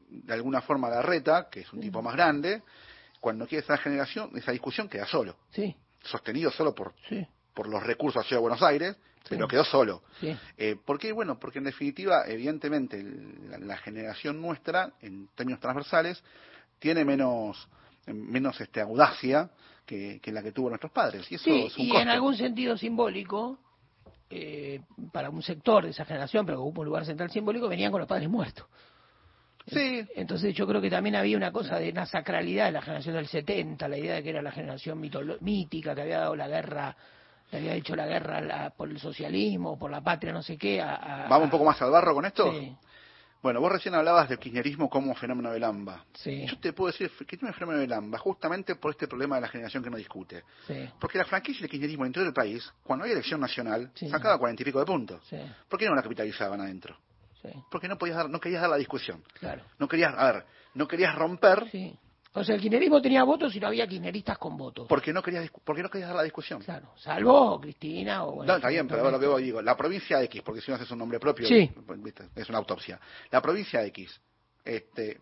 de 0.10 0.34
alguna 0.34 0.62
forma 0.62 0.90
Larreta, 0.90 1.50
que 1.52 1.60
es 1.62 1.74
un 1.74 1.82
tipo 1.82 2.02
más 2.02 2.14
grande, 2.16 2.64
cuando 3.20 3.46
quiere 3.46 3.62
esa 3.66 3.76
generación, 3.78 4.32
esa 4.38 4.54
discusión 4.54 4.88
queda 4.88 5.06
solo, 5.06 5.36
sí 5.52 5.76
sostenido 6.04 6.52
solo 6.52 6.74
por 6.76 6.94
sí 7.10 7.26
por 7.54 7.68
los 7.68 7.82
recursos 7.82 8.24
hacia 8.24 8.38
Buenos 8.38 8.62
Aires, 8.62 8.96
pero 9.28 9.48
quedó 9.48 9.64
solo. 9.66 10.04
sí 10.22 10.38
Eh, 10.58 10.76
¿Por 10.86 11.00
qué? 11.00 11.12
Bueno, 11.12 11.40
porque 11.40 11.58
en 11.58 11.64
definitiva, 11.66 12.24
evidentemente, 12.28 13.04
la, 13.50 13.58
la 13.58 13.78
generación 13.78 14.40
nuestra, 14.40 14.94
en 15.02 15.28
términos 15.34 15.60
transversales, 15.60 16.24
tiene 16.78 17.04
menos, 17.04 17.68
menos 18.06 18.62
este, 18.62 18.80
audacia 18.80 19.50
que, 19.88 20.20
que 20.22 20.32
la 20.32 20.44
que 20.44 20.52
tuvo 20.52 20.70
nuestros 20.70 20.92
padres. 20.92 21.26
Y 21.32 21.36
eso 21.36 21.46
Sí, 21.46 21.64
es 21.66 21.76
un 21.78 21.86
y 21.86 21.90
costo. 21.90 22.02
en 22.04 22.10
algún 22.10 22.38
sentido 22.38 22.78
simbólico, 22.78 23.58
eh, 24.30 24.82
para 25.12 25.32
un 25.32 25.42
sector 25.42 25.84
de 25.84 25.90
esa 25.90 26.06
generación, 26.06 26.46
pero 26.46 26.60
que 26.60 26.62
ocupa 26.62 26.82
un 26.82 26.86
lugar 26.88 27.06
central 27.08 27.32
simbólico, 27.32 27.68
venían 27.68 27.92
con 27.92 28.02
los 28.02 28.08
padres 28.08 28.30
muertos. 28.30 28.68
Sí. 29.68 30.06
Entonces 30.16 30.56
yo 30.56 30.66
creo 30.68 30.82
que 30.82 30.90
también 30.90 31.16
había 31.16 31.36
una 31.38 31.52
cosa 31.52 31.78
de 31.78 31.90
una 31.90 32.06
sacralidad 32.06 32.66
de 32.68 32.72
la 32.72 32.82
generación 32.82 33.16
del 33.16 33.28
70, 33.28 33.88
la 33.88 33.98
idea 33.98 34.16
de 34.16 34.24
que 34.24 34.30
era 34.30 34.42
la 34.42 34.52
generación 34.52 35.00
mítica, 35.42 35.94
que 35.94 36.02
había 36.02 36.20
dado 36.20 36.36
la 36.36 36.48
guerra, 36.48 36.96
le 37.52 37.58
había 37.58 37.74
hecho 37.76 37.96
la 37.96 38.06
guerra 38.08 38.42
la- 38.42 38.70
por 38.72 38.90
el 38.90 39.00
socialismo, 39.00 39.78
por 39.78 39.92
la 39.92 40.02
patria, 40.02 40.32
no 40.34 40.42
sé 40.42 40.58
qué. 40.58 40.82
a- 40.82 40.96
a- 41.26 41.28
¿Vamos 41.28 41.46
un 41.46 41.52
poco 41.52 41.66
más 41.66 41.82
al 41.82 41.92
barro 41.92 42.14
con 42.14 42.26
esto? 42.26 42.52
Sí. 42.52 42.76
Bueno, 43.44 43.62
vos 43.62 43.72
recién 43.72 43.94
hablabas 43.94 44.28
del 44.28 44.40
kirchnerismo 44.40 44.90
como 44.90 45.14
fenómeno 45.14 45.52
de 45.52 45.60
Lamba. 45.60 46.04
Sí. 46.16 46.46
Yo 46.48 46.58
te 46.60 46.74
puedo 46.74 46.92
decir 46.92 47.12
que 47.26 47.38
tiene 47.38 47.50
un 47.50 47.54
fenómeno 47.54 47.80
de 47.80 47.88
Lamba 47.88 48.18
justamente 48.18 48.76
por 48.76 48.92
este 48.92 49.08
problema 49.08 49.36
de 49.36 49.42
la 49.42 49.48
generación 49.48 49.84
que 49.84 49.90
no 49.92 49.96
discute. 49.98 50.44
Sí. 50.66 50.90
Porque 51.00 51.20
la 51.20 51.26
franquicia 51.26 51.62
del 51.62 51.70
kirchnerismo 51.70 52.04
dentro 52.04 52.24
del 52.24 52.34
país, 52.34 52.70
cuando 52.84 53.06
hay 53.06 53.12
elección 53.12 53.40
nacional, 53.40 53.92
sacaba 54.10 54.38
cuarenta 54.40 54.64
y 54.64 54.66
pico 54.66 54.80
de 54.80 54.86
puntos. 54.86 55.22
Sí, 55.30 55.38
¿Por 55.70 55.78
qué 55.80 55.86
no 55.88 55.96
la 55.96 56.02
capitalizaban 56.02 56.60
adentro? 56.62 56.98
Sí, 57.54 57.60
Porque 57.72 57.88
no 57.88 57.98
podías 57.98 58.18
dar, 58.18 58.30
no 58.30 58.40
querías 58.40 58.62
dar 58.62 58.70
la 58.70 58.78
discusión. 58.78 59.24
claro. 59.40 59.64
No 59.80 59.88
querías, 59.88 60.14
a 60.18 60.32
ver, 60.32 60.46
no 60.74 60.88
querías 60.88 61.16
romper 61.16 61.70
Sí. 61.72 61.98
O 62.34 62.44
sea, 62.44 62.54
el 62.54 62.62
kirchnerismo 62.62 63.02
tenía 63.02 63.24
votos 63.24 63.56
y 63.56 63.60
no 63.60 63.66
había 63.66 63.88
kirchneristas 63.88 64.38
con 64.38 64.56
votos. 64.58 64.86
porque 64.88 65.12
no 65.12 65.24
querías, 65.24 65.50
porque 65.64 65.82
no 65.82 65.90
querías 65.90 66.10
dar 66.10 66.18
la 66.18 66.24
discusión. 66.24 66.62
Claro, 66.62 66.92
salvo 66.98 67.60
Cristina 67.60 68.26
o... 68.26 68.32
bueno, 68.36 68.52
No, 68.54 68.58
está 68.58 68.70
bien, 68.70 68.88
pero 68.88 69.10
lo 69.10 69.20
que 69.20 69.26
vos 69.26 69.42
digo, 69.42 69.60
la 69.62 69.76
provincia 69.76 70.22
X, 70.22 70.44
porque 70.44 70.62
si 70.62 70.70
no 70.70 70.76
haces 70.76 70.92
un 70.92 71.00
nombre 71.00 71.20
propio, 71.20 71.48
Sí. 71.48 71.72
es 72.36 72.50
una 72.50 72.60
autopsia. 72.60 73.00
La 73.32 73.42
provincia 73.42 73.84
X, 73.86 74.22
este, 74.64 75.20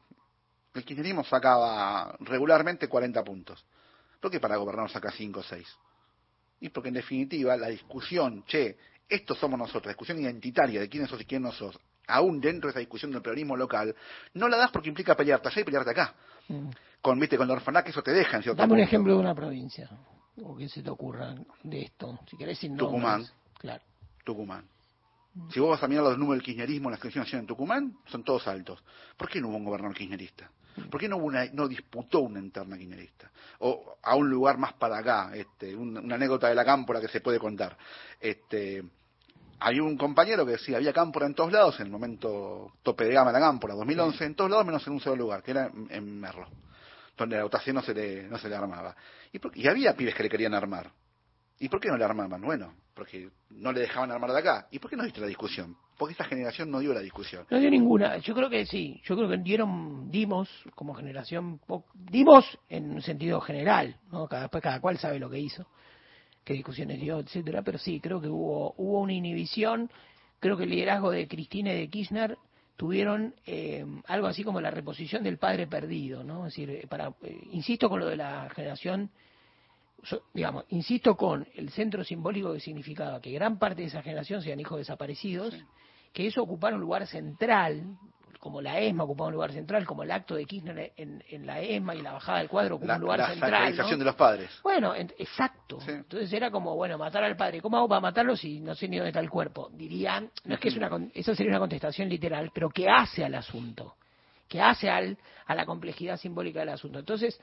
el 0.73 0.83
kirchnerismo 0.83 1.23
sacaba 1.23 2.17
regularmente 2.19 2.89
40 2.89 3.23
puntos. 3.23 3.65
¿Por 4.19 4.29
qué 4.29 4.41
para 4.41 4.57
gobernar 4.57 4.89
saca 4.89 5.11
5 5.11 5.39
o 5.39 5.43
6? 5.43 5.65
Y 6.59 6.69
porque 6.69 6.89
en 6.89 6.95
definitiva 6.95 7.55
la 7.55 7.67
discusión, 7.67 8.43
che, 8.45 8.77
estos 9.07 9.37
somos 9.37 9.57
nosotros, 9.57 9.85
la 9.85 9.91
discusión 9.91 10.19
identitaria 10.19 10.81
de 10.81 10.89
quiénes 10.89 11.09
sos 11.09 11.21
y 11.21 11.25
quién 11.25 11.43
no 11.43 11.53
sos, 11.53 11.79
aún 12.07 12.39
dentro 12.39 12.67
de 12.67 12.71
esa 12.71 12.79
discusión 12.79 13.11
del 13.11 13.21
peronismo 13.21 13.55
local, 13.57 13.95
no 14.33 14.47
la 14.47 14.57
das 14.57 14.71
porque 14.71 14.89
implica 14.89 15.15
pelearte 15.15 15.47
allá 15.49 15.61
y 15.61 15.63
pelearte 15.63 15.91
acá. 15.91 16.13
Mm. 16.47 16.69
Con, 17.01 17.19
viste, 17.19 17.37
con 17.37 17.45
el 17.47 17.51
orfanato, 17.55 17.89
eso 17.89 18.01
te 18.01 18.11
deja 18.11 18.37
en 18.37 18.43
cierto 18.43 18.61
Dame 18.61 18.73
un 18.73 18.79
ejemplo 18.79 19.13
de 19.13 19.19
una 19.19 19.35
provincia, 19.35 19.89
o 20.41 20.55
que 20.57 20.67
se 20.69 20.81
te 20.81 20.89
ocurra 20.89 21.35
de 21.63 21.81
esto, 21.83 22.19
si 22.29 22.35
querés 22.37 22.57
sin 22.59 22.75
nombres. 22.75 22.87
Tucumán. 22.89 23.25
Claro. 23.59 23.83
Tucumán. 24.23 24.65
Si 25.51 25.59
vos 25.59 25.69
vas 25.71 25.83
a 25.83 25.87
mirar 25.87 26.05
los 26.05 26.17
números 26.17 26.37
del 26.37 26.45
kirchnerismo 26.45 26.87
en 26.87 26.91
la 26.93 26.97
selección 26.97 27.23
nacional 27.23 27.43
en 27.43 27.47
Tucumán, 27.47 27.97
son 28.05 28.23
todos 28.23 28.47
altos. 28.47 28.81
¿Por 29.17 29.29
qué 29.29 29.41
no 29.41 29.49
hubo 29.49 29.57
un 29.57 29.65
gobernador 29.65 29.95
kirchnerista? 29.95 30.49
¿Por 30.89 30.99
qué 30.99 31.07
no, 31.09 31.17
hubo 31.17 31.25
una, 31.25 31.45
no 31.53 31.67
disputó 31.67 32.21
una 32.21 32.39
interna 32.39 32.77
kirchnerista? 32.77 33.29
O 33.59 33.97
a 34.01 34.15
un 34.15 34.29
lugar 34.29 34.57
más 34.57 34.73
para 34.73 34.97
acá, 34.97 35.31
este, 35.35 35.75
un- 35.75 35.97
una 35.97 36.15
anécdota 36.15 36.47
de 36.47 36.55
la 36.55 36.63
cámpora 36.65 37.01
que 37.01 37.07
se 37.09 37.19
puede 37.21 37.37
contar. 37.37 37.77
Este, 38.19 38.83
hay 39.59 39.79
un 39.79 39.97
compañero 39.97 40.45
que 40.45 40.53
decía, 40.53 40.77
había 40.77 40.93
cámpora 40.93 41.25
en 41.25 41.33
todos 41.35 41.51
lados, 41.51 41.79
en 41.79 41.87
el 41.87 41.91
momento 41.91 42.73
tope 42.83 43.05
de 43.05 43.13
gama 43.13 43.31
de 43.31 43.39
la 43.39 43.45
cámpora, 43.45 43.73
2011, 43.75 44.25
en 44.25 44.35
todos 44.35 44.49
lados 44.51 44.65
menos 44.65 44.85
en 44.87 44.93
un 44.93 44.99
solo 44.99 45.15
lugar, 45.15 45.41
que 45.43 45.51
era 45.51 45.67
en, 45.67 45.87
en 45.89 46.19
Merlo, 46.19 46.47
donde 47.17 47.37
la 47.37 47.43
votación 47.43 47.75
no 47.75 47.81
se 47.81 47.93
le, 47.93 48.23
no 48.23 48.37
se 48.37 48.49
le 48.49 48.55
armaba. 48.55 48.95
Y, 49.31 49.39
por- 49.39 49.55
y 49.57 49.67
había 49.67 49.95
pibes 49.95 50.13
que 50.15 50.23
le 50.23 50.29
querían 50.29 50.53
armar. 50.53 50.91
¿Y 51.57 51.69
por 51.69 51.79
qué 51.79 51.87
no 51.87 51.95
le 51.97 52.03
armaban? 52.03 52.41
Bueno, 52.41 52.73
porque 52.93 53.29
no 53.51 53.71
le 53.71 53.79
dejaban 53.79 54.11
armar 54.11 54.31
de 54.33 54.39
acá. 54.39 54.67
¿Y 54.71 54.79
por 54.79 54.89
qué 54.89 54.97
no 54.97 55.03
diste 55.03 55.21
la 55.21 55.27
discusión? 55.27 55.77
Porque 55.97 56.11
esta 56.11 56.25
generación 56.25 56.69
no 56.69 56.79
dio 56.79 56.93
la 56.93 56.99
discusión. 56.99 57.45
No 57.49 57.57
dio 57.57 57.69
ninguna. 57.71 58.17
Yo 58.17 58.35
creo 58.35 58.49
que 58.49 58.65
sí. 58.65 59.01
Yo 59.05 59.15
creo 59.15 59.29
que 59.29 59.37
dieron, 59.37 60.11
dimos 60.11 60.49
como 60.75 60.93
generación, 60.93 61.61
dimos 61.93 62.45
en 62.67 62.91
un 62.91 63.01
sentido 63.01 63.39
general, 63.39 63.95
¿no? 64.11 64.27
Cada, 64.27 64.43
después 64.43 64.61
cada 64.61 64.81
cual 64.81 64.97
sabe 64.97 65.17
lo 65.17 65.29
que 65.29 65.39
hizo, 65.39 65.65
qué 66.45 66.53
discusiones 66.53 67.01
dio, 67.01 67.19
etcétera. 67.19 67.61
Pero 67.63 67.77
sí, 67.77 67.99
creo 67.99 68.21
que 68.21 68.29
hubo, 68.29 68.73
hubo 68.77 69.01
una 69.01 69.13
inhibición. 69.13 69.89
Creo 70.39 70.55
que 70.55 70.63
el 70.63 70.69
liderazgo 70.69 71.11
de 71.11 71.27
Cristina 71.27 71.73
y 71.73 71.79
de 71.79 71.89
Kirchner 71.89 72.37
tuvieron 72.77 73.35
eh, 73.45 73.85
algo 74.07 74.27
así 74.27 74.43
como 74.43 74.61
la 74.61 74.71
reposición 74.71 75.23
del 75.23 75.37
padre 75.37 75.67
perdido, 75.67 76.23
¿no? 76.23 76.47
Es 76.47 76.53
decir, 76.53 76.69
eh, 76.69 76.87
para, 76.87 77.09
eh, 77.23 77.39
insisto 77.51 77.89
con 77.89 77.99
lo 77.99 78.05
de 78.05 78.15
la 78.17 78.49
generación 78.55 79.09
so- 80.05 80.23
digamos, 80.33 80.65
insisto 80.69 81.15
con 81.15 81.47
el 81.55 81.69
centro 81.71 82.03
simbólico 82.03 82.53
que 82.53 82.59
significaba 82.59 83.19
que 83.19 83.31
gran 83.31 83.57
parte 83.57 83.81
de 83.81 83.87
esa 83.87 84.01
generación 84.01 84.41
sean 84.41 84.59
hijos 84.59 84.77
desaparecidos, 84.77 85.55
que 86.13 86.27
eso 86.27 86.41
ocupara 86.41 86.75
un 86.75 86.81
lugar 86.81 87.05
central, 87.07 87.97
como 88.39 88.61
la 88.61 88.79
ESMA 88.79 89.03
ocupaba 89.03 89.27
un 89.27 89.33
lugar 89.33 89.51
central, 89.51 89.85
como 89.85 90.03
el 90.03 90.11
acto 90.11 90.35
de 90.35 90.45
Kirchner 90.45 90.93
en, 90.97 91.23
en 91.29 91.45
la 91.45 91.61
ESMA 91.61 91.95
y 91.95 92.01
la 92.01 92.13
bajada 92.13 92.39
del 92.39 92.49
cuadro 92.49 92.75
ocupó 92.75 92.87
La, 92.87 92.95
un 92.95 93.01
lugar 93.01 93.19
la 93.19 93.27
central. 93.29 93.51
sacralización 93.51 93.91
¿no? 93.91 93.97
de 93.99 94.05
los 94.05 94.15
padres. 94.15 94.59
Bueno, 94.63 94.93
en- 94.95 95.13
exacto. 95.17 95.79
Entonces 95.87 96.31
era 96.33 96.51
como, 96.51 96.75
bueno, 96.75 96.97
matar 96.97 97.23
al 97.23 97.35
padre. 97.35 97.61
¿Cómo 97.61 97.77
hago 97.77 97.87
para 97.89 98.01
matarlo 98.01 98.35
si 98.35 98.59
no 98.59 98.75
sé 98.75 98.87
ni 98.87 98.97
dónde 98.97 99.09
está 99.09 99.19
el 99.19 99.29
cuerpo? 99.29 99.69
Dirían, 99.73 100.29
no 100.45 100.55
es 100.55 100.59
que 100.59 100.67
es 100.69 100.77
una, 100.77 100.89
eso 101.13 101.33
sería 101.35 101.51
una 101.51 101.59
contestación 101.59 102.09
literal, 102.09 102.51
pero 102.53 102.69
que 102.69 102.87
hace 102.89 103.23
al 103.25 103.35
asunto, 103.35 103.95
que 104.47 104.61
hace 104.61 104.89
al, 104.89 105.17
a 105.47 105.55
la 105.55 105.65
complejidad 105.65 106.17
simbólica 106.17 106.59
del 106.59 106.69
asunto. 106.69 106.99
Entonces, 106.99 107.39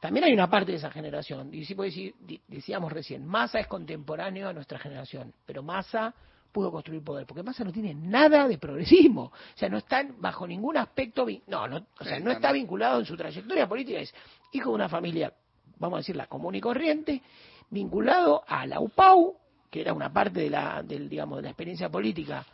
también 0.00 0.24
hay 0.24 0.32
una 0.32 0.48
parte 0.48 0.72
de 0.72 0.78
esa 0.78 0.90
generación. 0.90 1.52
Y 1.54 1.64
sí 1.64 1.74
puedo 1.74 1.90
decir- 1.90 2.14
decíamos 2.48 2.92
recién, 2.92 3.26
Massa 3.26 3.58
es 3.60 3.66
contemporáneo 3.66 4.48
a 4.48 4.52
nuestra 4.52 4.78
generación, 4.78 5.32
pero 5.46 5.62
Massa 5.62 6.14
pudo 6.56 6.72
construir 6.72 7.04
poder, 7.04 7.26
porque 7.26 7.42
Massa 7.42 7.64
no 7.64 7.70
tiene 7.70 7.92
nada 7.92 8.48
de 8.48 8.56
progresismo, 8.56 9.24
o 9.24 9.32
sea, 9.54 9.68
no 9.68 9.76
está 9.76 10.02
bajo 10.16 10.46
ningún 10.46 10.78
aspecto, 10.78 11.26
no, 11.48 11.68
no, 11.68 11.86
o 12.00 12.02
sea, 12.02 12.18
no 12.18 12.30
está 12.30 12.50
vinculado 12.50 12.98
en 13.00 13.04
su 13.04 13.14
trayectoria 13.14 13.68
política, 13.68 13.98
es 13.98 14.14
hijo 14.52 14.70
de 14.70 14.76
una 14.76 14.88
familia, 14.88 15.30
vamos 15.78 15.98
a 15.98 16.00
decirla, 16.00 16.28
común 16.28 16.54
y 16.54 16.62
corriente, 16.62 17.20
vinculado 17.68 18.42
a 18.48 18.66
la 18.66 18.80
UPAU, 18.80 19.36
que 19.70 19.82
era 19.82 19.92
una 19.92 20.10
parte 20.10 20.40
de 20.40 20.48
la, 20.48 20.82
del, 20.82 21.10
digamos, 21.10 21.36
de 21.36 21.42
la 21.42 21.48
experiencia 21.50 21.90
política 21.90 22.46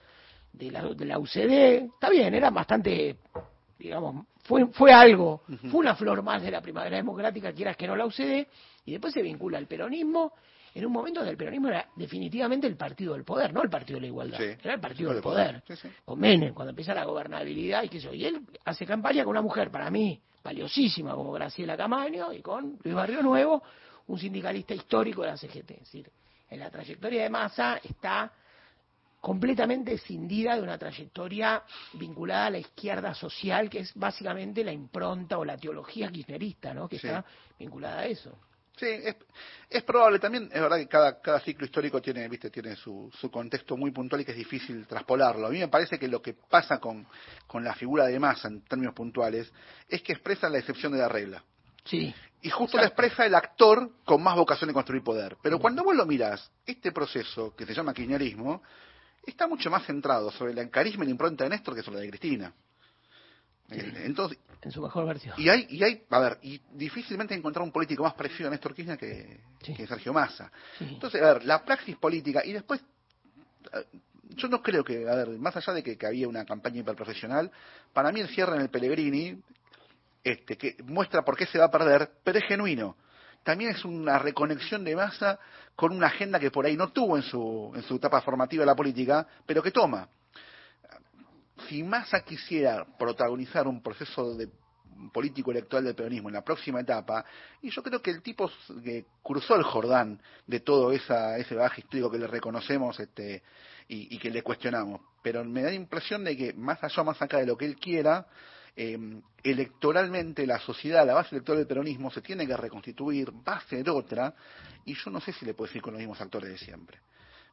de 0.52 0.72
la, 0.72 0.82
de 0.82 1.04
la 1.04 1.20
UCD, 1.20 1.84
está 1.94 2.10
bien, 2.10 2.34
era 2.34 2.50
bastante, 2.50 3.18
digamos, 3.78 4.26
fue, 4.42 4.66
fue 4.66 4.92
algo, 4.92 5.42
fue 5.70 5.78
una 5.78 5.94
flor 5.94 6.24
más 6.24 6.42
de 6.42 6.50
la 6.50 6.60
primavera 6.60 6.96
democrática, 6.96 7.52
quieras 7.52 7.76
que 7.76 7.86
no 7.86 7.94
la 7.94 8.06
UCD, 8.06 8.48
y 8.84 8.90
después 8.90 9.14
se 9.14 9.22
vincula 9.22 9.58
al 9.58 9.68
peronismo, 9.68 10.32
en 10.74 10.86
un 10.86 10.92
momento 10.92 11.20
donde 11.20 11.32
el 11.32 11.36
peronismo 11.36 11.68
era 11.68 11.86
definitivamente 11.96 12.66
el 12.66 12.76
partido 12.76 13.12
del 13.14 13.24
poder, 13.24 13.52
no 13.52 13.62
el 13.62 13.68
partido 13.70 13.96
de 13.98 14.02
la 14.02 14.06
igualdad, 14.06 14.38
Sí. 14.38 14.44
era 14.62 14.74
el 14.74 14.80
partido 14.80 15.10
Sí, 15.10 15.14
del 15.14 15.14
del 15.16 15.22
poder. 15.22 15.62
poder. 15.62 15.76
Sí, 15.78 15.88
sí. 15.88 15.94
Con 16.04 16.18
Menem, 16.18 16.54
cuando 16.54 16.70
empieza 16.70 16.94
la 16.94 17.04
gobernabilidad 17.04 17.82
y 17.82 17.88
qué 17.88 18.00
sé 18.00 18.06
yo, 18.06 18.14
y 18.14 18.24
él 18.24 18.40
hace 18.64 18.86
campaña 18.86 19.24
con 19.24 19.30
una 19.32 19.42
mujer, 19.42 19.70
para 19.70 19.90
mí, 19.90 20.20
valiosísima 20.42 21.14
como 21.14 21.32
Graciela 21.32 21.76
Camaño, 21.76 22.32
y 22.32 22.40
con 22.42 22.78
Luis 22.82 22.94
Barrio 22.94 23.22
Nuevo, 23.22 23.62
un 24.06 24.18
sindicalista 24.18 24.74
histórico 24.74 25.22
de 25.22 25.28
la 25.28 25.36
CGT. 25.36 25.70
Es 25.72 25.78
decir, 25.80 26.10
en 26.50 26.58
la 26.58 26.70
trayectoria 26.70 27.22
de 27.22 27.30
Massa 27.30 27.78
está 27.82 28.32
completamente 29.20 29.92
escindida 29.92 30.56
de 30.56 30.62
una 30.62 30.76
trayectoria 30.78 31.62
vinculada 31.94 32.46
a 32.46 32.50
la 32.50 32.58
izquierda 32.58 33.14
social, 33.14 33.70
que 33.70 33.78
es 33.80 33.94
básicamente 33.94 34.64
la 34.64 34.72
impronta 34.72 35.38
o 35.38 35.44
la 35.44 35.56
teología 35.56 36.10
kirchnerista, 36.10 36.74
¿no? 36.74 36.88
que 36.88 36.98
Sí. 36.98 37.06
está 37.06 37.24
vinculada 37.58 38.00
a 38.00 38.06
eso. 38.06 38.36
Sí, 38.76 38.86
es, 38.86 39.16
es 39.68 39.82
probable 39.82 40.18
también, 40.18 40.48
es 40.52 40.60
verdad 40.60 40.78
que 40.78 40.88
cada, 40.88 41.20
cada 41.20 41.40
ciclo 41.40 41.66
histórico 41.66 42.00
tiene, 42.00 42.26
viste, 42.28 42.50
tiene 42.50 42.74
su, 42.74 43.10
su 43.20 43.30
contexto 43.30 43.76
muy 43.76 43.90
puntual 43.90 44.22
y 44.22 44.24
que 44.24 44.32
es 44.32 44.36
difícil 44.36 44.86
traspolarlo. 44.86 45.46
A 45.46 45.50
mí 45.50 45.58
me 45.58 45.68
parece 45.68 45.98
que 45.98 46.08
lo 46.08 46.22
que 46.22 46.34
pasa 46.34 46.78
con, 46.78 47.06
con 47.46 47.62
la 47.62 47.74
figura 47.74 48.06
de 48.06 48.18
masa 48.18 48.48
en 48.48 48.62
términos 48.62 48.94
puntuales 48.94 49.52
es 49.88 50.02
que 50.02 50.12
expresa 50.12 50.48
la 50.48 50.58
excepción 50.58 50.92
de 50.92 50.98
la 50.98 51.08
regla. 51.08 51.44
Sí. 51.84 52.14
Y 52.40 52.50
justo 52.50 52.76
la 52.76 52.86
expresa 52.86 53.24
el 53.24 53.34
actor 53.34 53.90
con 54.04 54.22
más 54.22 54.36
vocación 54.36 54.68
de 54.68 54.74
construir 54.74 55.02
poder. 55.02 55.36
Pero 55.42 55.58
cuando 55.58 55.84
vos 55.84 55.94
lo 55.94 56.06
mirás, 56.06 56.50
este 56.66 56.90
proceso 56.92 57.54
que 57.54 57.66
se 57.66 57.74
llama 57.74 57.94
kirchnerismo 57.94 58.62
está 59.24 59.46
mucho 59.46 59.70
más 59.70 59.84
centrado 59.84 60.30
sobre 60.32 60.60
el 60.60 60.70
carisma 60.70 61.04
y 61.04 61.06
la 61.06 61.12
impronta 61.12 61.44
de 61.44 61.50
Néstor 61.50 61.74
que 61.74 61.82
sobre 61.82 61.98
la 61.98 62.02
de 62.02 62.10
Cristina. 62.10 62.52
Eh, 63.72 64.02
Entonces, 64.04 64.38
En 64.60 64.70
su 64.70 64.80
mejor 64.82 65.06
versión. 65.06 65.34
y 65.38 65.48
hay, 65.48 65.66
y 65.70 65.82
hay, 65.82 66.02
a 66.10 66.18
ver, 66.20 66.38
y 66.42 66.60
difícilmente 66.72 67.34
encontrar 67.34 67.62
un 67.64 67.72
político 67.72 68.02
más 68.02 68.14
parecido 68.14 68.48
a 68.48 68.50
Néstor 68.50 68.74
Kirchner 68.74 68.98
que, 68.98 69.40
que 69.60 69.86
Sergio 69.86 70.12
Massa. 70.12 70.50
Entonces, 70.80 71.20
a 71.22 71.34
ver, 71.34 71.44
la 71.44 71.64
praxis 71.64 71.96
política, 71.96 72.42
y 72.44 72.52
después, 72.52 72.80
eh, 73.72 73.84
yo 74.36 74.48
no 74.48 74.62
creo 74.62 74.84
que, 74.84 75.08
a 75.08 75.14
ver, 75.14 75.28
más 75.38 75.56
allá 75.56 75.72
de 75.72 75.82
que, 75.82 75.96
que 75.96 76.06
había 76.06 76.28
una 76.28 76.44
campaña 76.44 76.80
hiperprofesional, 76.80 77.50
para 77.92 78.12
mí 78.12 78.20
el 78.20 78.28
cierre 78.28 78.56
en 78.56 78.62
el 78.62 78.70
Pellegrini, 78.70 79.40
este, 80.24 80.56
que 80.56 80.76
muestra 80.84 81.22
por 81.24 81.36
qué 81.36 81.46
se 81.46 81.58
va 81.58 81.66
a 81.66 81.70
perder, 81.70 82.10
pero 82.22 82.38
es 82.38 82.44
genuino. 82.44 82.96
También 83.42 83.70
es 83.72 83.84
una 83.84 84.18
reconexión 84.18 84.84
de 84.84 84.94
Massa 84.94 85.38
con 85.74 85.92
una 85.92 86.06
agenda 86.06 86.38
que 86.38 86.50
por 86.52 86.64
ahí 86.64 86.76
no 86.76 86.92
tuvo 86.92 87.16
en 87.16 87.24
su, 87.24 87.72
en 87.74 87.82
su 87.82 87.96
etapa 87.96 88.20
formativa 88.20 88.62
de 88.62 88.66
la 88.66 88.76
política, 88.76 89.26
pero 89.44 89.62
que 89.62 89.72
toma 89.72 90.08
si 91.68 91.82
Massa 91.82 92.22
quisiera 92.22 92.84
protagonizar 92.98 93.66
un 93.66 93.82
proceso 93.82 94.34
de 94.34 94.48
político 95.12 95.50
electoral 95.50 95.84
del 95.84 95.94
peronismo 95.94 96.28
en 96.28 96.34
la 96.34 96.44
próxima 96.44 96.80
etapa, 96.80 97.24
y 97.60 97.70
yo 97.70 97.82
creo 97.82 98.00
que 98.00 98.10
el 98.10 98.22
tipo 98.22 98.50
que 98.84 99.06
cruzó 99.22 99.56
el 99.56 99.62
Jordán 99.62 100.20
de 100.46 100.60
todo 100.60 100.92
ese 100.92 101.54
baje 101.54 101.80
histórico 101.80 102.10
que 102.10 102.18
le 102.18 102.26
reconocemos 102.26 102.98
este, 103.00 103.42
y, 103.88 104.18
que 104.18 104.30
le 104.30 104.42
cuestionamos, 104.42 105.00
pero 105.22 105.44
me 105.44 105.62
da 105.62 105.70
la 105.70 105.74
impresión 105.74 106.24
de 106.24 106.36
que 106.36 106.52
más 106.52 106.82
allá, 106.82 107.02
más 107.02 107.20
acá 107.20 107.38
de 107.38 107.46
lo 107.46 107.56
que 107.56 107.66
él 107.66 107.76
quiera, 107.76 108.26
eh, 108.76 108.98
electoralmente 109.42 110.46
la 110.46 110.58
sociedad, 110.58 111.06
la 111.06 111.14
base 111.14 111.34
electoral 111.34 111.58
del 111.58 111.66
peronismo 111.66 112.10
se 112.10 112.22
tiene 112.22 112.46
que 112.46 112.56
reconstituir, 112.56 113.30
va 113.46 113.56
a 113.56 113.68
ser 113.68 113.88
otra, 113.90 114.34
y 114.84 114.94
yo 114.94 115.10
no 115.10 115.20
sé 115.20 115.32
si 115.32 115.44
le 115.44 115.54
puedo 115.54 115.68
decir 115.68 115.82
con 115.82 115.92
los 115.92 116.00
mismos 116.00 116.20
actores 116.20 116.50
de 116.50 116.58
siempre. 116.58 117.00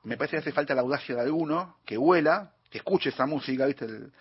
Me 0.04 0.16
parece 0.16 0.38
que 0.38 0.42
hace 0.42 0.52
falta 0.54 0.74
la 0.74 0.82
audacia 0.82 1.16
de 1.16 1.22
alguno 1.22 1.78
que 1.86 1.98
huela, 1.98 2.54
que 2.70 2.78
escuche 2.80 3.10
esa 3.10 3.26
música, 3.26 3.66
¿viste? 3.66 3.86
El- 3.86 4.12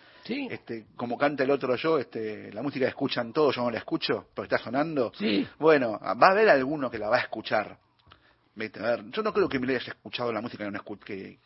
este, 0.50 0.86
como 0.96 1.16
canta 1.16 1.44
el 1.44 1.50
otro 1.50 1.74
yo, 1.76 1.98
este, 1.98 2.52
la 2.52 2.62
música 2.62 2.84
que 2.84 2.90
escuchan 2.90 3.32
todos, 3.32 3.56
yo 3.56 3.62
no 3.62 3.70
la 3.70 3.78
escucho, 3.78 4.28
porque 4.34 4.54
está 4.54 4.62
sonando. 4.62 5.10
Bueno, 5.58 5.98
va 6.00 6.28
a 6.28 6.30
haber 6.30 6.48
alguno 6.50 6.90
que 6.90 6.98
la 6.98 7.08
va 7.08 7.16
a 7.16 7.20
escuchar. 7.20 7.78
¿Viste? 8.54 8.80
A 8.80 8.82
ver, 8.96 9.04
yo 9.10 9.22
no 9.22 9.32
creo 9.32 9.48
que 9.48 9.58
Milei 9.58 9.76
haya 9.76 9.92
escuchado 9.92 10.32
la 10.32 10.40
música 10.40 10.64
que 10.64 10.70
no, 10.70 10.78
escu- 10.80 10.98
que, 10.98 11.38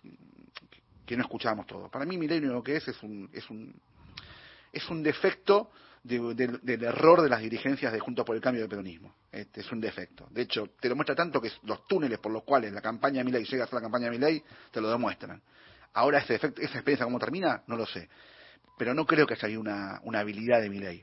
que 1.04 1.16
no 1.16 1.22
escuchábamos 1.22 1.66
todos. 1.66 1.90
Para 1.90 2.04
mí 2.06 2.16
Milei 2.16 2.40
lo 2.40 2.62
que 2.62 2.76
es 2.76 2.88
es 2.88 3.02
un, 3.02 3.28
es 3.32 3.48
un, 3.50 3.72
es 4.72 4.88
un 4.88 5.02
defecto 5.02 5.70
de- 6.02 6.34
del- 6.34 6.58
del 6.62 6.82
error 6.84 7.20
de 7.22 7.28
las 7.28 7.40
dirigencias 7.40 7.92
de 7.92 8.00
Juntos 8.00 8.24
por 8.24 8.34
el 8.34 8.40
Cambio 8.42 8.62
del 8.62 8.70
peronismo. 8.70 9.14
Este, 9.30 9.60
es 9.60 9.70
un 9.70 9.80
defecto. 9.80 10.26
De 10.30 10.42
hecho, 10.42 10.70
te 10.80 10.88
lo 10.88 10.96
muestra 10.96 11.14
tanto 11.14 11.40
que 11.40 11.50
los 11.64 11.86
túneles 11.86 12.18
por 12.18 12.32
los 12.32 12.42
cuales 12.44 12.72
la 12.72 12.80
campaña 12.80 13.18
de 13.18 13.24
Milei 13.24 13.44
llega 13.44 13.64
a 13.64 13.66
ser 13.66 13.74
la 13.74 13.82
campaña 13.82 14.06
de 14.06 14.12
Milei, 14.12 14.42
te 14.70 14.80
lo 14.80 14.90
demuestran. 14.90 15.40
Ahora 15.94 16.18
ese 16.18 16.34
efecto, 16.34 16.60
esa 16.60 16.74
experiencia 16.74 17.04
cómo 17.04 17.18
termina, 17.18 17.62
no 17.66 17.76
lo 17.76 17.86
sé. 17.86 18.08
Pero 18.78 18.94
no 18.94 19.04
creo 19.06 19.26
que 19.26 19.34
haya 19.34 19.48
ahí 19.48 19.56
una, 19.56 20.00
una 20.04 20.20
habilidad 20.20 20.60
de 20.60 20.70
Milei. 20.70 21.02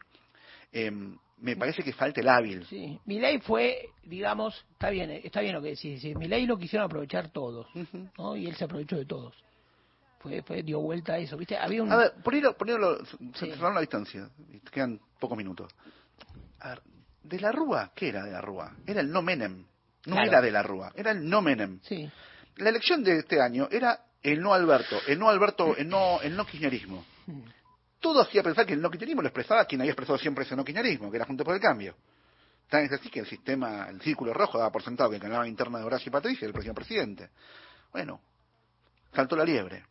Em, 0.72 1.18
me 1.38 1.56
parece 1.56 1.84
que 1.84 1.94
falta 1.94 2.20
el 2.20 2.28
hábil. 2.28 2.66
Sí, 2.66 3.00
Milei 3.06 3.40
fue, 3.40 3.90
digamos, 4.04 4.66
está 4.74 4.90
bien, 4.90 5.10
está 5.12 5.42
bien 5.42 5.54
lo 5.54 5.62
que 5.62 5.70
decís, 5.70 6.04
Milei 6.16 6.46
lo 6.46 6.58
quisieron 6.58 6.86
aprovechar 6.86 7.30
todos, 7.30 7.68
¿no? 8.18 8.36
Y 8.36 8.48
él 8.48 8.56
se 8.56 8.66
aprovechó 8.66 8.98
de 8.98 9.06
todos. 9.06 9.34
Fue, 10.20 10.42
fue 10.42 10.64
dio 10.64 10.82
vuelta 10.82 11.14
a 11.14 11.18
eso, 11.18 11.38
¿viste? 11.38 11.58
Había 11.58 11.82
un 11.82 11.92
A 11.92 11.96
ver, 11.96 12.14
ponelo, 12.22 12.58
ponelo, 12.58 12.98
cerraron 13.36 13.76
la 13.76 13.80
distancia, 13.82 14.30
quedan 14.70 15.00
pocos 15.18 15.38
minutos. 15.38 15.72
A 16.60 16.70
ver, 16.70 16.82
de 17.24 17.40
la 17.40 17.52
Rúa, 17.54 17.92
¿qué 17.96 18.10
era 18.10 18.24
de 18.24 18.32
la 18.32 18.42
Rúa? 18.42 18.76
Era 18.86 19.00
el 19.00 19.10
no 19.10 19.22
Menem, 19.22 19.64
no 20.08 20.16
Claro. 20.16 20.28
era 20.28 20.42
de 20.42 20.52
la 20.52 20.62
Rúa, 20.62 20.92
era 20.94 21.12
el 21.12 21.28
no 21.30 21.42
Menem. 21.42 21.80
Sí. 21.84 22.10
La 22.58 22.70
elección 22.70 23.02
de 23.02 23.20
este 23.20 23.42
año 23.42 23.70
era 23.72 23.98
el 24.22 24.42
no 24.42 24.54
Alberto, 24.54 25.00
el 25.08 25.20
no 25.20 25.30
Alberto, 25.30 25.76
el 25.78 25.88
no, 25.88 26.22
el 26.22 26.36
no 26.36 26.46
kirchnerismo. 26.46 27.06
Todo 28.00 28.22
hacía 28.22 28.44
pensar 28.44 28.66
que 28.66 28.74
el 28.74 28.82
no 28.82 28.90
kirchnerismo 28.90 29.22
lo 29.22 29.28
expresaba 29.28 29.66
quien 29.66 29.82
había 29.82 29.92
expresado 29.92 30.18
siempre 30.18 30.44
ese 30.44 30.56
no 30.56 30.64
kirchnerismo, 30.64 31.10
que 31.10 31.18
era 31.18 31.26
Junto 31.26 31.44
por 31.44 31.56
el 31.56 31.62
Cambio. 31.62 31.96
Tan 32.70 32.84
es 32.84 32.92
así 32.92 33.10
que 33.10 33.22
el 33.22 33.26
sistema, 33.26 33.88
el 33.90 34.00
círculo 34.02 34.34
rojo 34.34 34.58
daba 34.58 34.72
por 34.72 34.84
sentado 34.84 35.10
que 35.10 35.16
el 35.16 35.22
canal 35.22 35.48
interna 35.48 35.80
de 35.80 35.86
Horacio 35.86 36.10
y 36.10 36.12
Patricia 36.12 36.46
era 36.46 36.48
el 36.48 36.54
próximo 36.54 36.76
presidente. 36.76 37.30
Bueno, 37.92 38.22
saltó 39.14 39.36
la 39.36 39.44
liebre. 39.44 39.86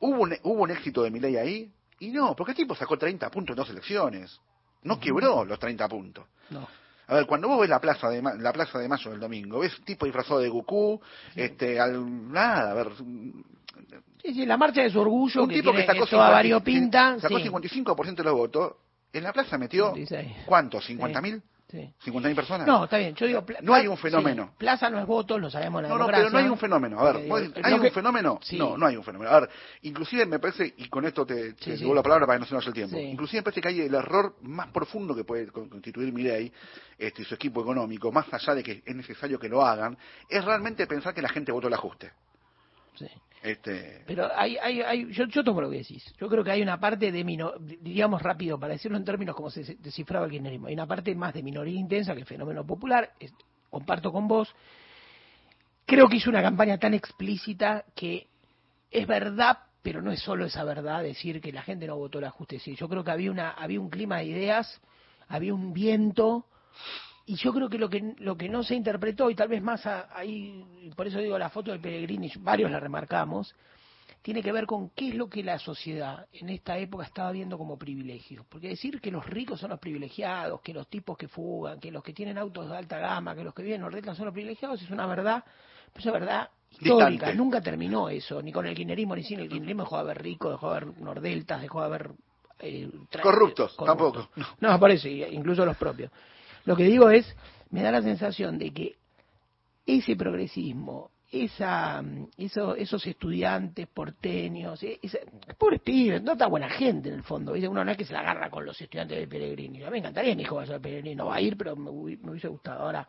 ¿Hubo 0.00 0.22
un, 0.22 0.34
hubo 0.44 0.62
un 0.62 0.70
éxito 0.70 1.02
de 1.02 1.10
Milei 1.10 1.36
ahí? 1.36 1.72
Y 1.98 2.08
no, 2.08 2.34
porque 2.34 2.52
el 2.52 2.56
tipo 2.56 2.74
sacó 2.74 2.96
30 2.96 3.30
puntos 3.30 3.52
en 3.52 3.56
dos 3.56 3.70
elecciones. 3.70 4.40
No 4.82 4.98
quebró 5.00 5.44
los 5.44 5.58
30 5.58 5.88
puntos. 5.88 6.26
No. 6.50 6.66
A 7.08 7.14
ver, 7.14 7.26
cuando 7.26 7.48
vos 7.48 7.60
ves 7.60 7.70
la 7.70 7.80
plaza 7.80 8.08
de 8.08 8.20
Ma- 8.20 8.34
la 8.34 8.52
plaza 8.52 8.78
de 8.78 8.88
Mayo 8.88 9.10
del 9.12 9.20
domingo, 9.20 9.60
ves 9.60 9.80
tipo 9.84 10.06
disfrazado 10.06 10.40
de 10.40 10.48
Goku, 10.48 11.00
este, 11.36 11.78
al, 11.78 12.32
nada, 12.32 12.72
a 12.72 12.74
ver, 12.74 12.88
Sí, 14.22 14.34
sí, 14.34 14.44
la 14.46 14.56
marcha 14.56 14.82
de 14.82 14.90
su 14.90 14.98
orgullo, 15.00 15.42
un 15.44 15.48
que, 15.48 15.54
tipo 15.56 15.72
que 15.72 15.86
sacó, 15.86 16.04
es 16.04 16.10
toda 16.10 16.26
50 16.26 16.34
variopinta, 16.34 17.20
sacó 17.20 17.38
sí. 17.38 17.44
55% 17.48 18.16
de 18.16 18.24
los 18.24 18.34
votos, 18.34 18.72
en 19.12 19.22
la 19.22 19.32
plaza 19.32 19.56
metió, 19.56 19.94
¿cuántos? 20.46 20.88
¿50 20.88 21.22
mil? 21.22 21.36
Sí. 21.40 21.42
¿50 21.68 22.22
mil 22.26 22.34
personas? 22.36 22.66
No, 22.66 22.84
está 22.84 22.98
bien, 22.98 23.14
yo 23.16 23.26
digo... 23.26 23.44
No 23.62 23.74
hay 23.74 23.88
un 23.88 23.96
sí, 23.96 24.02
fenómeno. 24.02 24.54
plaza 24.56 24.88
no 24.88 25.00
es 25.00 25.06
voto, 25.06 25.36
lo 25.38 25.50
sabemos 25.50 25.80
en 25.80 25.82
la 25.84 25.88
No, 25.88 25.98
no, 25.98 26.06
pero 26.06 26.30
no 26.30 26.38
hay 26.38 26.44
un 26.46 26.58
fenómeno. 26.58 27.00
A 27.00 27.12
ver, 27.12 27.22
digo, 27.24 27.40
decís, 27.40 27.64
¿hay 27.64 27.72
un 27.74 27.82
que- 27.82 27.90
fenómeno? 27.90 28.38
Sí. 28.42 28.56
No, 28.56 28.76
no 28.78 28.86
hay 28.86 28.96
un 28.96 29.02
fenómeno. 29.02 29.30
A 29.32 29.40
ver, 29.40 29.50
inclusive 29.82 30.24
me 30.26 30.38
parece, 30.38 30.74
y 30.76 30.88
con 30.88 31.04
esto 31.04 31.26
te, 31.26 31.54
te 31.54 31.64
Sí, 31.64 31.70
sí. 31.72 31.78
devuelvo 31.78 31.94
la 31.96 32.02
palabra 32.04 32.26
para 32.26 32.38
que 32.38 32.40
no 32.40 32.46
se 32.46 32.54
nos 32.54 32.66
el 32.66 32.72
tiempo, 32.72 32.96
Sí. 32.96 33.02
inclusive 33.02 33.40
me 33.40 33.42
parece 33.42 33.60
que 33.60 33.68
hay 33.68 33.80
el 33.80 33.94
error 33.94 34.36
más 34.42 34.68
profundo 34.68 35.14
que 35.14 35.24
puede 35.24 35.48
con- 35.48 35.68
constituir 35.68 36.12
Milei 36.12 36.52
este, 36.98 37.22
y 37.22 37.24
su 37.24 37.34
equipo 37.34 37.60
económico, 37.62 38.12
más 38.12 38.32
allá 38.32 38.54
de 38.54 38.62
que 38.62 38.82
es 38.86 38.94
necesario 38.94 39.38
que 39.40 39.48
lo 39.48 39.64
hagan, 39.66 39.98
es 40.28 40.44
realmente 40.44 40.86
pensar 40.86 41.14
que 41.14 41.22
la 41.22 41.28
gente 41.28 41.50
votó 41.50 41.66
el 41.68 41.74
ajuste. 41.74 42.12
Sí. 42.94 43.08
Este, 43.46 44.02
Pero 44.08 44.28
hay, 44.36 44.56
hay, 44.56 44.80
hay, 44.80 45.12
yo, 45.12 45.24
yo 45.26 45.44
tomo 45.44 45.60
lo 45.60 45.70
que 45.70 45.76
decís. 45.76 46.04
Yo 46.18 46.28
creo 46.28 46.42
que 46.42 46.50
hay 46.50 46.62
una 46.62 46.80
parte 46.80 47.12
de, 47.12 47.22
mino, 47.22 47.52
diríamos 47.60 48.20
rápido, 48.20 48.58
para 48.58 48.72
decirlo 48.72 48.96
en 48.96 49.04
términos 49.04 49.36
como 49.36 49.50
se 49.50 49.76
descifraba 49.76 50.24
el 50.24 50.32
kirchnerismo, 50.32 50.66
hay 50.66 50.74
una 50.74 50.88
parte 50.88 51.14
más 51.14 51.32
de 51.32 51.44
minoría 51.44 51.78
intensa 51.78 52.12
que 52.14 52.22
el 52.22 52.26
fenómeno 52.26 52.66
popular, 52.66 53.12
comparto 53.70 54.10
con 54.10 54.26
vos. 54.26 54.52
Creo 55.84 56.08
que 56.08 56.16
hizo 56.16 56.28
una 56.28 56.42
campaña 56.42 56.76
tan 56.78 56.92
explícita 56.92 57.84
que 57.94 58.26
es 58.90 59.06
verdad, 59.06 59.58
pero 59.80 60.02
no 60.02 60.10
es 60.10 60.18
solo 60.18 60.44
esa 60.44 60.64
verdad 60.64 61.04
decir 61.04 61.40
que 61.40 61.52
la 61.52 61.62
gente 61.62 61.86
no 61.86 61.96
votó 61.96 62.18
el 62.18 62.24
ajuste. 62.24 62.58
Yo 62.58 62.88
creo 62.88 63.04
que 63.04 63.12
había, 63.12 63.30
una, 63.30 63.50
había 63.50 63.80
un 63.80 63.90
clima 63.90 64.18
de 64.18 64.24
ideas, 64.24 64.80
había 65.28 65.54
un 65.54 65.72
viento, 65.72 66.46
y 67.26 67.34
yo 67.36 67.52
creo 67.52 67.68
que 67.68 67.78
lo 67.78 67.88
que 67.90 68.14
lo 68.18 68.36
que 68.36 68.48
no 68.48 68.62
se 68.62 68.74
interpretó 68.74 69.28
y 69.30 69.34
tal 69.34 69.48
vez 69.48 69.62
más 69.62 69.84
a- 69.86 70.08
ahí 70.16 70.64
por 70.94 71.06
eso 71.06 71.18
digo 71.18 71.38
la 71.38 71.50
foto 71.50 71.72
de 71.72 71.78
Pellegrini 71.78 72.30
varios 72.40 72.70
la 72.70 72.78
remarcamos 72.80 73.54
tiene 74.22 74.42
que 74.42 74.50
ver 74.52 74.66
con 74.66 74.90
qué 74.90 75.08
es 75.10 75.14
lo 75.14 75.28
que 75.28 75.42
la 75.44 75.58
sociedad 75.58 76.26
en 76.32 76.48
esta 76.50 76.78
época 76.78 77.04
estaba 77.04 77.30
viendo 77.32 77.58
como 77.58 77.76
privilegio 77.78 78.44
porque 78.48 78.68
decir 78.68 79.00
que 79.00 79.10
los 79.10 79.24
ricos 79.26 79.60
son 79.60 79.70
los 79.70 79.78
privilegiados 79.80 80.60
que 80.60 80.72
los 80.72 80.88
tipos 80.88 81.16
que 81.16 81.28
fugan 81.28 81.80
que 81.80 81.90
los 81.90 82.02
que 82.02 82.12
tienen 82.12 82.38
autos 82.38 82.68
de 82.68 82.76
alta 82.76 82.98
gama 82.98 83.34
que 83.34 83.44
los 83.44 83.54
que 83.54 83.62
viven 83.62 83.76
en 83.76 83.82
Nordeltas 83.82 84.16
son 84.16 84.26
los 84.26 84.32
privilegiados 84.32 84.80
es 84.82 84.90
una 84.90 85.06
verdad 85.06 85.44
es 85.94 86.04
una 86.04 86.12
verdad 86.14 86.50
histórica 86.70 87.10
Distante. 87.10 87.34
nunca 87.36 87.60
terminó 87.60 88.08
eso 88.08 88.40
ni 88.42 88.52
con 88.52 88.66
el 88.66 88.74
kirchnerismo 88.74 89.16
ni 89.16 89.22
sin 89.24 89.40
el 89.40 89.48
kirchnerismo 89.48 89.82
dejó 89.82 89.96
de 89.96 90.02
haber 90.02 90.22
ricos 90.22 90.52
dejó 90.52 90.70
de 90.70 90.76
haber 90.76 90.98
Nordeltas 91.00 91.60
dejó 91.60 91.80
de 91.80 91.86
haber 91.86 92.10
eh, 92.60 92.88
corruptos, 93.22 93.76
tampoco. 93.76 94.30
no, 94.60 94.80
por 94.80 94.90
eso, 94.90 95.08
incluso 95.08 95.66
los 95.66 95.76
propios. 95.76 96.10
Lo 96.66 96.76
que 96.76 96.84
digo 96.84 97.10
es, 97.10 97.34
me 97.70 97.82
da 97.82 97.90
la 97.90 98.02
sensación 98.02 98.58
de 98.58 98.72
que 98.72 98.96
ese 99.86 100.16
progresismo, 100.16 101.10
esa, 101.30 102.02
mm, 102.02 102.28
eso, 102.38 102.74
esos 102.74 103.06
estudiantes 103.06 103.86
porteños, 103.86 104.82
e- 104.82 104.98
esa, 105.00 105.18
pobres 105.56 105.80
pibes, 105.80 106.22
no 106.22 106.36
tan 106.36 106.50
buena 106.50 106.68
gente 106.68 107.08
en 107.08 107.14
el 107.14 107.22
fondo, 107.22 107.52
uno 107.52 107.84
no 107.84 107.90
es 107.90 107.96
que 107.96 108.04
se 108.04 108.12
la 108.12 108.20
agarra 108.20 108.50
con 108.50 108.66
los 108.66 108.80
estudiantes 108.80 109.18
de 109.18 109.28
Pellegrini, 109.28 109.82
a 109.82 109.86
mí 109.86 109.92
me 109.92 109.98
encantaría 109.98 110.34
mi 110.34 110.42
hijo 110.42 110.56
vaya 110.56 110.76
a 110.76 110.80
Pellegrini, 110.80 111.14
no 111.14 111.26
va 111.26 111.36
a 111.36 111.40
ir, 111.40 111.56
pero 111.56 111.76
me, 111.76 111.90
me 111.90 112.30
hubiese 112.30 112.48
gustado. 112.48 112.82
Ahora, 112.82 113.06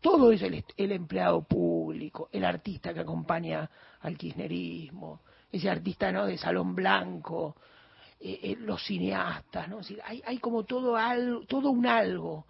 todo 0.00 0.32
eso, 0.32 0.46
el, 0.46 0.64
el 0.76 0.92
empleado 0.92 1.42
público, 1.42 2.30
el 2.32 2.44
artista 2.44 2.94
que 2.94 3.00
acompaña 3.00 3.70
al 4.00 4.16
kirchnerismo, 4.16 5.20
ese 5.52 5.68
artista 5.68 6.10
no 6.10 6.26
de 6.26 6.38
salón 6.38 6.74
blanco, 6.74 7.56
eh, 8.20 8.38
eh, 8.42 8.56
los 8.58 8.82
cineastas, 8.84 9.68
¿no? 9.68 9.80
Es 9.80 9.88
decir, 9.88 10.02
hay, 10.04 10.22
hay 10.24 10.38
como 10.38 10.64
todo 10.64 10.96
algo, 10.96 11.44
todo 11.46 11.70
un 11.70 11.86
algo 11.86 12.46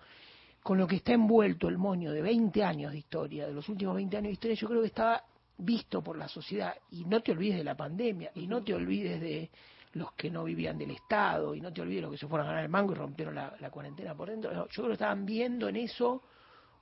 con 0.62 0.78
lo 0.78 0.86
que 0.86 0.96
está 0.96 1.12
envuelto 1.12 1.68
el 1.68 1.78
moño 1.78 2.12
de 2.12 2.22
20 2.22 2.62
años 2.62 2.92
de 2.92 2.98
historia, 2.98 3.46
de 3.46 3.52
los 3.52 3.68
últimos 3.68 3.94
20 3.94 4.16
años 4.16 4.28
de 4.28 4.32
historia, 4.32 4.56
yo 4.56 4.68
creo 4.68 4.80
que 4.82 4.88
estaba 4.88 5.24
visto 5.58 6.02
por 6.02 6.18
la 6.18 6.28
sociedad. 6.28 6.74
Y 6.90 7.04
no 7.04 7.22
te 7.22 7.32
olvides 7.32 7.58
de 7.58 7.64
la 7.64 7.76
pandemia, 7.76 8.30
y 8.34 8.46
no 8.46 8.62
te 8.62 8.74
olvides 8.74 9.20
de 9.20 9.50
los 9.94 10.12
que 10.12 10.30
no 10.30 10.44
vivían 10.44 10.78
del 10.78 10.90
Estado, 10.90 11.54
y 11.54 11.60
no 11.60 11.72
te 11.72 11.80
olvides 11.80 11.98
de 11.98 12.02
los 12.02 12.12
que 12.12 12.18
se 12.18 12.26
fueron 12.26 12.46
a 12.46 12.50
ganar 12.50 12.64
el 12.64 12.70
mango 12.70 12.92
y 12.92 12.96
rompieron 12.96 13.34
la, 13.34 13.54
la 13.58 13.70
cuarentena 13.70 14.14
por 14.14 14.28
dentro. 14.28 14.52
No, 14.52 14.66
yo 14.66 14.74
creo 14.74 14.86
que 14.88 14.92
estaban 14.92 15.24
viendo 15.24 15.68
en 15.68 15.76
eso 15.76 16.22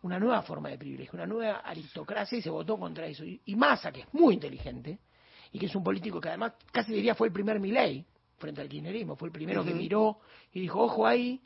una 0.02 0.18
nueva 0.18 0.42
forma 0.42 0.68
de 0.68 0.78
privilegio, 0.78 1.14
una 1.14 1.26
nueva 1.26 1.58
aristocracia 1.58 2.38
y 2.38 2.42
se 2.42 2.50
votó 2.50 2.78
contra 2.78 3.06
eso. 3.06 3.24
Y, 3.24 3.40
y 3.46 3.56
Massa, 3.56 3.90
que 3.92 4.00
es 4.00 4.14
muy 4.14 4.34
inteligente, 4.34 4.98
y 5.52 5.58
que 5.58 5.66
es 5.66 5.74
un 5.74 5.82
político 5.82 6.20
que 6.20 6.28
además 6.28 6.54
casi 6.72 6.92
diría 6.92 7.14
fue 7.14 7.28
el 7.28 7.32
primer 7.32 7.58
Milei 7.60 8.04
frente 8.36 8.60
al 8.60 8.68
kirchnerismo, 8.68 9.16
fue 9.16 9.28
el 9.28 9.32
primero 9.32 9.64
que 9.64 9.74
miró 9.74 10.20
y 10.52 10.60
dijo, 10.60 10.80
ojo 10.80 11.06
ahí, 11.06 11.40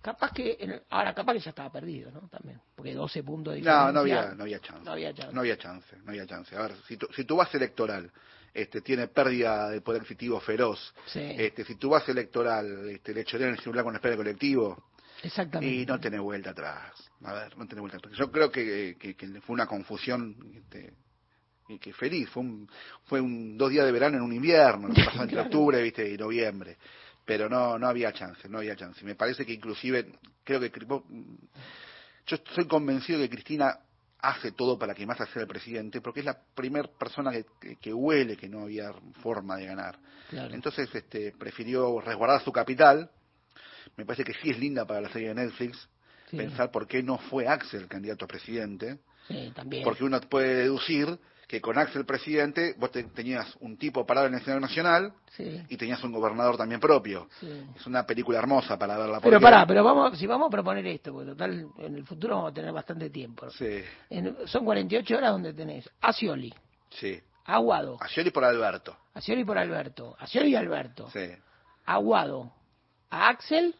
capaz 0.00 0.32
que, 0.32 0.82
ahora 0.90 1.14
capaz 1.14 1.34
que 1.34 1.40
ya 1.40 1.50
estaba 1.50 1.70
perdido, 1.72 2.10
¿no? 2.10 2.28
También, 2.28 2.60
porque 2.74 2.94
12 2.94 3.22
puntos 3.22 3.52
de 3.52 3.58
diferencia. 3.58 3.86
No, 3.86 3.92
no 3.92 4.00
había, 4.00 4.34
no 4.34 4.42
había 4.42 4.60
chance. 4.60 4.84
No 4.84 4.92
había 4.92 5.12
chance. 5.14 5.32
No 5.34 5.40
había 5.40 5.56
chance, 5.58 5.96
no 6.04 6.10
había 6.10 6.26
chance. 6.26 6.56
A 6.56 6.62
ver, 6.62 6.72
si 6.86 6.96
tu, 6.96 7.06
si 7.14 7.24
tu 7.24 7.36
base 7.36 7.56
electoral 7.56 8.10
este, 8.54 8.80
tiene 8.80 9.08
pérdida 9.08 9.68
de 9.70 9.80
poder 9.80 10.02
adquisitivo 10.02 10.40
feroz, 10.40 10.94
Sí. 11.06 11.20
este, 11.20 11.64
si 11.64 11.76
tu 11.76 11.90
base 11.90 12.12
electoral 12.12 12.88
este, 12.90 13.14
le 13.14 13.24
chorean 13.24 13.50
el 13.50 13.60
celular 13.60 13.84
con 13.84 13.94
espera 13.94 14.16
colectivo, 14.16 14.90
Exactamente. 15.22 15.74
y 15.74 15.86
no 15.86 16.00
tenés 16.00 16.20
vuelta 16.20 16.50
atrás. 16.50 16.92
A 17.24 17.32
ver, 17.34 17.56
no 17.58 17.66
tenés 17.66 17.80
vuelta 17.80 17.98
atrás. 17.98 18.14
Yo 18.16 18.30
creo 18.30 18.50
que, 18.50 18.96
que, 18.98 19.14
que 19.14 19.26
fue 19.42 19.54
una 19.54 19.66
confusión 19.66 20.34
este, 20.56 20.94
y 21.68 21.78
que 21.78 21.92
feliz. 21.92 22.28
Fue 22.30 22.42
un, 22.42 22.68
fue 23.04 23.20
un 23.20 23.56
dos 23.56 23.70
días 23.70 23.84
de 23.86 23.92
verano 23.92 24.16
en 24.16 24.22
un 24.22 24.32
invierno, 24.32 24.88
lo 24.88 24.94
que 24.94 25.04
pasó 25.04 25.22
entre 25.22 25.40
octubre 25.40 25.82
¿viste? 25.82 26.08
y 26.10 26.16
noviembre. 26.16 26.76
Pero 27.30 27.48
no, 27.48 27.78
no 27.78 27.86
había 27.86 28.12
chance, 28.12 28.48
no 28.48 28.58
había 28.58 28.74
chance. 28.74 29.04
Me 29.04 29.14
parece 29.14 29.46
que 29.46 29.52
inclusive, 29.52 30.18
creo 30.42 30.58
que 30.58 30.68
yo 32.26 32.36
estoy 32.36 32.66
convencido 32.66 33.20
de 33.20 33.28
que 33.28 33.36
Cristina 33.36 33.78
hace 34.18 34.50
todo 34.50 34.76
para 34.76 34.94
que 34.96 35.06
Massa 35.06 35.26
sea 35.26 35.42
el 35.42 35.46
presidente, 35.46 36.00
porque 36.00 36.18
es 36.20 36.26
la 36.26 36.36
primera 36.56 36.88
persona 36.88 37.30
que, 37.30 37.44
que, 37.60 37.76
que 37.76 37.92
huele 37.94 38.36
que 38.36 38.48
no 38.48 38.62
había 38.64 38.92
forma 39.22 39.56
de 39.58 39.66
ganar. 39.66 39.96
Claro. 40.28 40.52
Entonces 40.52 40.92
este, 40.92 41.30
prefirió 41.38 42.00
resguardar 42.00 42.42
su 42.42 42.50
capital. 42.50 43.08
Me 43.96 44.04
parece 44.04 44.24
que 44.24 44.34
sí 44.34 44.50
es 44.50 44.58
linda 44.58 44.84
para 44.84 45.00
la 45.00 45.08
serie 45.12 45.28
de 45.28 45.34
Netflix 45.36 45.88
Sí. 46.30 46.36
pensar 46.36 46.72
por 46.72 46.88
qué 46.88 47.00
no 47.00 47.18
fue 47.18 47.46
Axel 47.46 47.86
candidato 47.86 48.24
a 48.24 48.28
presidente, 48.28 48.98
Sí, 49.28 49.52
también. 49.54 49.84
porque 49.84 50.02
uno 50.02 50.20
puede 50.20 50.54
deducir 50.62 51.16
que 51.50 51.60
con 51.60 51.76
Axel 51.78 52.04
presidente 52.06 52.76
vos 52.78 52.92
te- 52.92 53.02
tenías 53.02 53.56
un 53.58 53.76
tipo 53.76 54.06
parado 54.06 54.28
en 54.28 54.34
el 54.34 54.40
escenario 54.40 54.60
nacional 54.60 55.12
Sí. 55.36 55.60
y 55.68 55.76
tenías 55.76 56.00
un 56.04 56.12
gobernador 56.12 56.56
también 56.56 56.78
propio. 56.80 57.28
Sí. 57.40 57.64
Es 57.74 57.84
una 57.88 58.06
película 58.06 58.38
hermosa 58.38 58.78
para 58.78 58.96
verla. 58.96 59.18
Pero 59.20 59.40
pará, 59.40 59.66
pero 59.66 59.82
vamos, 59.82 60.16
si 60.16 60.28
vamos 60.28 60.46
a 60.46 60.50
proponer 60.50 60.86
esto, 60.86 61.12
porque 61.12 61.30
total, 61.30 61.66
en 61.78 61.96
el 61.96 62.06
futuro 62.06 62.36
vamos 62.36 62.52
a 62.52 62.54
tener 62.54 62.72
bastante 62.72 63.10
tiempo. 63.10 63.50
Sí, 63.50 63.82
En- 64.10 64.36
son 64.46 64.64
48 64.64 65.16
horas 65.16 65.32
donde 65.32 65.52
tenés 65.52 65.90
a 66.00 66.12
Scioli, 66.12 66.54
sí. 66.90 67.20
Aguado, 67.46 67.96
A 68.00 68.06
Scioli 68.06 68.30
por 68.30 68.44
Alberto. 68.44 68.96
a 69.14 69.20
Scioli 69.20 69.42
por 69.44 69.58
Alberto, 69.58 70.14
a 70.20 70.28
Scioli 70.28 70.50
y 70.50 70.54
Alberto, 70.54 71.10
Sí. 71.10 71.30
Aguado, 71.86 72.52
a 73.10 73.28
Axel, 73.28 73.74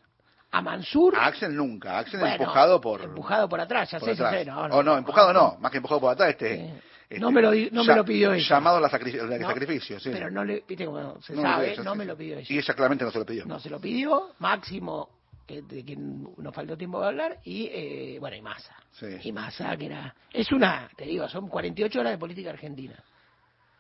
a 0.51 0.61
Mansur, 0.61 1.15
A 1.15 1.27
Axel 1.27 1.55
nunca. 1.55 1.99
Axel 2.01 2.19
Bueno, 2.19 2.35
empujado 2.35 2.81
por... 2.81 3.01
empujado 3.03 3.49
por 3.49 3.61
atrás, 3.61 3.89
ya 3.93 4.01
sé, 4.01 4.17
sé, 4.17 4.45
no, 4.45 4.63
O 4.63 4.83
no, 4.83 4.99
empujado 4.99 5.33
no, 5.33 5.57
más 5.61 5.71
que 5.71 5.77
empujado 5.79 6.01
por 6.01 6.13
atrás, 6.13 6.31
este... 6.31 6.81
este, 7.11 7.21
No 7.21 7.33
me 7.33 7.43
lo 7.43 7.53
no 7.73 7.85
me 7.85 7.97
lo 7.97 8.05
pidió 8.05 8.33
ella. 8.33 8.49
Llamado 8.49 8.77
a 8.77 8.81
la 8.81 8.87
No, 8.89 9.49
sacrificio, 9.49 9.99
sí. 9.99 10.11
pero 10.13 10.31
no 10.31 10.45
le, 10.45 10.63
viste 10.67 10.87
como 10.87 11.21
se 11.21 11.35
No, 11.35 11.43
sabe, 11.43 11.73
eso 11.73 11.83
no 11.83 11.93
sí, 11.93 11.99
me 11.99 12.05
lo 12.05 12.17
pidió 12.17 12.39
ella. 12.39 12.47
Y 12.49 12.59
ella 12.59 12.75
claramente 12.75 13.05
no 13.05 13.11
se 13.11 13.19
lo 13.19 13.27
pidió. 13.27 13.45
No 13.47 13.59
se 13.59 13.69
lo 13.69 13.81
pidió, 13.81 14.31
Máximo, 14.39 15.11
que, 15.45 15.61
de 15.63 15.85
quien 15.85 16.23
nos 16.37 16.55
faltó 16.55 16.77
tiempo 16.77 17.01
de 17.01 17.09
hablar, 17.09 17.39
y 17.45 17.69
eh, 17.73 18.17
bueno, 18.21 18.37
y 18.37 18.43
Massa. 18.43 18.77
Sí. 18.93 19.07
Y 19.25 19.33
Massa, 19.33 19.77
que 19.77 19.87
era... 19.87 20.15
Es 20.33 20.53
una, 20.53 20.89
te 20.97 21.05
digo, 21.05 21.29
son 21.29 21.49
48 21.49 21.99
horas 21.99 22.13
de 22.13 22.19
política 22.19 22.51
argentina. 22.51 22.95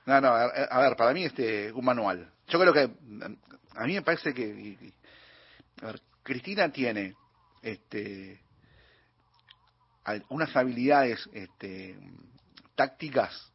No, 0.07 0.21
no, 0.21 0.29
a, 0.29 0.47
a 0.47 0.81
ver, 0.81 0.97
para 0.97 1.13
mí 1.13 1.25
este 1.25 1.71
un 1.73 1.85
manual. 1.85 2.29
Yo 2.49 2.59
creo 2.59 2.73
que 2.73 2.91
a 3.77 3.87
mí 3.87 3.93
me 3.95 4.03
parece 4.03 4.35
que 4.35 4.43
y- 4.43 4.93
a 5.83 5.87
ver, 5.87 6.01
Cristina 6.25 6.69
tiene 6.73 7.15
este 7.63 8.41
unas 10.31 10.57
habilidades 10.57 11.29
este 11.33 11.97
tácticas 12.81 13.53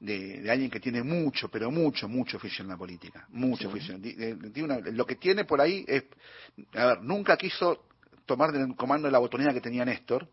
de, 0.00 0.40
de 0.42 0.50
alguien 0.50 0.68
que 0.70 0.80
tiene 0.80 1.02
mucho, 1.04 1.48
pero 1.48 1.70
mucho, 1.70 2.08
mucho 2.08 2.36
oficio 2.36 2.62
en 2.64 2.68
la 2.68 2.76
política, 2.76 3.26
mucho 3.28 3.62
Sí. 3.62 3.66
oficio. 3.68 3.94
Eh, 4.02 4.36
tiene 4.52 4.64
una- 4.64 4.90
lo 4.90 5.06
que 5.06 5.14
tiene 5.14 5.44
por 5.44 5.60
ahí 5.60 5.84
es, 5.86 6.02
a 6.74 6.86
ver, 6.86 7.02
nunca 7.02 7.36
quiso 7.36 7.86
tomar 8.26 8.50
del 8.50 8.74
comando 8.74 9.06
de 9.06 9.12
la 9.12 9.18
botonera 9.20 9.52
que 9.52 9.60
tenía 9.60 9.84
Néstor 9.84 10.28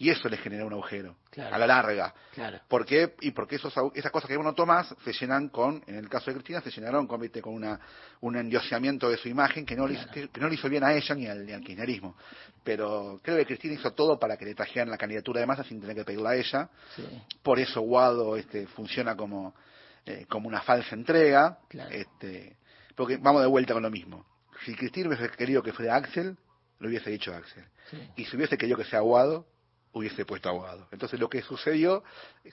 y 0.00 0.10
eso 0.10 0.28
le 0.28 0.36
generó 0.36 0.66
un 0.66 0.72
agujero 0.72 1.16
Claro. 1.30 1.54
a 1.54 1.58
la 1.58 1.66
larga. 1.66 2.14
Claro. 2.34 2.60
¿Por 2.68 2.86
qué? 2.86 3.14
Y 3.20 3.32
porque 3.32 3.56
esos, 3.56 3.74
esas 3.94 4.10
cosas 4.12 4.28
que 4.28 4.36
vos 4.36 4.44
no 4.44 4.54
tomás 4.54 4.94
se 5.04 5.12
llenan 5.12 5.48
con, 5.48 5.82
en 5.86 5.96
el 5.96 6.08
caso 6.08 6.26
de 6.30 6.34
Cristina, 6.34 6.60
se 6.60 6.70
llenaron 6.70 7.06
con, 7.06 7.26
con 7.40 7.54
una, 7.54 7.80
un 8.20 8.36
endioseamiento 8.36 9.10
de 9.10 9.16
su 9.16 9.28
imagen 9.28 9.66
que 9.66 9.74
no, 9.76 9.86
le, 9.88 9.94
hizo- 9.94 10.08
que, 10.10 10.28
que 10.28 10.40
no 10.40 10.48
le 10.48 10.54
hizo 10.54 10.68
bien 10.68 10.84
a 10.84 10.92
ella 10.92 11.14
ni 11.14 11.26
al, 11.26 11.44
ni 11.44 11.52
al 11.52 11.60
kirchnerismo. 11.62 12.16
Pero 12.64 13.20
creo 13.22 13.36
que 13.38 13.46
Cristina 13.46 13.74
hizo 13.74 13.92
todo 13.92 14.18
para 14.18 14.36
que 14.36 14.44
le 14.44 14.54
trajeran 14.54 14.90
la 14.90 14.96
candidatura 14.98 15.40
de 15.40 15.46
masa 15.46 15.64
sin 15.64 15.80
tener 15.80 15.96
que 15.96 16.04
pedirla 16.04 16.30
a 16.30 16.36
ella. 16.36 16.68
Sí. 16.94 17.04
Por 17.42 17.58
eso 17.58 17.80
Guado 17.80 18.36
este, 18.36 18.66
funciona 18.68 19.16
como, 19.16 19.54
eh, 20.06 20.26
como 20.28 20.48
una 20.48 20.60
falsa 20.62 20.94
entrega. 20.94 21.58
Este, 21.90 22.56
porque 22.96 23.16
vamos 23.16 23.42
de 23.42 23.48
vuelta 23.48 23.74
con 23.74 23.82
lo 23.82 23.90
mismo. 23.90 24.24
Si 24.64 24.74
Cristina 24.74 25.08
hubiese 25.08 25.28
querido 25.36 25.62
que 25.62 25.72
fuera 25.72 25.96
Axel, 25.96 26.36
lo 26.80 26.88
hubiese 26.88 27.10
dicho 27.10 27.34
Axel. 27.34 27.64
Sí. 27.90 27.96
Y 28.16 28.24
si 28.24 28.36
hubiese 28.36 28.56
querido 28.58 28.76
que 28.76 28.84
sea 28.84 29.00
Guado, 29.00 29.46
hubiese 29.98 30.24
puesto 30.24 30.48
a 30.48 30.52
Guado. 30.52 30.88
Entonces 30.90 31.18
lo 31.20 31.28
que 31.28 31.42
sucedió, 31.42 32.02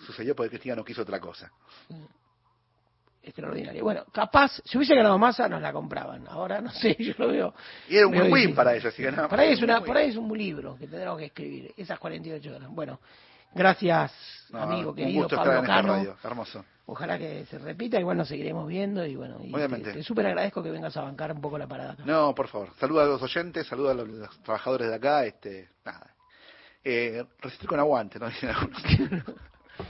sucedió 0.06 0.36
porque 0.36 0.50
Cristina 0.50 0.76
no 0.76 0.84
quiso 0.84 1.02
otra 1.02 1.20
cosa. 1.20 1.52
Extraordinario. 3.24 3.84
Bueno, 3.84 4.06
capaz, 4.14 4.62
si 4.64 4.78
hubiese 4.78 4.93
ganado 4.93 5.18
Massa, 5.18 5.50
nos 5.50 5.60
la 5.60 5.74
compraban. 5.74 6.28
Ahora 6.28 6.62
no 6.62 6.70
sé, 6.72 6.96
yo 7.00 7.14
lo 7.18 7.28
veo. 7.30 7.54
Y 7.89 7.98
era 7.98 8.06
un 8.06 8.14
win-win 8.14 8.34
difícil. 8.34 8.56
para 8.56 8.76
ella, 8.76 8.91
si 8.91 9.02
ganaba. 9.02 9.28
Por 9.28 9.39
ahí, 9.39 9.54
es 9.54 9.62
una, 9.64 9.82
por 9.84 9.98
ahí 9.98 10.10
es 10.10 10.16
un 10.16 10.38
libro 10.38 10.78
que 10.78 10.88
tendremos 10.88 11.18
que 11.18 11.26
escribir, 11.26 11.74
esas 11.76 11.98
48 11.98 12.56
horas. 12.56 12.70
Bueno, 12.70 13.00
gracias, 13.54 14.14
No, 14.52 14.60
amigo 14.60 14.91
un 14.91 14.96
querido 14.96 15.24
gusto 15.24 15.38
Pablo 15.38 15.54
estar 15.54 15.80
en 15.80 15.88
radio, 15.88 16.18
hermoso. 16.24 16.66
Ojalá 16.88 17.18
que 17.18 17.48
se 17.48 17.58
repita, 17.58 18.00
igual 18.00 18.16
nos 18.16 18.28
seguiremos 18.28 18.68
viendo 18.68 19.04
y 19.04 19.16
bueno, 19.16 19.39
y 19.41 19.52
Obviamente. 19.52 19.91
te, 19.91 19.98
te 19.98 20.04
súper 20.04 20.28
agradezco 20.28 20.62
que 20.62 20.70
vengas 20.70 20.96
a 20.96 21.02
bancar 21.02 21.32
un 21.32 21.41
poco 21.41 21.58
la 21.58 21.66
parada 21.66 21.93
acá. 21.93 22.04
No, 22.06 22.36
por 22.36 22.48
favor. 22.48 22.70
Saluda 22.80 23.06
a 23.06 23.08
los 23.08 23.24
oyentes, 23.24 23.66
saluda 23.66 23.89
a 23.89 23.93
los, 23.96 24.08
los 24.08 24.43
trabajadores 24.43 24.89
de 24.89 24.96
acá. 24.96 25.26
Este, 25.26 25.70
nada. 25.84 26.14
Eh, 26.88 27.26
resistir 27.42 27.68
con 27.68 27.80
aguante, 27.80 28.20
¿no? 28.20 28.28